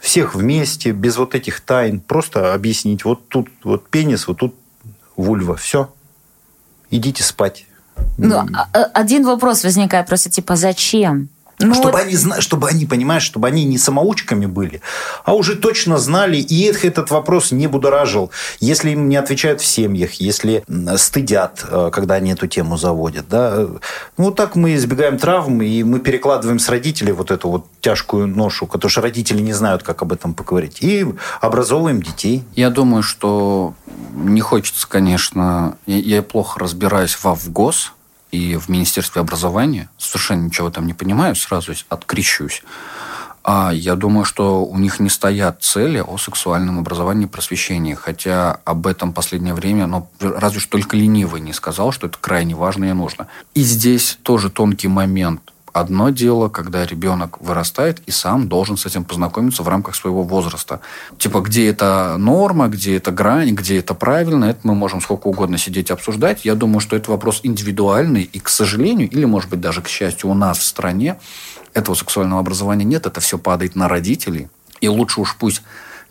всех 0.00 0.34
вместе, 0.34 0.90
без 0.90 1.16
вот 1.16 1.36
этих 1.36 1.60
тайн, 1.60 2.00
просто 2.00 2.54
объяснить, 2.54 3.04
вот 3.04 3.28
тут 3.28 3.48
вот 3.62 3.88
пенис, 3.88 4.26
вот 4.26 4.38
тут 4.38 4.56
вульва, 5.14 5.54
все, 5.54 5.94
идите 6.90 7.22
спать. 7.22 7.66
Ну, 8.18 8.34
а, 8.34 8.68
а, 8.72 8.84
один 8.94 9.24
вопрос 9.24 9.62
возникает 9.62 10.08
просто, 10.08 10.28
типа, 10.28 10.56
зачем? 10.56 11.28
Ну, 11.64 11.74
чтобы, 11.74 11.92
вот... 11.92 12.02
они, 12.02 12.16
чтобы 12.40 12.68
они, 12.68 12.86
понимаешь, 12.86 13.22
чтобы 13.22 13.48
они 13.48 13.64
не 13.64 13.78
самоучками 13.78 14.46
были, 14.46 14.80
а 15.24 15.34
уже 15.34 15.56
точно 15.56 15.98
знали, 15.98 16.36
и 16.36 16.68
их 16.68 16.84
этот 16.84 17.10
вопрос 17.10 17.52
не 17.52 17.66
будоражил. 17.66 18.30
Если 18.60 18.90
им 18.90 19.08
не 19.08 19.16
отвечают 19.16 19.60
в 19.60 19.66
семьях, 19.66 20.14
если 20.14 20.64
стыдят, 20.96 21.64
э, 21.68 21.90
когда 21.92 22.14
они 22.14 22.32
эту 22.32 22.46
тему 22.46 22.76
заводят. 22.76 23.28
Да? 23.28 23.66
Ну, 24.16 24.24
вот 24.24 24.36
так 24.36 24.56
мы 24.56 24.74
избегаем 24.74 25.18
травм, 25.18 25.62
и 25.62 25.82
мы 25.82 26.00
перекладываем 26.00 26.58
с 26.58 26.68
родителей 26.68 27.12
вот 27.12 27.30
эту 27.30 27.48
вот 27.48 27.66
тяжкую 27.80 28.26
ношу, 28.26 28.66
потому 28.66 28.90
что 28.90 29.00
родители 29.00 29.40
не 29.40 29.52
знают, 29.52 29.82
как 29.82 30.02
об 30.02 30.12
этом 30.12 30.34
поговорить, 30.34 30.78
и 30.80 31.06
образовываем 31.40 32.02
детей. 32.02 32.44
Я 32.54 32.70
думаю, 32.70 33.02
что 33.02 33.74
не 34.14 34.40
хочется, 34.40 34.86
конечно, 34.88 35.76
я, 35.86 35.98
я 35.98 36.22
плохо 36.22 36.60
разбираюсь 36.60 37.16
во 37.22 37.34
ВГОС, 37.34 37.92
и 38.34 38.56
в 38.56 38.68
Министерстве 38.68 39.20
образования, 39.20 39.88
совершенно 39.96 40.46
ничего 40.46 40.68
там 40.68 40.86
не 40.86 40.94
понимаю, 40.94 41.36
сразу 41.36 41.72
открещусь. 41.88 42.62
А 43.44 43.70
я 43.72 43.94
думаю, 43.94 44.24
что 44.24 44.64
у 44.64 44.76
них 44.78 44.98
не 45.00 45.10
стоят 45.10 45.62
цели 45.62 46.02
о 46.04 46.16
сексуальном 46.16 46.78
образовании 46.78 47.26
и 47.26 47.28
просвещении. 47.28 47.94
Хотя 47.94 48.58
об 48.64 48.86
этом 48.86 49.12
последнее 49.12 49.54
время, 49.54 49.86
ну, 49.86 50.08
разве 50.18 50.60
что 50.60 50.70
только 50.70 50.96
ленивый 50.96 51.42
не 51.42 51.52
сказал, 51.52 51.92
что 51.92 52.06
это 52.06 52.18
крайне 52.18 52.54
важно 52.54 52.86
и 52.86 52.92
нужно. 52.92 53.28
И 53.54 53.62
здесь 53.62 54.18
тоже 54.22 54.50
тонкий 54.50 54.88
момент. 54.88 55.52
Одно 55.74 56.10
дело, 56.10 56.48
когда 56.48 56.86
ребенок 56.86 57.40
вырастает 57.40 58.00
и 58.06 58.12
сам 58.12 58.48
должен 58.48 58.76
с 58.76 58.86
этим 58.86 59.02
познакомиться 59.02 59.64
в 59.64 59.68
рамках 59.68 59.96
своего 59.96 60.22
возраста. 60.22 60.78
Типа, 61.18 61.40
где 61.40 61.68
это 61.68 62.14
норма, 62.16 62.68
где 62.68 62.96
это 62.96 63.10
грань, 63.10 63.56
где 63.56 63.80
это 63.80 63.92
правильно, 63.92 64.44
это 64.44 64.60
мы 64.62 64.76
можем 64.76 65.00
сколько 65.00 65.26
угодно 65.26 65.58
сидеть 65.58 65.90
обсуждать. 65.90 66.44
Я 66.44 66.54
думаю, 66.54 66.78
что 66.78 66.94
это 66.94 67.10
вопрос 67.10 67.40
индивидуальный, 67.42 68.22
и, 68.22 68.38
к 68.38 68.50
сожалению, 68.50 69.10
или, 69.10 69.24
может 69.24 69.50
быть, 69.50 69.60
даже 69.60 69.82
к 69.82 69.88
счастью, 69.88 70.30
у 70.30 70.34
нас 70.34 70.58
в 70.58 70.62
стране 70.62 71.18
этого 71.72 71.96
сексуального 71.96 72.38
образования 72.40 72.84
нет, 72.84 73.06
это 73.06 73.20
все 73.20 73.36
падает 73.36 73.74
на 73.74 73.88
родителей. 73.88 74.46
И 74.80 74.86
лучше 74.86 75.22
уж 75.22 75.34
пусть 75.34 75.62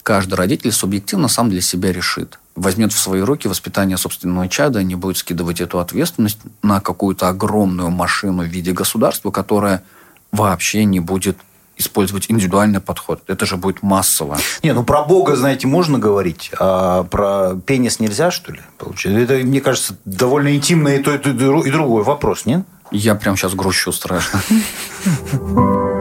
каждый 0.03 0.35
родитель 0.35 0.71
субъективно 0.71 1.27
сам 1.27 1.49
для 1.49 1.61
себя 1.61 1.91
решит. 1.91 2.39
возьмет 2.55 2.93
в 2.93 2.99
свои 2.99 3.21
руки 3.21 3.47
воспитание 3.47 3.97
собственного 3.97 4.47
чада, 4.47 4.83
не 4.83 4.95
будет 4.95 5.17
скидывать 5.17 5.59
эту 5.59 5.79
ответственность 5.79 6.37
на 6.61 6.81
какую-то 6.81 7.29
огромную 7.29 7.89
машину 7.89 8.43
в 8.43 8.47
виде 8.47 8.73
государства, 8.73 9.31
которая 9.31 9.83
вообще 10.31 10.85
не 10.85 10.99
будет 10.99 11.37
использовать 11.77 12.29
индивидуальный 12.29 12.79
подход. 12.79 13.23
Это 13.27 13.47
же 13.47 13.57
будет 13.57 13.81
массово. 13.81 14.37
Не, 14.61 14.73
ну 14.73 14.83
про 14.83 15.03
Бога, 15.03 15.35
знаете, 15.35 15.65
можно 15.65 15.97
говорить, 15.97 16.51
а 16.59 17.03
про 17.05 17.55
пенис 17.55 17.99
нельзя, 17.99 18.29
что 18.29 18.51
ли? 18.51 18.59
Получается? 18.77 19.33
Это, 19.33 19.45
мне 19.45 19.61
кажется, 19.61 19.95
довольно 20.05 20.55
интимный 20.55 20.99
и, 20.99 21.03
то, 21.03 21.15
и, 21.15 21.17
и 21.17 21.71
другой 21.71 22.03
вопрос, 22.03 22.45
нет? 22.45 22.61
Я 22.91 23.15
прям 23.15 23.35
сейчас 23.35 23.55
грущу 23.55 23.91
страшно. 23.91 24.39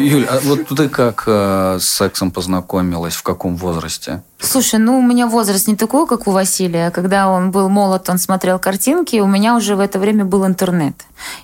Юль, 0.00 0.24
а 0.24 0.40
вот 0.40 0.68
ты 0.68 0.88
как 0.88 1.24
э, 1.26 1.78
с 1.80 1.84
сексом 1.84 2.30
познакомилась, 2.30 3.14
в 3.14 3.22
каком 3.22 3.56
возрасте? 3.56 4.22
Слушай, 4.38 4.80
ну 4.80 4.98
у 4.98 5.02
меня 5.02 5.26
возраст 5.26 5.68
не 5.68 5.76
такой, 5.76 6.06
как 6.06 6.26
у 6.26 6.30
Василия. 6.30 6.90
Когда 6.90 7.28
он 7.28 7.50
был 7.50 7.68
молод, 7.68 8.08
он 8.08 8.18
смотрел 8.18 8.58
картинки, 8.58 9.20
у 9.20 9.26
меня 9.26 9.54
уже 9.54 9.76
в 9.76 9.80
это 9.80 9.98
время 9.98 10.24
был 10.24 10.46
интернет. 10.46 10.94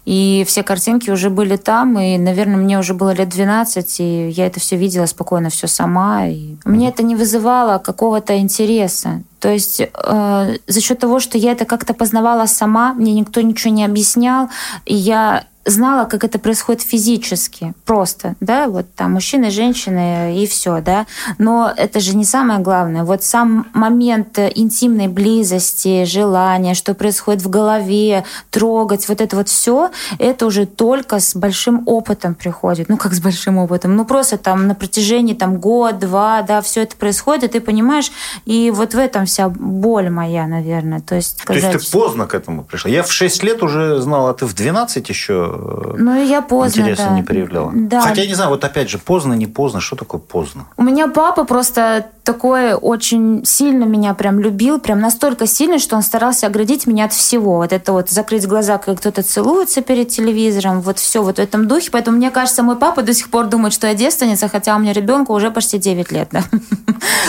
И 0.06 0.44
все 0.46 0.62
картинки 0.62 1.10
уже 1.10 1.28
были 1.28 1.56
там, 1.56 1.98
и, 1.98 2.16
наверное, 2.16 2.56
мне 2.56 2.78
уже 2.78 2.94
было 2.94 3.10
лет 3.10 3.28
12, 3.28 4.00
и 4.00 4.28
я 4.30 4.46
это 4.46 4.60
все 4.60 4.76
видела 4.76 5.06
спокойно, 5.06 5.50
все 5.50 5.66
сама. 5.66 6.26
И 6.26 6.56
мне 6.64 6.88
это 6.88 7.02
не 7.02 7.14
вызывало 7.14 7.78
какого-то 7.78 8.38
интереса. 8.38 9.22
То 9.40 9.50
есть 9.50 9.80
э, 9.80 10.56
за 10.66 10.80
счет 10.80 10.98
того, 10.98 11.20
что 11.20 11.36
я 11.36 11.52
это 11.52 11.66
как-то 11.66 11.92
познавала 11.92 12.46
сама, 12.46 12.94
мне 12.94 13.12
никто 13.12 13.42
ничего 13.42 13.74
не 13.74 13.84
объяснял, 13.84 14.48
и 14.86 14.94
я 14.94 15.44
знала, 15.66 16.06
как 16.06 16.24
это 16.24 16.38
происходит 16.38 16.82
физически, 16.82 17.74
просто, 17.84 18.34
да, 18.40 18.68
вот 18.68 18.86
там 18.94 19.12
мужчины, 19.12 19.50
женщины 19.50 20.42
и 20.42 20.46
все, 20.46 20.80
да. 20.80 21.06
Но 21.38 21.72
это 21.76 22.00
же 22.00 22.16
не 22.16 22.24
самое 22.24 22.60
главное. 22.60 23.04
Вот 23.04 23.22
сам 23.22 23.66
момент 23.74 24.38
интимной 24.38 25.08
близости, 25.08 26.04
желания, 26.04 26.74
что 26.74 26.94
происходит 26.94 27.42
в 27.42 27.50
голове, 27.50 28.24
трогать, 28.50 29.08
вот 29.08 29.20
это 29.20 29.36
вот 29.36 29.48
все, 29.48 29.90
это 30.18 30.46
уже 30.46 30.66
только 30.66 31.18
с 31.18 31.34
большим 31.34 31.82
опытом 31.86 32.34
приходит. 32.34 32.88
Ну, 32.88 32.96
как 32.96 33.12
с 33.12 33.20
большим 33.20 33.58
опытом? 33.58 33.96
Ну, 33.96 34.04
просто 34.04 34.38
там 34.38 34.66
на 34.68 34.74
протяжении 34.74 35.34
там 35.34 35.58
год, 35.58 35.98
два, 35.98 36.42
да, 36.42 36.62
все 36.62 36.82
это 36.82 36.96
происходит, 36.96 37.44
и 37.44 37.48
ты 37.48 37.60
понимаешь, 37.60 38.12
и 38.44 38.70
вот 38.70 38.94
в 38.94 38.98
этом 38.98 39.26
вся 39.26 39.48
боль 39.48 40.10
моя, 40.10 40.46
наверное. 40.46 41.00
То 41.00 41.16
есть, 41.16 41.40
сказать... 41.40 41.62
То 41.62 41.68
есть 41.72 41.86
ты 41.86 41.92
поздно 41.92 42.26
к 42.26 42.34
этому 42.34 42.62
пришла? 42.62 42.90
Я 42.90 43.02
в 43.02 43.12
6 43.12 43.42
лет 43.42 43.62
уже 43.62 44.00
знала, 44.00 44.30
а 44.30 44.34
ты 44.34 44.46
в 44.46 44.54
12 44.54 45.08
еще 45.08 45.55
ну, 45.98 46.22
я 46.22 46.42
поздно, 46.42 46.80
интереса 46.80 47.04
да. 47.04 47.14
не 47.14 47.22
проявляла. 47.22 47.72
Да. 47.74 48.00
Хотя, 48.00 48.22
я 48.22 48.28
не 48.28 48.34
знаю, 48.34 48.50
вот 48.50 48.64
опять 48.64 48.90
же, 48.90 48.98
поздно, 48.98 49.34
не 49.34 49.46
поздно, 49.46 49.80
что 49.80 49.96
такое 49.96 50.20
поздно? 50.20 50.66
У 50.76 50.82
меня 50.82 51.08
папа 51.08 51.44
просто 51.44 52.06
такой 52.26 52.74
очень 52.74 53.44
сильно 53.44 53.84
меня 53.84 54.12
прям 54.12 54.40
любил, 54.40 54.80
прям 54.80 55.00
настолько 55.00 55.46
сильно, 55.46 55.78
что 55.78 55.96
он 55.96 56.02
старался 56.02 56.48
оградить 56.48 56.86
меня 56.86 57.04
от 57.04 57.12
всего. 57.12 57.56
Вот 57.58 57.72
это 57.72 57.92
вот 57.92 58.10
закрыть 58.10 58.46
глаза, 58.46 58.78
когда 58.78 58.98
кто-то 58.98 59.22
целуется 59.22 59.80
перед 59.80 60.08
телевизором, 60.08 60.80
вот 60.80 60.98
все 60.98 61.22
вот 61.22 61.36
в 61.36 61.38
этом 61.38 61.68
духе. 61.68 61.90
Поэтому 61.92 62.16
мне 62.16 62.30
кажется, 62.30 62.62
мой 62.62 62.76
папа 62.76 63.02
до 63.02 63.14
сих 63.14 63.30
пор 63.30 63.46
думает, 63.46 63.72
что 63.72 63.86
я 63.86 63.94
девственница, 63.94 64.48
хотя 64.48 64.74
у 64.76 64.80
меня 64.80 64.92
ребенку 64.92 65.32
уже 65.34 65.50
почти 65.50 65.78
9 65.78 66.12
лет. 66.12 66.28
Да? 66.32 66.42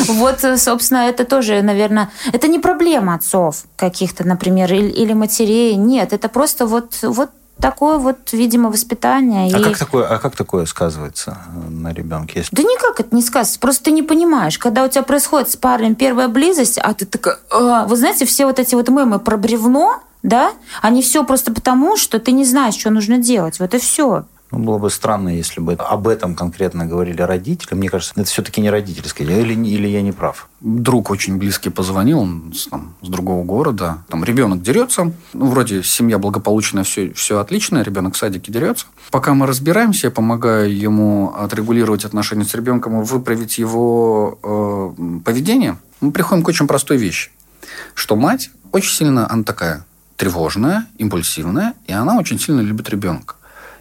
Вот, 0.08 0.40
собственно, 0.58 1.10
это 1.10 1.26
тоже, 1.26 1.62
наверное, 1.62 2.10
это 2.32 2.48
не 2.48 2.60
проблема 2.60 3.16
отцов 3.16 3.66
каких-то, 3.76 4.26
например, 4.26 4.72
или 4.74 5.14
матерей. 5.14 5.76
Нет, 5.76 6.14
это 6.14 6.30
просто 6.30 6.66
вот, 6.66 7.00
вот 7.02 7.30
такое 7.60 7.98
вот, 7.98 8.32
видимо, 8.32 8.70
воспитание. 8.70 9.54
А, 9.54 9.60
и... 9.60 9.64
как, 9.64 9.78
такое, 9.78 10.08
а 10.08 10.20
как 10.20 10.36
такое 10.36 10.66
сказывается 10.66 11.38
на 11.70 11.94
ребенке? 11.94 12.40
Если... 12.40 12.56
Да 12.56 12.64
никак 12.64 13.00
это 13.00 13.16
не 13.16 13.22
сказывается. 13.22 13.60
Просто 13.60 13.86
ты 13.86 13.92
не 13.92 14.04
понимаешь. 14.04 14.58
Когда 14.58 14.84
у 14.84 14.88
тебя 14.88 15.04
происходит 15.04 15.50
с 15.50 15.56
парнем 15.56 15.96
первая 15.96 16.28
близость, 16.28 16.78
а 16.78 16.94
ты 16.94 17.06
такая... 17.06 17.40
А, 17.50 17.86
вы 17.86 17.96
знаете, 17.96 18.26
все 18.26 18.46
вот 18.46 18.60
эти 18.60 18.76
вот 18.76 18.90
мемы 18.90 19.20
про 19.20 19.38
бревно, 19.38 20.02
да, 20.24 20.52
они 20.82 21.02
все 21.02 21.24
просто 21.24 21.54
потому, 21.54 21.98
что 21.98 22.20
ты 22.20 22.32
не 22.32 22.46
знаешь, 22.46 22.76
что 22.76 22.90
нужно 22.90 23.18
делать. 23.18 23.60
Вот 23.60 23.74
и 23.74 23.78
все. 23.80 24.26
Ну, 24.52 24.60
было 24.60 24.78
бы 24.78 24.90
странно, 24.90 25.30
если 25.30 25.60
бы 25.60 25.74
об 25.74 26.08
этом 26.08 26.34
конкретно 26.34 26.86
говорили 26.86 27.22
родители. 27.22 27.76
Мне 27.76 27.90
кажется, 27.90 28.14
это 28.16 28.30
все-таки 28.30 28.62
не 28.62 28.70
родительское. 28.70 29.28
Или, 29.28 29.54
или 29.54 29.88
я 29.88 30.02
не 30.02 30.14
прав? 30.14 30.50
Друг 30.62 31.10
очень 31.10 31.38
близкий 31.38 31.70
позвонил, 31.70 32.20
он 32.20 32.54
с, 32.56 32.68
там, 32.68 32.96
с 33.02 33.10
другого 33.10 33.44
города. 33.44 34.04
Там 34.10 34.24
ребенок 34.24 34.62
дерется. 34.62 35.12
Ну, 35.34 35.48
вроде 35.48 35.84
семья 35.84 36.18
благополучная, 36.18 36.84
все, 36.84 37.12
все 37.14 37.40
отлично. 37.40 37.82
Ребенок 37.82 38.16
в 38.16 38.18
садике 38.18 38.52
дерется. 38.52 38.88
Пока 39.12 39.34
мы 39.34 39.48
разбираемся, 39.48 40.08
я 40.08 40.12
помогаю 40.12 40.76
ему 40.76 41.34
отрегулировать 41.36 42.06
отношения 42.06 42.46
с 42.46 42.54
ребенком 42.54 43.02
и 43.02 43.04
выправить 43.04 43.58
его 43.58 44.40
э, 44.42 45.20
поведение. 45.26 45.78
Мы 46.00 46.12
приходим 46.12 46.44
к 46.44 46.48
очень 46.48 46.68
простой 46.68 46.98
вещи. 46.98 47.32
Что 47.94 48.16
мать 48.16 48.50
очень 48.72 48.94
сильно, 48.94 49.30
она 49.30 49.44
такая 49.44 49.86
тревожная, 50.16 50.88
импульсивная, 50.98 51.74
и 51.86 51.94
она 51.94 52.18
очень 52.18 52.40
сильно 52.40 52.62
любит 52.62 52.90
ребенка. 52.90 53.36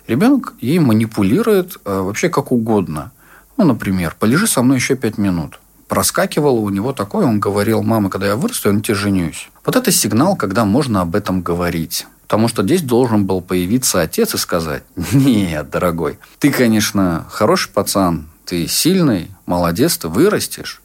Ребенок 0.07 0.55
ей 0.61 0.79
манипулирует 0.79 1.79
э, 1.85 2.01
вообще 2.01 2.29
как 2.29 2.53
угодно. 2.53 3.13
Ну, 3.57 3.65
например, 3.65 4.17
полежи 4.19 4.47
со 4.47 4.63
мной 4.63 4.77
еще 4.77 4.97
пять 4.97 5.19
минут. 5.19 5.59
Проскакивало 5.89 6.61
у 6.61 6.69
него 6.69 6.93
такое, 6.93 7.27
он 7.27 7.41
говорил, 7.41 7.83
мама, 7.83 8.11
когда 8.11 8.27
я 8.27 8.37
вырасту, 8.37 8.69
я 8.69 8.75
на 8.75 8.81
тебе 8.81 8.95
женюсь. 8.95 9.49
Вот 9.65 9.77
это 9.77 9.91
сигнал, 9.91 10.37
когда 10.37 10.65
можно 10.65 11.01
об 11.01 11.15
этом 11.15 11.43
говорить. 11.43 12.07
Потому 12.23 12.49
что 12.49 12.65
здесь 12.65 12.83
должен 12.83 13.25
был 13.25 13.41
появиться 13.41 14.01
отец 14.01 14.35
и 14.35 14.39
сказать, 14.39 14.83
нет, 15.13 15.71
дорогой, 15.71 16.19
ты, 16.39 16.51
конечно, 16.51 17.25
хороший 17.31 17.71
пацан, 17.71 18.29
ты 18.45 18.67
сильный, 18.67 19.31
молодец, 19.47 19.97
ты 19.97 20.09
вырастешь, 20.09 20.83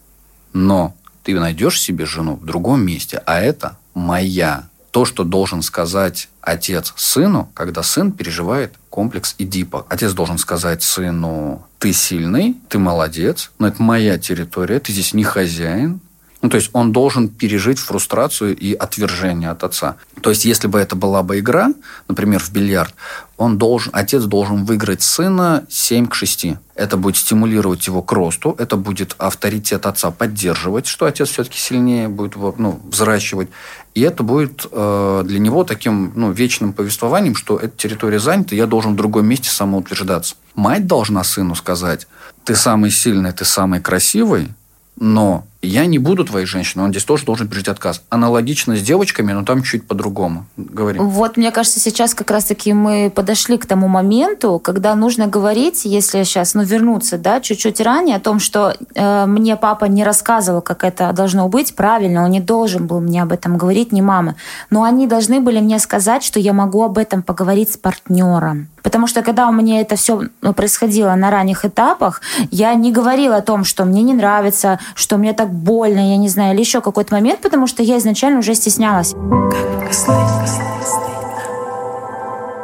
но 0.54 0.96
ты 1.24 1.40
найдешь 1.40 1.80
себе 1.80 2.06
жену 2.06 2.36
в 2.36 2.46
другом 2.46 2.86
месте, 2.86 3.22
а 3.26 3.40
это 3.40 3.78
моя 3.94 4.70
то, 4.92 5.06
что 5.06 5.24
должен 5.24 5.62
сказать 5.62 6.30
отец 6.42 6.94
сыну, 6.98 7.50
когда 7.54 7.82
сын 7.82 8.12
переживает 8.12 8.74
комплекс 8.90 9.36
Эдипа. 9.38 9.86
Отец 9.90 10.12
должен 10.14 10.38
сказать 10.38 10.84
сыну, 10.84 11.66
ты 11.80 11.94
сильный, 11.94 12.58
ты 12.70 12.78
молодец, 12.78 13.52
но 13.58 13.68
это 13.68 13.82
моя 13.82 14.18
территория, 14.18 14.80
ты 14.80 14.92
здесь 14.92 15.14
не 15.14 15.24
хозяин, 15.24 16.02
ну, 16.42 16.50
то 16.50 16.58
есть 16.58 16.72
он 16.74 16.92
должен 16.92 17.30
пережить 17.30 17.78
фрустрацию 17.78 18.58
и 18.58 18.74
отвержение 18.74 19.52
от 19.52 19.64
отца. 19.64 19.98
То 20.22 20.32
есть, 20.32 20.44
если 20.46 20.68
бы 20.68 20.80
это 20.80 20.96
была 20.96 21.22
бы 21.22 21.40
игра, 21.40 21.70
например, 22.08 22.40
в 22.40 22.52
бильярд, 22.52 22.94
он 23.38 23.58
должен, 23.58 23.92
отец 23.94 24.24
должен 24.24 24.66
выиграть 24.66 25.04
сына 25.04 25.66
7 25.70 26.08
к 26.08 26.16
6. 26.16 26.48
Это 26.76 26.98
будет 26.98 27.18
стимулировать 27.18 27.86
его 27.86 28.02
к 28.02 28.12
росту, 28.12 28.56
это 28.58 28.76
будет 28.76 29.16
авторитет 29.20 29.86
отца 29.86 30.10
поддерживать, 30.10 30.88
что 30.88 31.06
отец 31.06 31.30
все-таки 31.30 31.60
сильнее 31.60 32.08
будет 32.08 32.36
ну, 32.36 32.80
взращивать. 32.90 33.50
И 33.94 34.02
это 34.02 34.24
будет 34.24 34.66
э, 34.72 35.24
для 35.26 35.40
него 35.40 35.64
таким 35.64 36.12
ну, 36.16 36.32
вечным 36.32 36.74
повествованием, 36.74 37.36
что 37.36 37.58
эта 37.58 37.76
территория 37.78 38.20
занята, 38.20 38.56
я 38.56 38.66
должен 38.66 38.94
в 38.94 38.96
другом 38.96 39.28
месте 39.28 39.50
самоутверждаться. 39.50 40.36
Мать 40.56 40.88
должна 40.88 41.24
сыну 41.24 41.54
сказать, 41.56 42.08
ты 42.46 42.56
самый 42.56 42.90
сильный, 42.90 43.32
ты 43.32 43.46
самый 43.46 43.80
красивый, 43.80 44.50
но 44.96 45.46
я 45.62 45.86
не 45.86 46.00
буду 46.00 46.26
твоей 46.26 46.46
женщиной, 46.46 46.86
он 46.86 46.92
здесь 46.92 47.04
тоже 47.04 47.26
должен 47.26 47.48
пережить 47.48 47.68
отказ. 47.68 48.02
Аналогично 48.10 48.76
с 48.76 48.82
девочками, 48.82 49.32
но 49.32 49.44
там 49.44 49.62
чуть 49.64 49.88
по-другому. 49.88 50.46
Говорим. 50.58 51.08
Вот, 51.08 51.38
мне 51.38 51.52
кажется, 51.52 51.80
сейчас 51.80 52.14
как 52.16 52.32
раз-таки 52.32 52.74
мы 52.74 53.12
подошли 53.14 53.58
к 53.58 53.66
тому 53.66 53.88
моменту, 53.88 54.60
когда 54.60 54.96
нужно 54.96 55.28
говорить, 55.28 55.86
если 55.86 56.24
сейчас, 56.24 56.56
ну, 56.56 56.64
вернуться, 56.64 57.18
да, 57.18 57.42
чуть-чуть 57.42 57.80
ранее, 57.82 58.18
о 58.18 58.20
том, 58.20 58.40
что 58.40 58.76
э, 58.96 59.26
мне 59.28 59.56
папа 59.56 59.86
не 59.86 60.04
рассказывал, 60.04 60.62
как 60.62 60.84
это 60.84 61.12
должно 61.14 61.48
быть, 61.48 61.76
правильно, 61.76 62.24
он 62.24 62.32
не 62.32 62.42
должен 62.42 62.88
был 62.88 63.00
мне 63.00 63.22
об 63.22 63.32
этом 63.32 63.58
говорить, 63.58 63.92
не 63.92 64.02
мама. 64.02 64.36
Но 64.70 64.84
они 64.84 65.06
должны 65.06 65.42
были 65.42 65.60
мне 65.60 65.80
сказать, 65.80 66.24
что 66.24 66.40
я 66.40 66.54
могу 66.54 66.84
об 66.84 66.98
этом 66.98 67.22
поговорить 67.22 67.72
с 67.72 67.78
партнером. 67.78 68.68
Потому 68.84 69.08
что 69.08 69.22
когда 69.22 69.48
у 69.48 69.52
меня 69.52 69.82
это 69.82 69.96
все 69.96 70.24
ну, 70.42 70.54
происходило 70.54 71.14
на 71.16 71.30
ранних 71.30 71.66
этапах, 71.66 72.22
я 72.50 72.74
не 72.74 72.92
говорила 72.92 73.38
о 73.38 73.42
том, 73.42 73.64
что 73.64 73.86
мне 73.86 74.02
не 74.02 74.14
нравится, 74.14 74.80
что 74.96 75.18
мне 75.18 75.34
так 75.34 75.51
больно, 75.52 76.12
я 76.12 76.18
не 76.18 76.30
знаю, 76.30 76.54
или 76.54 76.62
еще 76.62 76.82
какой-то 76.82 77.14
момент, 77.14 77.42
потому 77.42 77.68
что 77.68 77.84
я 77.84 77.98
изначально 77.98 78.40
уже 78.40 78.56
стеснялась. 78.56 79.14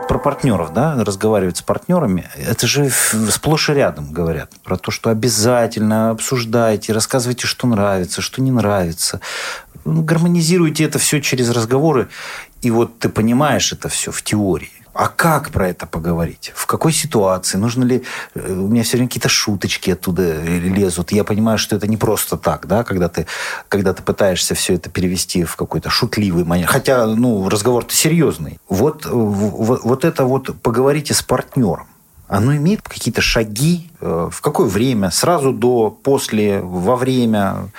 Про 0.08 0.19
партнеров, 0.19 0.73
да, 0.73 0.95
разговаривать 1.04 1.58
с 1.58 1.62
партнерами, 1.62 2.30
это 2.38 2.65
же 2.65 2.89
сплошь 3.30 3.69
и 3.69 3.73
рядом 3.73 4.13
говорят 4.13 4.52
про 4.63 4.78
то, 4.78 4.89
что 4.89 5.10
обязательно 5.10 6.12
обсуждайте, 6.12 6.93
рассказывайте, 6.93 7.45
что 7.45 7.67
нравится, 7.67 8.21
что 8.21 8.41
не 8.41 8.52
нравится. 8.52 9.19
Гармонизируйте 9.84 10.86
это 10.86 10.97
все 10.97 11.21
через 11.21 11.50
разговоры, 11.50 12.08
и 12.62 12.71
вот 12.71 13.00
ты 13.00 13.10
понимаешь 13.10 13.73
это 13.73 13.89
все 13.89 14.12
в 14.12 14.21
теории. 14.21 14.71
А 14.97 15.10
как 15.10 15.51
про 15.51 15.69
это 15.69 15.86
поговорить? 15.86 16.51
В 16.55 16.65
какой 16.65 16.91
ситуации? 16.91 17.60
Нужно 17.60 17.83
ли... 17.83 18.03
Э, 18.33 18.51
у 18.51 18.67
меня 18.67 18.81
все 18.81 18.97
время 18.97 19.07
какие-то 19.10 19.29
шуточки 19.29 19.91
оттуда 19.91 20.41
лезут. 20.41 21.12
Я 21.12 21.23
понимаю, 21.23 21.60
что 21.60 21.75
это 21.75 21.86
не 21.86 21.97
просто 21.97 22.36
так, 22.36 22.65
да, 22.65 22.83
когда 22.83 23.07
ты, 23.07 23.27
когда 23.69 23.93
ты 23.93 24.01
пытаешься 24.01 24.55
все 24.55 24.73
это 24.73 24.89
перевести 24.89 25.43
в 25.43 25.55
какой-то 25.55 25.91
шутливый 25.91 26.45
манер. 26.45 26.65
Хотя, 26.67 27.05
ну, 27.05 27.47
разговор-то 27.47 27.93
серьезный. 27.93 28.60
Вот, 28.69 29.05
вот, 29.05 29.83
вот 29.83 30.03
это 30.03 30.25
вот 30.25 30.60
поговорите 30.63 31.13
с 31.13 31.21
партнером. 31.21 31.86
оно 32.27 32.55
имеет 32.55 32.81
какие-то 32.81 33.21
шаги, 33.21 33.91
э, 34.01 34.29
в 34.31 34.41
какое 34.41 34.67
время, 34.67 35.12
сразу 35.12 35.53
до, 35.53 35.91
после, 35.91 36.60
во 36.60 36.95
время, 36.95 37.69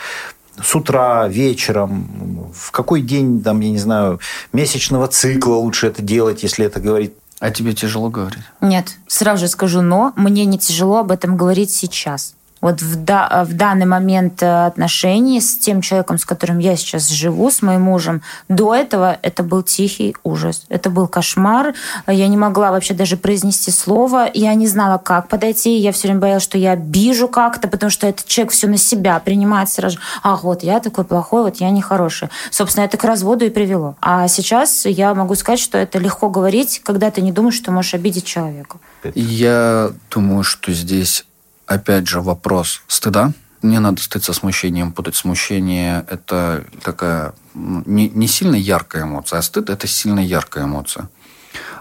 с 0.62 0.74
утра, 0.74 1.28
вечером, 1.28 2.52
в 2.54 2.70
какой 2.70 3.02
день, 3.02 3.42
там, 3.42 3.60
я 3.60 3.70
не 3.70 3.78
знаю, 3.78 4.20
месячного 4.52 5.08
цикла 5.08 5.54
лучше 5.54 5.86
это 5.86 6.02
делать, 6.02 6.42
если 6.42 6.66
это 6.66 6.80
говорить 6.80 7.12
а 7.40 7.52
тебе 7.52 7.72
тяжело 7.72 8.10
говорить? 8.10 8.42
Нет, 8.60 8.96
сразу 9.06 9.42
же 9.42 9.48
скажу 9.48 9.80
но. 9.80 10.12
Мне 10.16 10.44
не 10.44 10.58
тяжело 10.58 10.98
об 10.98 11.12
этом 11.12 11.36
говорить 11.36 11.70
сейчас 11.70 12.34
вот 12.60 12.82
в, 12.82 13.04
да, 13.04 13.44
в 13.44 13.54
данный 13.54 13.86
момент 13.86 14.42
э, 14.42 14.66
отношений 14.66 15.40
с 15.40 15.58
тем 15.58 15.80
человеком, 15.80 16.18
с 16.18 16.24
которым 16.24 16.58
я 16.58 16.76
сейчас 16.76 17.08
живу, 17.08 17.50
с 17.50 17.62
моим 17.62 17.82
мужем, 17.82 18.22
до 18.48 18.74
этого 18.74 19.18
это 19.22 19.42
был 19.42 19.62
тихий 19.62 20.16
ужас. 20.24 20.64
Это 20.68 20.90
был 20.90 21.06
кошмар. 21.06 21.74
Я 22.06 22.28
не 22.28 22.36
могла 22.36 22.70
вообще 22.70 22.94
даже 22.94 23.16
произнести 23.16 23.70
слово. 23.70 24.30
Я 24.34 24.54
не 24.54 24.66
знала, 24.66 24.98
как 24.98 25.28
подойти. 25.28 25.76
Я 25.76 25.92
все 25.92 26.08
время 26.08 26.20
боялась, 26.20 26.42
что 26.42 26.58
я 26.58 26.72
обижу 26.72 27.28
как-то, 27.28 27.68
потому 27.68 27.90
что 27.90 28.06
этот 28.06 28.26
человек 28.26 28.52
все 28.52 28.66
на 28.66 28.76
себя 28.76 29.18
принимает 29.20 29.68
сразу. 29.68 29.98
Ах, 30.22 30.44
вот 30.44 30.62
я 30.62 30.80
такой 30.80 31.04
плохой, 31.04 31.42
вот 31.42 31.56
я 31.56 31.70
нехороший. 31.70 32.28
Собственно, 32.50 32.84
это 32.84 32.96
к 32.96 33.04
разводу 33.04 33.44
и 33.44 33.50
привело. 33.50 33.96
А 34.00 34.28
сейчас 34.28 34.86
я 34.86 35.14
могу 35.14 35.34
сказать, 35.34 35.60
что 35.60 35.78
это 35.78 35.98
легко 35.98 36.28
говорить, 36.28 36.80
когда 36.84 37.10
ты 37.10 37.20
не 37.20 37.32
думаешь, 37.32 37.54
что 37.54 37.72
можешь 37.72 37.94
обидеть 37.94 38.24
человека. 38.24 38.78
Я 39.14 39.92
думаю, 40.10 40.42
что 40.42 40.72
здесь 40.72 41.24
опять 41.68 42.08
же, 42.08 42.20
вопрос 42.20 42.82
стыда. 42.88 43.32
Не 43.62 43.78
надо 43.78 44.00
стыд 44.00 44.24
со 44.24 44.32
смущением 44.32 44.92
путать. 44.92 45.16
Смущение– 45.16 46.04
это 46.10 46.64
такая 46.82 47.34
ну, 47.54 47.82
не, 47.86 48.08
не 48.08 48.26
сильно 48.26 48.54
яркая 48.54 49.04
эмоция, 49.04 49.40
а 49.40 49.42
стыд– 49.42 49.70
это 49.70 49.86
сильно 49.86 50.20
яркая 50.20 50.64
эмоция. 50.64 51.08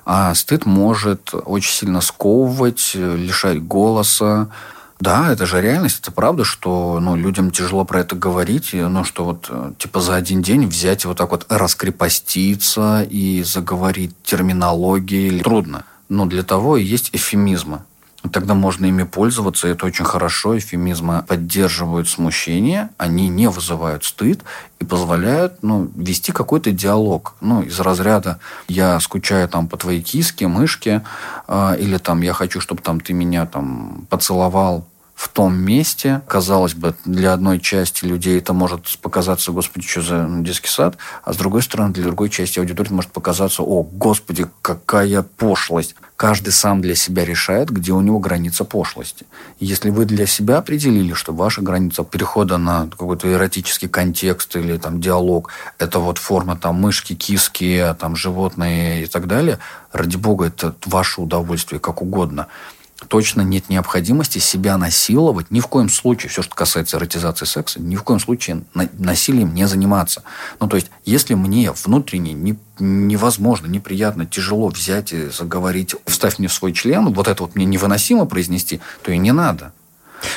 А 0.06 0.34
стыд 0.36 0.66
может 0.66 1.32
очень 1.34 1.72
сильно 1.72 2.02
сковывать, 2.02 2.92
лишать 2.96 3.62
голоса. 3.64 4.50
Да, 5.00 5.32
это 5.32 5.46
же 5.46 5.62
реальность, 5.62 6.00
это 6.02 6.12
правда, 6.12 6.44
что 6.44 7.00
ну, 7.00 7.16
людям 7.16 7.52
тяжело 7.52 7.86
про 7.86 8.00
это 8.00 8.16
говорить, 8.16 8.72
ну, 8.74 9.04
что 9.04 9.26
вот 9.26 9.78
типа 9.78 10.02
за 10.02 10.16
один 10.16 10.42
день 10.42 10.66
взять 10.66 11.06
и 11.06 11.08
вот 11.08 11.18
так 11.18 11.30
вот 11.30 11.46
раскрепоститься 11.50 13.06
и 13.08 13.44
заговорить 13.44 14.16
терминологией 14.24 15.42
трудно. 15.42 15.84
Но 16.10 16.26
для 16.26 16.42
того 16.42 16.78
и 16.78 16.84
есть 16.84 17.12
эфемизмы. 17.14 17.84
Тогда 18.32 18.54
можно 18.54 18.86
ими 18.86 19.04
пользоваться, 19.04 19.68
это 19.68 19.86
очень 19.86 20.06
хорошо. 20.06 20.58
Эфемизмы 20.58 21.24
поддерживают 21.28 22.10
смущение, 22.10 22.90
они 22.98 23.30
не 23.30 23.50
вызывают 23.50 24.04
стыд 24.04 24.42
и 24.80 24.86
позволяют 24.86 25.64
ну, 25.64 25.90
вести 25.96 26.32
какой-то 26.32 26.72
диалог. 26.72 27.36
Ну, 27.42 27.62
из 27.62 27.80
разряда 27.80 28.40
«я 28.68 29.00
скучаю 29.00 29.48
там 29.50 29.68
по 29.68 29.78
твоей 29.78 30.02
киске, 30.02 30.48
мышке», 30.48 31.04
э, 31.48 31.76
или 31.80 31.98
там 31.98 32.22
«я 32.22 32.34
хочу, 32.34 32.60
чтобы 32.60 32.82
там 32.82 33.00
ты 33.00 33.14
меня 33.14 33.46
там 33.46 34.08
поцеловал 34.10 34.88
в 35.18 35.30
том 35.30 35.58
месте. 35.58 36.22
Казалось 36.28 36.76
бы, 36.76 36.94
для 37.04 37.34
одной 37.34 37.60
части 37.60 38.06
людей 38.06 38.38
это 38.38 38.54
может 38.54 39.00
показаться, 39.00 39.52
господи, 39.52 39.88
что 39.88 40.04
за 40.04 40.28
детский 40.30 40.70
сад, 40.70 40.96
а 41.24 41.34
с 41.34 41.38
другой 41.38 41.64
стороны, 41.64 41.92
для 41.92 42.04
другой 42.04 42.30
части 42.30 42.60
аудитории 42.60 42.94
может 42.94 43.12
показаться, 43.12 43.64
о, 43.64 43.82
господи, 43.82 44.46
какая 44.62 45.24
пошлость. 45.24 45.96
Каждый 46.16 46.52
сам 46.52 46.82
для 46.82 46.94
себя 46.94 47.26
решает, 47.26 47.70
где 47.70 47.94
у 47.94 48.02
него 48.02 48.20
граница 48.20 48.64
пошлости. 48.64 49.26
Если 49.60 49.90
вы 49.90 50.06
для 50.06 50.28
себя 50.28 50.60
определили, 50.60 51.14
что 51.14 51.34
ваша 51.34 51.62
граница 51.62 52.04
перехода 52.04 52.58
на 52.58 52.88
какой-то 52.88 53.32
эротический 53.32 53.90
контекст 53.90 54.56
или 54.56 54.78
там 54.78 55.02
диалог, 55.02 55.50
это 55.80 55.98
вот 55.98 56.20
форма 56.20 56.56
там 56.56 56.76
мышки, 56.76 57.16
киски, 57.16 57.96
там 58.00 58.16
животные 58.16 59.04
и 59.04 59.08
так 59.08 59.26
далее, 59.26 59.58
ради 59.92 60.18
бога, 60.18 60.46
это 60.46 60.76
ваше 60.86 61.22
удовольствие, 61.22 61.80
как 61.80 62.04
угодно 62.04 62.48
точно 63.08 63.42
нет 63.42 63.70
необходимости 63.70 64.40
себя 64.40 64.78
насиловать. 64.78 65.52
Ни 65.52 65.60
в 65.60 65.68
коем 65.68 65.90
случае, 65.90 66.30
все, 66.30 66.42
что 66.42 66.56
касается 66.56 66.98
эротизации 66.98 67.46
секса, 67.46 67.80
ни 67.80 67.96
в 67.96 68.04
коем 68.04 68.20
случае 68.20 68.64
насилием 68.74 69.54
не 69.54 69.68
заниматься. 69.68 70.24
Ну, 70.60 70.68
то 70.68 70.76
есть, 70.76 70.90
если 71.06 71.36
мне 71.36 71.72
внутренне 71.72 72.34
не, 72.34 72.58
невозможно, 72.80 73.68
неприятно, 73.68 74.26
тяжело 74.26 74.68
взять 74.70 75.14
и 75.14 75.30
заговорить, 75.30 75.96
вставь 76.06 76.40
мне 76.40 76.48
в 76.48 76.54
свой 76.54 76.74
член, 76.74 77.14
вот 77.14 77.28
это 77.28 77.44
вот 77.44 77.56
мне 77.56 77.66
невыносимо 77.66 78.26
произнести, 78.26 78.82
то 79.04 79.12
и 79.12 79.18
не 79.18 79.32
надо. 79.32 79.74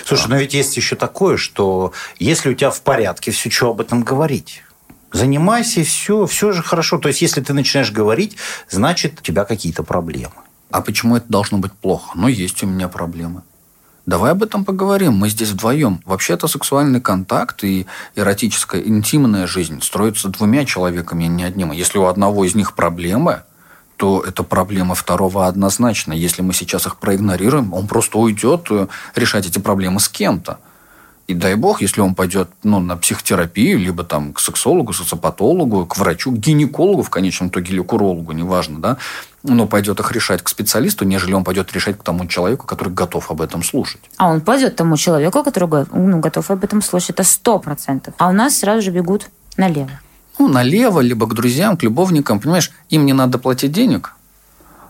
Слушай, 0.05 0.29
но 0.29 0.37
ведь 0.37 0.53
есть 0.53 0.77
еще 0.77 0.97
такое, 0.97 1.39
что 1.39 1.93
если 2.19 2.51
у 2.51 2.55
тебя 2.55 2.71
в 2.71 2.83
порядке, 2.83 3.31
все, 3.31 3.51
что 3.51 3.71
об 3.71 3.81
этом 3.81 4.03
говорить? 4.03 4.63
Занимайся, 5.13 5.83
все, 5.83 6.27
все 6.27 6.53
же 6.53 6.63
хорошо. 6.63 6.99
То 6.99 7.09
есть, 7.09 7.23
если 7.23 7.41
ты 7.41 7.53
начинаешь 7.53 7.91
говорить, 7.91 8.37
значит, 8.69 9.21
у 9.21 9.23
тебя 9.23 9.45
какие-то 9.45 9.83
проблемы. 9.83 10.35
А 10.71 10.81
почему 10.81 11.17
это 11.17 11.27
должно 11.29 11.59
быть 11.59 11.73
плохо? 11.73 12.13
Ну, 12.15 12.29
есть 12.29 12.63
у 12.63 12.67
меня 12.67 12.89
проблемы. 12.89 13.43
Давай 14.07 14.33
об 14.33 14.43
этом 14.43 14.65
поговорим. 14.65 15.13
Мы 15.13 15.29
здесь 15.29 15.51
вдвоем. 15.51 16.01
Вообще-то 16.05 16.49
сексуальный 16.49 17.01
контакт 17.01 17.63
и 17.65 17.87
эротическая 18.17 18.81
интимная 18.81 19.47
жизнь 19.47 19.83
строятся 19.83 20.29
двумя 20.29 20.65
человеками, 20.65 21.27
а 21.27 21.29
не 21.29 21.45
одним. 21.45 21.71
Если 21.73 21.99
у 21.99 22.07
одного 22.07 22.45
из 22.45 22.55
них 22.55 22.75
проблемы, 22.75 23.43
то 23.97 24.25
это 24.27 24.43
проблема 24.43 24.95
второго 24.95 25.47
однозначно. 25.47 26.15
Если 26.15 26.41
мы 26.41 26.55
сейчас 26.55 26.87
их 26.87 26.97
проигнорируем, 26.97 27.75
он 27.75 27.87
просто 27.87 28.19
уйдет 28.19 28.67
э, 28.71 28.87
решать 29.15 29.47
эти 29.47 29.59
проблемы 29.59 30.01
с 30.01 30.09
кем-то. 30.09 30.59
И 31.31 31.35
дай 31.35 31.55
бог, 31.55 31.81
если 31.81 32.01
он 32.01 32.17
пойдет 32.17 32.49
ну, 32.65 32.81
на 32.81 32.97
психотерапию, 32.97 33.79
либо 33.79 34.03
там 34.03 34.33
к 34.33 34.41
сексологу, 34.41 34.93
социопатологу, 34.93 35.87
к 35.87 35.97
врачу, 35.97 36.33
к 36.33 36.39
гинекологу 36.39 37.05
в 37.05 37.11
конечном 37.11 37.51
итоге 37.51 37.73
или 37.73 37.81
к 37.81 37.93
урологу, 37.93 38.33
неважно, 38.33 38.81
да, 38.81 38.97
но 39.45 39.69
пойдет 39.69 40.01
их 40.01 40.11
решать 40.11 40.43
к 40.43 40.49
специалисту, 40.49 41.05
нежели 41.05 41.33
он 41.33 41.45
пойдет 41.45 41.73
решать 41.73 41.97
к 41.97 42.03
тому 42.03 42.27
человеку, 42.27 42.67
который 42.67 42.93
готов 42.93 43.31
об 43.31 43.43
этом 43.43 43.63
слушать. 43.63 44.01
А 44.17 44.29
он 44.29 44.41
пойдет 44.41 44.75
тому 44.75 44.97
человеку, 44.97 45.45
который 45.45 45.87
ну, 45.93 46.19
готов 46.19 46.51
об 46.51 46.65
этом 46.65 46.83
слушать. 46.83 47.11
Это 47.11 47.23
сто 47.23 47.61
процентов. 47.61 48.13
А 48.19 48.29
у 48.29 48.33
нас 48.33 48.59
сразу 48.59 48.83
же 48.83 48.91
бегут 48.91 49.31
налево. 49.57 50.01
Ну, 50.41 50.49
налево, 50.49 50.99
либо 50.99 51.29
к 51.29 51.35
друзьям, 51.35 51.77
к 51.77 51.85
любовникам. 51.85 52.41
Понимаешь, 52.41 52.73
им 52.89 53.07
не 53.07 53.13
надо 53.13 53.39
платить 53.39 53.71
денег, 53.71 54.17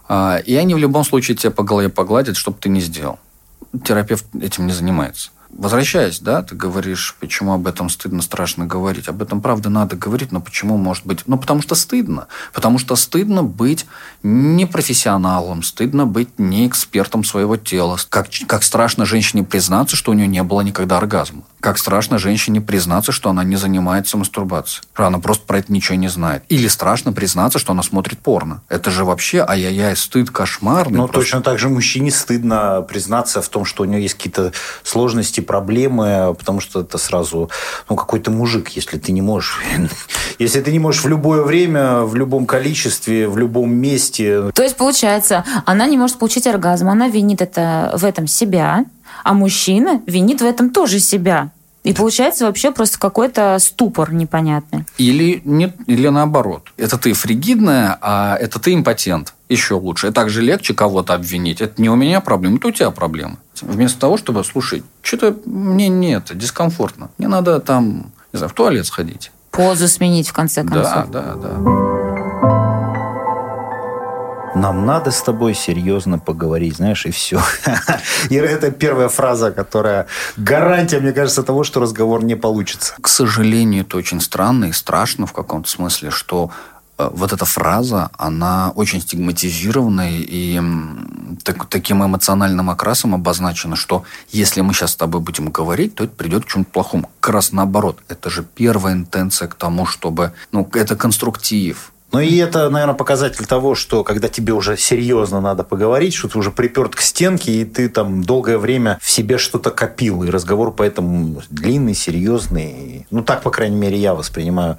а, 0.09 0.39
и 0.39 0.55
они 0.55 0.75
в 0.75 0.79
любом 0.79 1.05
случае 1.05 1.37
тебя 1.37 1.51
по 1.51 1.65
голове 1.65 1.91
погладят, 1.91 2.39
чтобы 2.39 2.57
ты 2.59 2.71
не 2.71 2.81
сделал. 2.81 3.19
Терапевт 3.85 4.25
этим 4.41 4.67
не 4.67 4.73
занимается. 4.73 5.33
Возвращаясь, 5.53 6.21
да, 6.21 6.43
ты 6.43 6.55
говоришь, 6.55 7.17
почему 7.19 7.53
об 7.53 7.67
этом 7.67 7.89
стыдно, 7.91 8.23
страшно 8.23 8.67
говорить. 8.67 9.09
Об 9.09 9.21
этом, 9.21 9.41
правда, 9.41 9.69
надо 9.69 9.97
говорить, 9.97 10.31
но 10.33 10.41
почему 10.41 10.77
может 10.77 11.05
быть? 11.05 11.25
Ну, 11.27 11.39
потому 11.39 11.61
что 11.61 11.75
стыдно. 11.75 12.29
Потому 12.53 12.79
что 12.79 12.95
стыдно 12.97 13.43
быть 13.43 13.87
не 14.23 14.65
профессионалом, 14.67 15.63
стыдно 15.63 16.07
быть 16.07 16.39
не 16.39 16.67
экспертом 16.69 17.25
своего 17.25 17.57
тела. 17.57 17.99
Как, 18.09 18.29
как 18.47 18.63
страшно 18.63 19.05
женщине 19.05 19.43
признаться, 19.43 19.97
что 19.97 20.13
у 20.13 20.15
нее 20.15 20.29
не 20.29 20.43
было 20.43 20.61
никогда 20.61 20.99
оргазма. 20.99 21.43
Как 21.61 21.79
страшно 21.79 22.19
женщине 22.19 22.61
признаться, 22.61 23.13
что 23.13 23.31
она 23.31 23.45
не 23.45 23.57
занимается 23.57 24.17
мастурбацией. 24.17 24.85
Она 24.95 25.19
просто 25.19 25.45
про 25.47 25.59
это 25.59 25.73
ничего 25.73 25.97
не 25.97 26.09
знает. 26.09 26.43
Или 26.49 26.69
страшно 26.69 27.13
признаться, 27.13 27.59
что 27.59 27.73
она 27.73 27.83
смотрит 27.83 28.19
порно. 28.19 28.63
Это 28.69 28.91
же 28.91 29.05
вообще 29.05 29.45
ай-яй-яй, 29.47 29.95
стыд 29.97 30.31
кошмарный. 30.31 30.99
Ну, 30.99 31.09
точно 31.09 31.43
так 31.43 31.59
же 31.59 31.69
мужчине 31.69 32.11
стыдно 32.11 32.85
признаться 32.89 33.43
в 33.43 33.49
том, 33.49 33.65
что 33.65 33.83
у 33.83 33.87
него 33.87 33.99
есть 33.99 34.15
какие-то 34.15 34.53
сложности, 34.83 35.41
проблемы, 35.41 36.35
потому 36.39 36.61
что 36.61 36.81
это 36.81 36.97
сразу, 36.99 37.51
ну, 37.89 37.97
какой-то 37.97 38.31
мужик, 38.31 38.71
если 38.71 38.99
ты 38.99 39.13
не 39.13 39.23
можешь... 39.23 39.61
Если 40.39 40.63
ты 40.63 40.73
не 40.73 40.79
можешь 40.79 41.05
в 41.05 41.09
любое 41.09 41.43
время, 41.43 42.01
в 42.01 42.15
любом 42.15 42.47
количестве, 42.47 43.29
в 43.29 43.37
любом 43.37 43.75
месте. 43.75 44.51
То 44.55 44.63
есть, 44.63 44.77
получается, 44.77 45.45
она 45.67 45.87
не 45.87 45.99
может 45.99 46.19
получить 46.19 46.47
оргазм, 46.47 46.89
она 46.89 47.09
винит 47.09 47.43
это 47.43 47.93
в 47.95 48.05
этом 48.07 48.27
себя, 48.27 48.87
а 49.25 49.35
мужчина 49.35 50.03
винит 50.07 50.41
в 50.41 50.45
этом 50.45 50.71
тоже 50.71 50.99
себя. 50.99 51.51
И 51.83 51.95
получается 51.95 52.45
вообще 52.45 52.73
просто 52.73 52.99
какой-то 52.99 53.57
ступор 53.59 54.13
непонятный. 54.13 54.85
Или, 54.99 55.41
нет, 55.47 55.75
или 55.87 56.09
наоборот. 56.09 56.71
Это 56.77 56.99
ты 56.99 57.15
фригидная, 57.15 57.97
а 58.03 58.37
это 58.37 58.59
ты 58.59 58.75
импотент. 58.75 59.35
Еще 59.49 59.75
лучше. 59.75 60.09
И 60.09 60.11
также 60.13 60.43
легче 60.43 60.75
кого-то 60.75 61.15
обвинить. 61.15 61.63
Это 61.63 61.81
не 61.81 61.89
у 61.89 61.97
меня 61.97 62.21
проблема, 62.21 62.59
это 62.59 62.69
у 62.69 62.71
тебя 62.71 62.91
проблема. 62.91 63.39
Вместо 63.63 63.99
того, 63.99 64.19
чтобы, 64.19 64.45
слушай, 64.45 64.83
что-то 65.03 65.37
мне 65.47 65.89
нет, 65.89 66.31
дискомфортно. 66.35 67.11
Мне 67.17 67.29
надо 67.29 67.61
там, 67.61 68.13
не 68.33 68.37
знаю, 68.37 68.51
в 68.51 68.55
туалет 68.55 68.87
сходить. 68.87 69.33
Позу 69.51 69.89
сменить, 69.89 70.29
в 70.29 70.33
конце 70.35 70.63
концов. 70.63 71.11
Да, 71.11 71.35
да, 71.35 71.35
да 71.35 72.10
нам 74.61 74.85
надо 74.85 75.11
с 75.11 75.23
тобой 75.23 75.55
серьезно 75.55 76.19
поговорить, 76.19 76.77
знаешь, 76.77 77.07
и 77.07 77.11
все. 77.11 77.41
И 78.29 78.35
это 78.35 78.71
первая 78.71 79.09
фраза, 79.09 79.53
которая 79.53 80.07
гарантия, 80.37 81.01
мне 81.01 81.13
кажется, 81.13 81.43
того, 81.43 81.65
что 81.65 81.81
разговор 81.81 82.23
не 82.23 82.37
получится. 82.37 82.95
К 83.01 83.09
сожалению, 83.09 83.83
это 83.83 83.97
очень 83.97 84.21
странно 84.21 84.67
и 84.67 84.73
страшно 84.73 85.27
в 85.27 85.33
каком-то 85.33 85.69
смысле, 85.69 86.11
что 86.11 86.51
э, 86.99 87.09
вот 87.11 87.33
эта 87.33 87.45
фраза, 87.47 88.11
она 88.19 88.73
очень 88.75 89.01
стигматизированная 89.01 90.19
и 90.19 90.61
так, 91.43 91.67
таким 91.67 92.05
эмоциональным 92.05 92.69
окрасом 92.69 93.15
обозначена, 93.15 93.77
что 93.77 94.05
если 94.29 94.61
мы 94.61 94.75
сейчас 94.75 94.93
с 94.93 94.97
тобой 94.97 95.23
будем 95.23 95.51
говорить, 95.51 95.95
то 95.95 96.05
это 96.05 96.15
придет 96.15 96.45
к 96.45 96.49
чему-то 96.49 96.71
плохому. 96.71 97.11
Как 97.21 97.35
раз 97.35 97.53
наоборот. 97.53 97.99
Это 98.09 98.29
же 98.29 98.45
первая 98.55 98.95
интенция 98.95 99.49
к 99.49 99.55
тому, 99.55 99.87
чтобы... 99.87 100.33
Ну, 100.53 100.69
это 100.75 100.97
конструктив 100.97 101.93
Ну 102.13 102.19
и 102.19 102.37
это, 102.39 102.69
наверное, 102.71 102.97
показатель 102.97 103.47
того, 103.47 103.75
что 103.75 104.03
когда 104.03 104.29
тебе 104.29 104.53
уже 104.53 104.77
серьезно 104.77 105.41
надо 105.41 105.63
поговорить, 105.63 106.15
что 106.15 106.29
ты 106.29 106.39
уже 106.39 106.51
приперт 106.51 106.97
к 106.97 107.01
стенке, 107.01 107.53
и 107.53 107.65
ты 107.65 107.89
там 107.89 108.25
долгое 108.25 108.59
время 108.59 108.99
в 109.01 109.09
себе 109.09 109.39
что-то 109.39 109.71
копил, 109.71 110.25
и 110.25 110.31
разговор 110.31 110.73
поэтому 110.73 111.41
длинный, 111.51 111.95
серьезный. 111.95 113.07
Ну, 113.11 113.23
так, 113.23 113.43
по 113.43 113.51
крайней 113.51 113.77
мере, 113.77 113.97
я 113.97 114.15
воспринимаю 114.15 114.79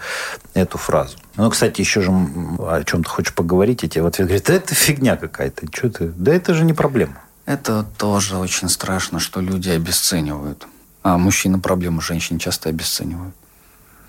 эту 0.53 0.77
фразу. 0.77 1.17
Ну, 1.37 1.49
кстати, 1.49 1.79
еще 1.79 2.01
же 2.01 2.11
о 2.11 2.83
чем 2.85 3.03
ты 3.03 3.09
хочешь 3.09 3.33
поговорить, 3.33 3.83
и 3.83 3.89
тебе 3.89 4.03
в 4.03 4.07
ответ 4.07 4.27
говорят, 4.27 4.47
да 4.47 4.53
это 4.53 4.75
фигня 4.75 5.15
какая-то, 5.15 5.67
что 5.73 5.89
ты, 5.89 6.07
да 6.07 6.33
это 6.33 6.53
же 6.53 6.65
не 6.65 6.73
проблема. 6.73 7.15
Это 7.45 7.85
тоже 7.97 8.37
очень 8.37 8.67
страшно, 8.67 9.19
что 9.19 9.39
люди 9.39 9.69
обесценивают. 9.69 10.67
А 11.03 11.17
мужчины 11.17 11.59
проблему 11.59 12.01
женщин 12.01 12.37
часто 12.37 12.69
обесценивают. 12.69 13.33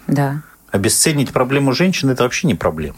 Да. 0.07 0.43
Обесценить 0.73 1.33
проблему 1.33 1.73
женщин 1.73 2.09
это 2.09 2.23
вообще 2.23 2.47
не 2.47 2.55
проблема. 2.55 2.97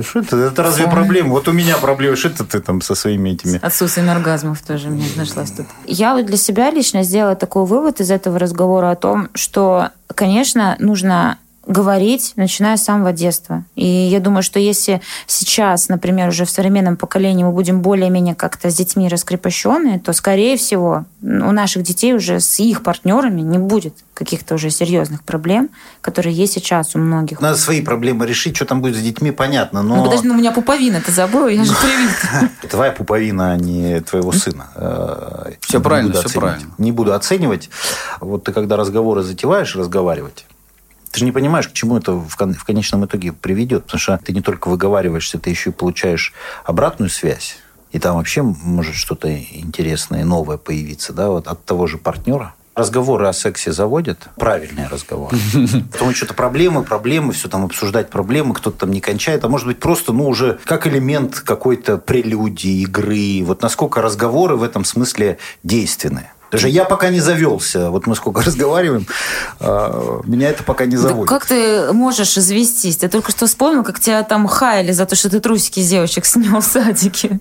Что 0.00 0.20
это? 0.20 0.36
Это 0.36 0.62
разве 0.62 0.86
проблема? 0.86 1.30
Вот 1.30 1.48
у 1.48 1.52
меня 1.52 1.78
проблема. 1.78 2.16
Что 2.16 2.28
это 2.28 2.44
ты 2.44 2.60
там 2.60 2.82
со 2.82 2.94
своими 2.94 3.30
этими... 3.30 3.58
Отсутствием 3.64 4.10
оргазмов 4.10 4.60
тоже 4.60 4.88
мне 4.88 5.06
нашлась 5.16 5.50
тут. 5.50 5.66
Я 5.86 6.14
вот 6.14 6.26
для 6.26 6.36
себя 6.36 6.70
лично 6.70 7.02
сделала 7.02 7.34
такой 7.34 7.64
вывод 7.64 8.00
из 8.00 8.10
этого 8.10 8.38
разговора 8.38 8.90
о 8.90 8.94
том, 8.94 9.30
что, 9.34 9.88
конечно, 10.14 10.76
нужно 10.78 11.38
говорить, 11.68 12.32
начиная 12.36 12.76
с 12.78 12.84
самого 12.84 13.12
детства. 13.12 13.62
И 13.76 13.86
я 13.86 14.20
думаю, 14.20 14.42
что 14.42 14.58
если 14.58 15.02
сейчас, 15.26 15.88
например, 15.88 16.28
уже 16.28 16.46
в 16.46 16.50
современном 16.50 16.96
поколении 16.96 17.44
мы 17.44 17.52
будем 17.52 17.82
более-менее 17.82 18.34
как-то 18.34 18.70
с 18.70 18.74
детьми 18.74 19.06
раскрепощенные, 19.08 20.00
то, 20.00 20.14
скорее 20.14 20.56
всего, 20.56 21.04
у 21.22 21.52
наших 21.52 21.82
детей 21.82 22.14
уже 22.14 22.40
с 22.40 22.58
их 22.58 22.82
партнерами 22.82 23.42
не 23.42 23.58
будет 23.58 23.94
каких-то 24.14 24.54
уже 24.54 24.70
серьезных 24.70 25.22
проблем, 25.22 25.68
которые 26.00 26.34
есть 26.34 26.54
сейчас 26.54 26.96
у 26.96 26.98
многих. 26.98 27.40
Надо 27.40 27.58
свои 27.58 27.82
проблемы 27.82 28.26
решить, 28.26 28.56
что 28.56 28.64
там 28.64 28.80
будет 28.80 28.96
с 28.96 29.00
детьми, 29.00 29.30
понятно, 29.30 29.82
но... 29.82 29.96
Ну, 29.96 30.04
подожди, 30.04 30.26
ну, 30.26 30.34
у 30.34 30.38
меня 30.38 30.52
пуповина, 30.52 31.02
ты 31.02 31.12
забыл? 31.12 31.48
Я 31.48 31.64
же 31.64 31.72
привит. 31.82 32.70
Твоя 32.70 32.92
пуповина, 32.92 33.52
а 33.52 33.56
не 33.56 34.00
твоего 34.00 34.32
сына. 34.32 34.68
Э, 34.74 35.52
все 35.60 35.80
правильно, 35.80 36.14
все 36.14 36.40
правильно. 36.40 36.70
Не 36.78 36.92
буду 36.92 37.12
оценивать. 37.12 37.68
Вот 38.20 38.44
ты 38.44 38.52
когда 38.52 38.76
разговоры 38.76 39.22
затеваешь, 39.22 39.76
разговаривать, 39.76 40.46
ты 41.18 41.20
же 41.20 41.24
не 41.24 41.32
понимаешь, 41.32 41.66
к 41.66 41.72
чему 41.72 41.96
это 41.96 42.12
в, 42.12 42.28
в 42.28 42.64
конечном 42.64 43.04
итоге 43.04 43.32
приведет. 43.32 43.86
Потому 43.86 43.98
что 43.98 44.20
ты 44.24 44.32
не 44.32 44.40
только 44.40 44.68
выговариваешься, 44.68 45.36
ты 45.40 45.50
еще 45.50 45.70
и 45.70 45.72
получаешь 45.72 46.32
обратную 46.64 47.10
связь. 47.10 47.56
И 47.90 47.98
там 47.98 48.14
вообще 48.14 48.42
может 48.42 48.94
что-то 48.94 49.36
интересное, 49.36 50.24
новое 50.24 50.58
появиться 50.58 51.12
да, 51.12 51.30
вот 51.30 51.48
от 51.48 51.64
того 51.64 51.88
же 51.88 51.98
партнера. 51.98 52.54
Разговоры 52.76 53.26
о 53.26 53.32
сексе 53.32 53.72
заводят, 53.72 54.28
правильные 54.36 54.86
разговоры. 54.86 55.36
Потом 55.92 56.14
что-то 56.14 56.34
проблемы, 56.34 56.84
проблемы, 56.84 57.32
все 57.32 57.48
там 57.48 57.64
обсуждать 57.64 58.10
проблемы, 58.10 58.54
кто-то 58.54 58.78
там 58.78 58.92
не 58.92 59.00
кончает. 59.00 59.44
А 59.44 59.48
может 59.48 59.66
быть 59.66 59.80
просто, 59.80 60.12
ну, 60.12 60.28
уже 60.28 60.60
как 60.64 60.86
элемент 60.86 61.40
какой-то 61.40 61.98
прелюдии, 61.98 62.82
игры. 62.82 63.42
Вот 63.44 63.60
насколько 63.60 64.00
разговоры 64.00 64.54
в 64.54 64.62
этом 64.62 64.84
смысле 64.84 65.38
действенные. 65.64 66.30
Даже 66.50 66.68
я 66.68 66.84
пока 66.84 67.10
не 67.10 67.20
завелся. 67.20 67.90
Вот 67.90 68.06
мы 68.06 68.14
сколько 68.14 68.42
разговариваем, 68.44 69.06
а, 69.60 70.20
меня 70.24 70.50
это 70.50 70.62
пока 70.62 70.86
не 70.86 70.96
заводит. 70.96 71.28
Да 71.28 71.38
как 71.38 71.46
ты 71.46 71.92
можешь 71.92 72.36
известись? 72.38 72.96
Ты 72.96 73.08
только 73.08 73.32
что 73.32 73.46
вспомнил, 73.46 73.84
как 73.84 74.00
тебя 74.00 74.22
там 74.22 74.46
хаяли 74.46 74.92
за 74.92 75.06
то, 75.06 75.14
что 75.14 75.30
ты 75.30 75.40
трусики 75.40 75.82
девочек 75.82 76.24
снял 76.24 76.60
в 76.60 76.64
садике. 76.64 77.40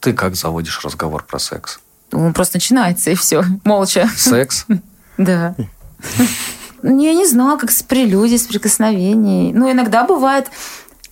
Ты 0.00 0.12
как 0.12 0.34
заводишь 0.34 0.80
разговор 0.84 1.24
про 1.24 1.38
секс? 1.38 1.80
Он 2.12 2.34
просто 2.34 2.56
начинается, 2.56 3.10
и 3.10 3.14
все. 3.14 3.44
Молча. 3.64 4.08
Секс? 4.16 4.66
Да. 5.18 5.54
Ну, 6.82 7.00
я 7.00 7.12
не 7.14 7.26
знаю, 7.26 7.58
как 7.58 7.70
с 7.70 7.82
прелюдий, 7.82 8.38
с 8.38 8.46
прикосновений. 8.46 9.52
Ну, 9.52 9.70
иногда 9.70 10.04
бывает 10.04 10.48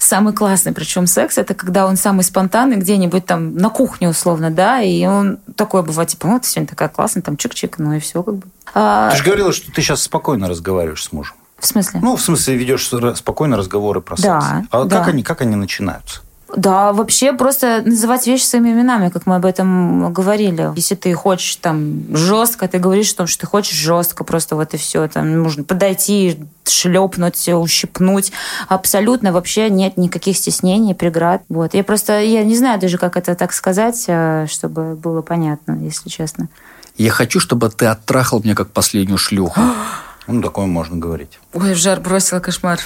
самый 0.03 0.33
классный, 0.33 0.73
причем 0.73 1.07
секс, 1.07 1.39
это 1.39 1.55
когда 1.55 1.87
он 1.87 1.97
самый 1.97 2.23
спонтанный 2.23 2.77
где-нибудь 2.77 3.27
там 3.27 3.55
на 3.55 3.69
кухне 3.69 4.09
условно, 4.09 4.51
да, 4.51 4.81
и 4.81 5.05
он 5.07 5.39
такой 5.57 5.83
бывает, 5.83 6.09
типа, 6.09 6.29
вот, 6.29 6.45
сегодня 6.45 6.69
такая 6.69 6.89
классная, 6.89 7.23
там 7.23 7.35
чик-чик, 7.35 7.75
ну 7.79 7.93
и 7.93 8.01
все 8.01 8.23
как 8.23 8.37
бы. 8.37 8.47
А... 8.75 9.11
Ты 9.11 9.19
же 9.19 9.25
говорила, 9.25 9.53
что 9.53 9.71
ты 9.71 9.83
сейчас 9.83 10.03
спокойно 10.03 10.49
разговариваешь 10.49 11.05
с 11.05 11.13
мужем. 11.13 11.37
В 11.59 11.67
смысле? 11.67 12.01
Ну, 12.03 12.17
в 12.17 12.21
смысле, 12.23 12.57
ведешь 12.57 12.91
спокойно 13.17 13.57
разговоры 13.57 14.01
про 14.01 14.17
секс. 14.17 14.27
Да, 14.27 14.65
а 14.71 14.85
да. 14.85 14.99
Как, 14.99 15.09
они, 15.09 15.23
как 15.23 15.43
они 15.43 15.57
начинаются? 15.57 16.23
Да, 16.57 16.93
вообще 16.93 17.33
просто 17.33 17.83
называть 17.85 18.27
вещи 18.27 18.45
своими 18.45 18.71
именами, 18.71 19.09
как 19.09 19.27
мы 19.27 19.37
об 19.37 19.47
этом 19.47 20.13
говорили. 20.13 20.73
Если 20.77 20.95
ты 20.95 21.13
хочешь 21.15 21.57
там 21.57 22.05
жестко, 22.15 22.67
ты 22.69 22.79
говоришь 22.79 23.13
о 23.13 23.19
том, 23.19 23.27
что 23.27 23.41
ты 23.41 23.47
хочешь 23.47 23.77
жестко, 23.77 24.25
просто 24.25 24.57
вот 24.57 24.75
и 24.75 24.77
все. 24.77 25.07
Там 25.09 25.43
нужно 25.43 25.65
подойти, 25.65 26.41
шлепнуть, 26.65 27.49
ущипнуть. 27.49 28.33
Абсолютно 28.69 29.33
вообще 29.33 29.71
нет 29.71 29.97
никаких 29.97 30.37
стеснений, 30.37 30.95
преград. 30.95 31.43
Вот. 31.49 31.75
Я 31.75 31.85
просто, 31.85 32.21
я 32.21 32.43
не 32.43 32.57
знаю 32.57 32.81
даже, 32.81 32.99
как 32.99 33.17
это 33.17 33.35
так 33.35 33.53
сказать, 33.53 34.05
э, 34.09 34.47
чтобы 34.49 34.97
было 34.97 35.23
понятно, 35.23 35.79
если 35.83 36.09
честно. 36.09 36.49
Я 36.97 37.11
хочу, 37.11 37.41
чтобы 37.41 37.71
ты 37.71 37.87
оттрахал 37.87 38.41
меня 38.43 38.55
как 38.55 38.71
последнюю 38.71 39.19
шлюху. 39.19 39.61
Ну, 40.27 40.43
такое 40.43 40.67
можно 40.67 40.97
говорить. 40.97 41.39
Ой, 41.53 41.75
в 41.75 41.77
жар 41.77 42.01
бросила 42.01 42.41
кошмар. 42.41 42.79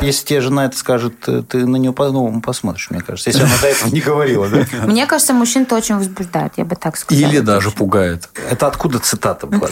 Если 0.00 0.26
тебе 0.26 0.40
жена 0.40 0.66
это 0.66 0.76
скажет, 0.76 1.14
ты 1.20 1.66
на 1.66 1.76
нее 1.76 1.92
по-новому 1.92 2.42
посмотришь, 2.42 2.90
мне 2.90 3.00
кажется. 3.00 3.30
Если 3.30 3.42
она 3.42 3.56
до 3.60 3.68
этого 3.68 3.88
не 3.88 4.00
говорила, 4.00 4.48
да? 4.48 4.66
Мне 4.86 5.06
кажется, 5.06 5.32
мужчин 5.32 5.62
это 5.62 5.76
очень 5.76 5.96
возбуждает, 5.96 6.52
я 6.56 6.64
бы 6.64 6.76
так 6.76 6.96
сказала. 6.96 7.26
Или 7.26 7.40
даже 7.40 7.70
пугает. 7.70 8.28
Это 8.50 8.66
откуда 8.66 8.98
цитата 8.98 9.46
была? 9.46 9.68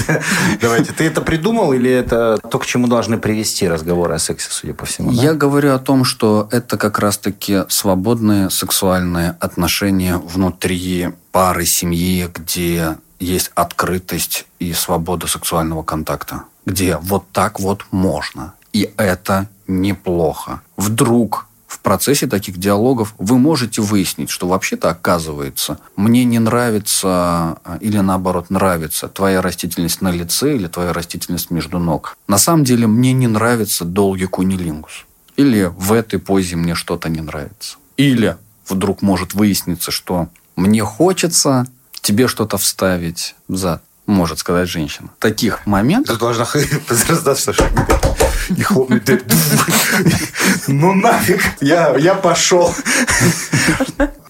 Давайте. 0.60 0.92
Ты 0.92 1.04
это 1.04 1.22
придумал 1.22 1.72
или 1.72 1.90
это 1.90 2.38
то, 2.38 2.58
к 2.58 2.66
чему 2.66 2.86
должны 2.86 3.18
привести 3.18 3.68
разговоры 3.68 4.14
о 4.14 4.18
сексе, 4.18 4.48
судя 4.50 4.74
по 4.74 4.86
всему? 4.86 5.10
Я 5.10 5.34
говорю 5.34 5.74
о 5.74 5.78
том, 5.78 6.04
что 6.04 6.48
это 6.52 6.76
как 6.76 6.98
раз-таки 6.98 7.64
свободные 7.68 8.50
сексуальные 8.50 9.36
отношения 9.40 10.18
внутри 10.18 11.08
пары, 11.32 11.64
семьи, 11.64 12.28
где 12.32 12.96
есть 13.24 13.50
открытость 13.54 14.46
и 14.58 14.72
свобода 14.72 15.26
сексуального 15.26 15.82
контакта, 15.82 16.44
где 16.66 16.96
вот 16.98 17.24
так 17.32 17.60
вот 17.60 17.84
можно. 17.90 18.54
И 18.72 18.92
это 18.96 19.48
неплохо. 19.66 20.60
Вдруг 20.76 21.46
в 21.66 21.80
процессе 21.80 22.26
таких 22.26 22.58
диалогов 22.58 23.14
вы 23.18 23.38
можете 23.38 23.82
выяснить, 23.82 24.30
что 24.30 24.46
вообще-то 24.46 24.90
оказывается, 24.90 25.78
мне 25.96 26.24
не 26.24 26.38
нравится 26.38 27.08
а, 27.08 27.78
или 27.80 27.98
наоборот 27.98 28.48
нравится 28.48 29.08
твоя 29.08 29.42
растительность 29.42 30.00
на 30.00 30.10
лице 30.10 30.54
или 30.54 30.68
твоя 30.68 30.92
растительность 30.92 31.50
между 31.50 31.78
ног. 31.78 32.16
На 32.28 32.38
самом 32.38 32.64
деле 32.64 32.86
мне 32.86 33.12
не 33.12 33.26
нравится 33.26 33.84
долгий 33.84 34.26
кунилингус. 34.26 35.04
Или 35.36 35.72
в 35.76 35.92
этой 35.92 36.20
позе 36.20 36.54
мне 36.54 36.76
что-то 36.76 37.08
не 37.08 37.20
нравится. 37.20 37.76
Или 37.96 38.36
вдруг 38.68 39.02
может 39.02 39.34
выясниться, 39.34 39.90
что 39.90 40.28
мне 40.56 40.82
хочется 40.84 41.66
тебе 42.04 42.28
что-то 42.28 42.58
вставить 42.58 43.34
в 43.48 43.56
зад, 43.56 43.82
может 44.06 44.38
сказать 44.38 44.68
женщина. 44.68 45.08
Таких 45.18 45.66
моментов... 45.66 46.14
Ты 46.16 46.20
должна 46.20 46.46
раздаться 47.08 47.52
и 48.56 48.62
хлопнуть 48.62 49.04
дверь. 49.04 49.24
Ну 50.68 50.94
нафиг, 50.94 51.42
я, 51.60 51.96
я 51.96 52.14
пошел. 52.14 52.72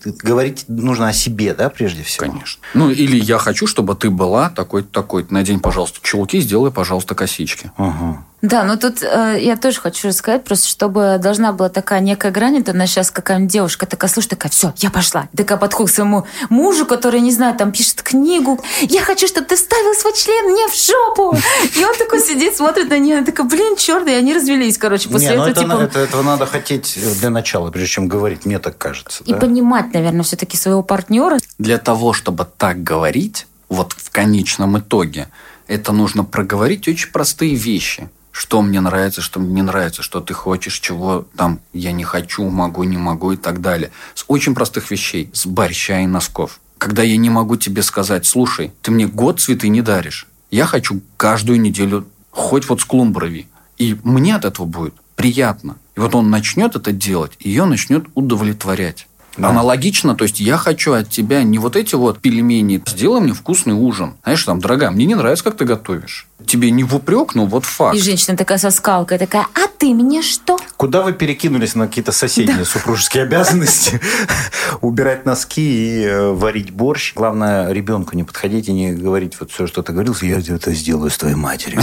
Говорить 0.04 0.64
нужно 0.68 1.08
о 1.08 1.12
себе, 1.12 1.54
да, 1.54 1.68
прежде 1.68 2.02
всего? 2.02 2.26
Конечно. 2.26 2.62
Ну, 2.74 2.90
или 2.90 3.16
я 3.16 3.38
хочу, 3.38 3.66
чтобы 3.66 3.94
ты 3.94 4.10
была 4.10 4.50
такой-то, 4.50 4.88
такой-то. 4.90 5.32
Надень, 5.32 5.60
пожалуйста, 5.60 6.00
чулки, 6.02 6.40
сделай, 6.40 6.70
пожалуйста, 6.70 7.14
косички. 7.14 7.70
Ага. 7.76 8.24
Да, 8.44 8.62
но 8.64 8.76
тут 8.76 9.02
э, 9.02 9.38
я 9.40 9.56
тоже 9.56 9.80
хочу 9.80 10.08
рассказать, 10.08 10.44
просто 10.44 10.68
чтобы 10.68 11.18
должна 11.18 11.52
была 11.52 11.70
такая 11.70 12.00
некая 12.00 12.30
грань, 12.30 12.58
это 12.58 12.72
она 12.72 12.86
сейчас 12.86 13.10
какая-нибудь 13.10 13.50
девушка 13.50 13.86
такая, 13.86 14.10
слушай, 14.10 14.28
такая, 14.28 14.50
все, 14.50 14.74
я 14.76 14.90
пошла. 14.90 15.28
Такая 15.34 15.56
подходит 15.56 15.92
к 15.92 15.94
своему 15.94 16.26
мужу, 16.50 16.84
который, 16.84 17.22
не 17.22 17.32
знаю, 17.32 17.56
там 17.56 17.72
пишет 17.72 18.02
книгу, 18.02 18.60
я 18.82 19.00
хочу, 19.00 19.26
чтобы 19.28 19.46
ты 19.46 19.56
ставил 19.56 19.94
свой 19.94 20.12
член 20.12 20.52
мне 20.52 20.68
в 20.68 20.76
жопу. 20.76 21.34
И 21.74 21.84
он 21.86 21.96
такой 21.96 22.20
сидит, 22.20 22.54
смотрит 22.54 22.90
на 22.90 22.98
нее, 22.98 23.22
такая, 23.22 23.46
блин, 23.46 23.76
черт, 23.76 24.06
и 24.08 24.12
они 24.12 24.34
развелись, 24.34 24.76
короче, 24.76 25.08
после 25.08 25.30
Не, 25.30 25.36
ну 25.36 25.46
этого. 25.46 25.62
это, 25.62 25.62
типа... 25.62 25.82
это, 25.82 26.00
этого 26.00 26.22
надо 26.22 26.44
хотеть 26.44 26.98
для 27.20 27.30
начала, 27.30 27.70
прежде 27.70 27.88
чем 27.88 28.08
говорить, 28.08 28.44
мне 28.44 28.58
так 28.58 28.76
кажется. 28.76 29.24
И 29.24 29.32
да? 29.32 29.38
понимать, 29.38 29.93
наверное, 29.94 30.22
все-таки 30.22 30.56
своего 30.56 30.82
партнера. 30.82 31.38
Для 31.58 31.78
того, 31.78 32.12
чтобы 32.12 32.46
так 32.56 32.82
говорить, 32.82 33.46
вот 33.68 33.92
в 33.92 34.10
конечном 34.10 34.78
итоге, 34.78 35.28
это 35.66 35.92
нужно 35.92 36.24
проговорить 36.24 36.86
очень 36.88 37.10
простые 37.10 37.54
вещи 37.54 38.08
что 38.34 38.62
мне 38.62 38.80
нравится, 38.80 39.20
что 39.20 39.38
мне 39.38 39.54
не 39.54 39.62
нравится, 39.62 40.02
что 40.02 40.20
ты 40.20 40.34
хочешь, 40.34 40.80
чего 40.80 41.24
там 41.36 41.60
я 41.72 41.92
не 41.92 42.02
хочу, 42.02 42.50
могу, 42.50 42.82
не 42.82 42.96
могу 42.96 43.30
и 43.30 43.36
так 43.36 43.60
далее. 43.60 43.92
С 44.14 44.24
очень 44.26 44.56
простых 44.56 44.90
вещей, 44.90 45.30
с 45.32 45.46
борща 45.46 46.00
и 46.00 46.06
носков. 46.06 46.58
Когда 46.76 47.04
я 47.04 47.16
не 47.16 47.30
могу 47.30 47.54
тебе 47.56 47.82
сказать, 47.82 48.26
слушай, 48.26 48.72
ты 48.82 48.90
мне 48.90 49.06
год 49.06 49.40
цветы 49.40 49.68
не 49.68 49.82
даришь, 49.82 50.26
я 50.50 50.66
хочу 50.66 51.00
каждую 51.16 51.60
неделю 51.60 52.08
хоть 52.32 52.68
вот 52.68 52.80
с 52.80 52.84
клумброви. 52.84 53.46
И 53.78 53.96
мне 54.02 54.34
от 54.34 54.44
этого 54.44 54.66
будет 54.66 54.94
приятно. 55.14 55.76
И 55.96 56.00
вот 56.00 56.16
он 56.16 56.28
начнет 56.28 56.74
это 56.74 56.90
делать, 56.90 57.32
и 57.38 57.50
ее 57.50 57.66
начнет 57.66 58.06
удовлетворять. 58.16 59.06
Да. 59.36 59.48
Аналогично, 59.48 60.14
то 60.14 60.24
есть 60.24 60.40
я 60.40 60.56
хочу 60.56 60.92
от 60.92 61.10
тебя 61.10 61.42
не 61.42 61.58
вот 61.58 61.76
эти 61.76 61.94
вот 61.94 62.20
пельмени, 62.20 62.82
сделай 62.86 63.20
мне 63.20 63.32
вкусный 63.32 63.74
ужин. 63.74 64.14
Знаешь, 64.22 64.44
там, 64.44 64.60
дорогая, 64.60 64.90
мне 64.90 65.06
не 65.06 65.14
нравится, 65.14 65.44
как 65.44 65.56
ты 65.56 65.64
готовишь. 65.64 66.26
Тебе 66.46 66.70
не 66.70 66.84
в 66.84 66.94
упрек, 66.94 67.34
но 67.34 67.46
вот 67.46 67.64
факт. 67.64 67.96
И 67.96 68.00
женщина 68.00 68.36
такая 68.36 68.58
со 68.58 68.70
скалкой, 68.70 69.18
такая, 69.18 69.46
а 69.54 69.68
ты 69.78 69.94
мне 69.94 70.22
что? 70.22 70.56
Куда 70.76 71.02
вы 71.02 71.12
перекинулись 71.12 71.74
на 71.74 71.86
какие-то 71.86 72.12
соседние 72.12 72.64
супружеские 72.64 73.22
обязанности? 73.22 74.00
Убирать 74.80 75.24
носки 75.24 75.62
и 75.62 76.04
э, 76.04 76.32
варить 76.32 76.72
борщ. 76.72 77.14
Главное, 77.14 77.70
ребенку 77.70 78.16
не 78.16 78.24
подходить 78.24 78.68
и 78.68 78.72
не 78.72 78.92
говорить 78.92 79.38
вот 79.38 79.52
все, 79.52 79.66
что 79.66 79.82
ты 79.82 79.92
говорил, 79.92 80.16
я 80.22 80.38
это 80.38 80.72
сделаю 80.72 81.10
с 81.10 81.18
твоей 81.18 81.36
матерью. 81.36 81.80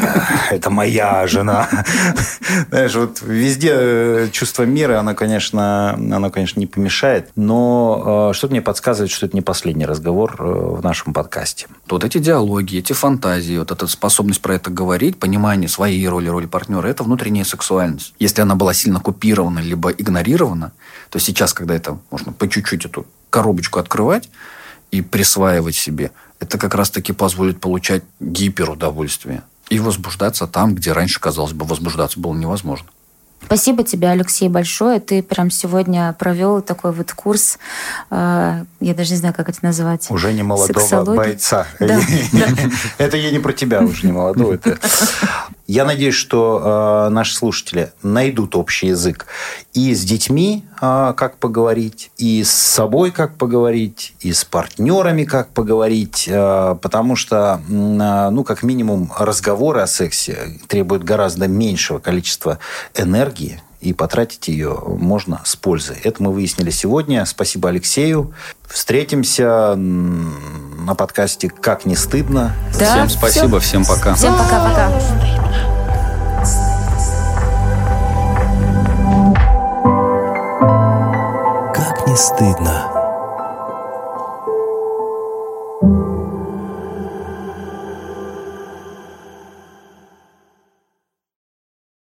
Это 0.50 0.70
моя 0.70 1.26
жена. 1.26 1.68
Знаешь, 2.68 2.94
вот 2.94 3.22
везде 3.22 3.70
э, 3.72 4.28
чувство 4.32 4.64
меры, 4.64 4.94
оно, 4.96 5.14
конечно, 5.14 5.92
оно, 5.92 6.30
конечно, 6.30 6.60
не 6.60 6.66
помешает, 6.66 7.30
но 7.36 8.30
э, 8.30 8.34
что-то 8.34 8.52
мне 8.52 8.62
подсказывает, 8.62 9.10
что 9.10 9.26
это 9.26 9.36
не 9.36 9.42
последний 9.42 9.86
разговор 9.86 10.36
в 10.38 10.82
нашем 10.82 11.12
подкасте. 11.12 11.68
Вот 11.88 12.04
эти 12.04 12.18
диалоги, 12.18 12.78
эти 12.78 12.92
фантазии, 12.92 13.56
вот 13.58 13.70
этот 13.70 13.90
способность 14.02 14.42
про 14.42 14.56
это 14.56 14.68
говорить, 14.68 15.16
понимание 15.16 15.68
своей 15.68 16.08
роли, 16.08 16.26
роли 16.26 16.46
партнера, 16.46 16.88
это 16.88 17.04
внутренняя 17.04 17.44
сексуальность. 17.44 18.14
Если 18.18 18.40
она 18.40 18.56
была 18.56 18.74
сильно 18.74 18.98
купирована, 18.98 19.60
либо 19.60 19.92
игнорирована, 19.92 20.72
то 21.08 21.20
сейчас, 21.20 21.54
когда 21.54 21.76
это 21.76 22.00
можно 22.10 22.32
по 22.32 22.48
чуть-чуть 22.48 22.84
эту 22.84 23.06
коробочку 23.30 23.78
открывать 23.78 24.28
и 24.90 25.02
присваивать 25.02 25.76
себе, 25.76 26.10
это 26.40 26.58
как 26.58 26.74
раз-таки 26.74 27.12
позволит 27.12 27.60
получать 27.60 28.02
гиперудовольствие 28.18 29.44
и 29.70 29.78
возбуждаться 29.78 30.48
там, 30.48 30.74
где 30.74 30.90
раньше, 30.90 31.20
казалось 31.20 31.52
бы, 31.52 31.64
возбуждаться 31.64 32.18
было 32.18 32.34
невозможно. 32.34 32.88
Спасибо 33.46 33.84
тебе, 33.84 34.08
Алексей, 34.08 34.48
большое. 34.48 35.00
Ты 35.00 35.22
прям 35.22 35.50
сегодня 35.50 36.14
провел 36.18 36.62
такой 36.62 36.92
вот 36.92 37.12
курс, 37.12 37.58
э, 38.10 38.64
я 38.80 38.94
даже 38.94 39.10
не 39.10 39.16
знаю, 39.16 39.34
как 39.34 39.48
это 39.48 39.58
назвать. 39.62 40.10
Уже 40.10 40.32
не 40.32 40.42
молодого 40.42 41.14
бойца. 41.14 41.66
Да, 41.78 42.00
Это 42.98 43.16
я 43.16 43.30
не 43.30 43.38
про 43.38 43.52
тебя 43.52 43.82
уже 43.82 44.06
не 44.06 44.12
молодого. 44.12 44.58
Я 45.72 45.86
надеюсь, 45.86 46.16
что 46.16 47.06
э, 47.06 47.08
наши 47.08 47.34
слушатели 47.34 47.92
найдут 48.02 48.56
общий 48.56 48.88
язык 48.88 49.24
и 49.72 49.94
с 49.94 50.04
детьми, 50.04 50.66
э, 50.82 51.14
как 51.16 51.38
поговорить, 51.38 52.10
и 52.18 52.44
с 52.44 52.52
собой, 52.52 53.10
как 53.10 53.38
поговорить, 53.38 54.12
и 54.20 54.34
с 54.34 54.44
партнерами, 54.44 55.24
как 55.24 55.48
поговорить, 55.48 56.28
э, 56.28 56.76
потому 56.82 57.16
что, 57.16 57.62
э, 57.66 57.72
ну, 57.72 58.44
как 58.44 58.62
минимум, 58.62 59.10
разговоры 59.18 59.80
о 59.80 59.86
сексе 59.86 60.60
требуют 60.68 61.04
гораздо 61.04 61.48
меньшего 61.48 62.00
количества 62.00 62.58
энергии, 62.94 63.62
и 63.82 63.92
потратить 63.92 64.48
ее 64.48 64.80
можно 64.86 65.40
с 65.44 65.56
пользой. 65.56 65.98
Это 66.04 66.22
мы 66.22 66.32
выяснили 66.32 66.70
сегодня. 66.70 67.24
Спасибо 67.26 67.68
Алексею. 67.68 68.32
Встретимся 68.66 69.74
на 69.76 70.94
подкасте 70.94 71.48
«Как 71.48 71.84
не 71.84 71.96
стыдно». 71.96 72.54
Да, 72.78 72.92
всем 72.94 73.08
спасибо, 73.08 73.58
все. 73.58 73.82
всем 73.82 73.84
пока. 73.84 74.14
Всем 74.14 74.34
пока-пока. 74.34 74.90
Как 81.74 82.06
не 82.06 82.16
стыдно. 82.16 82.91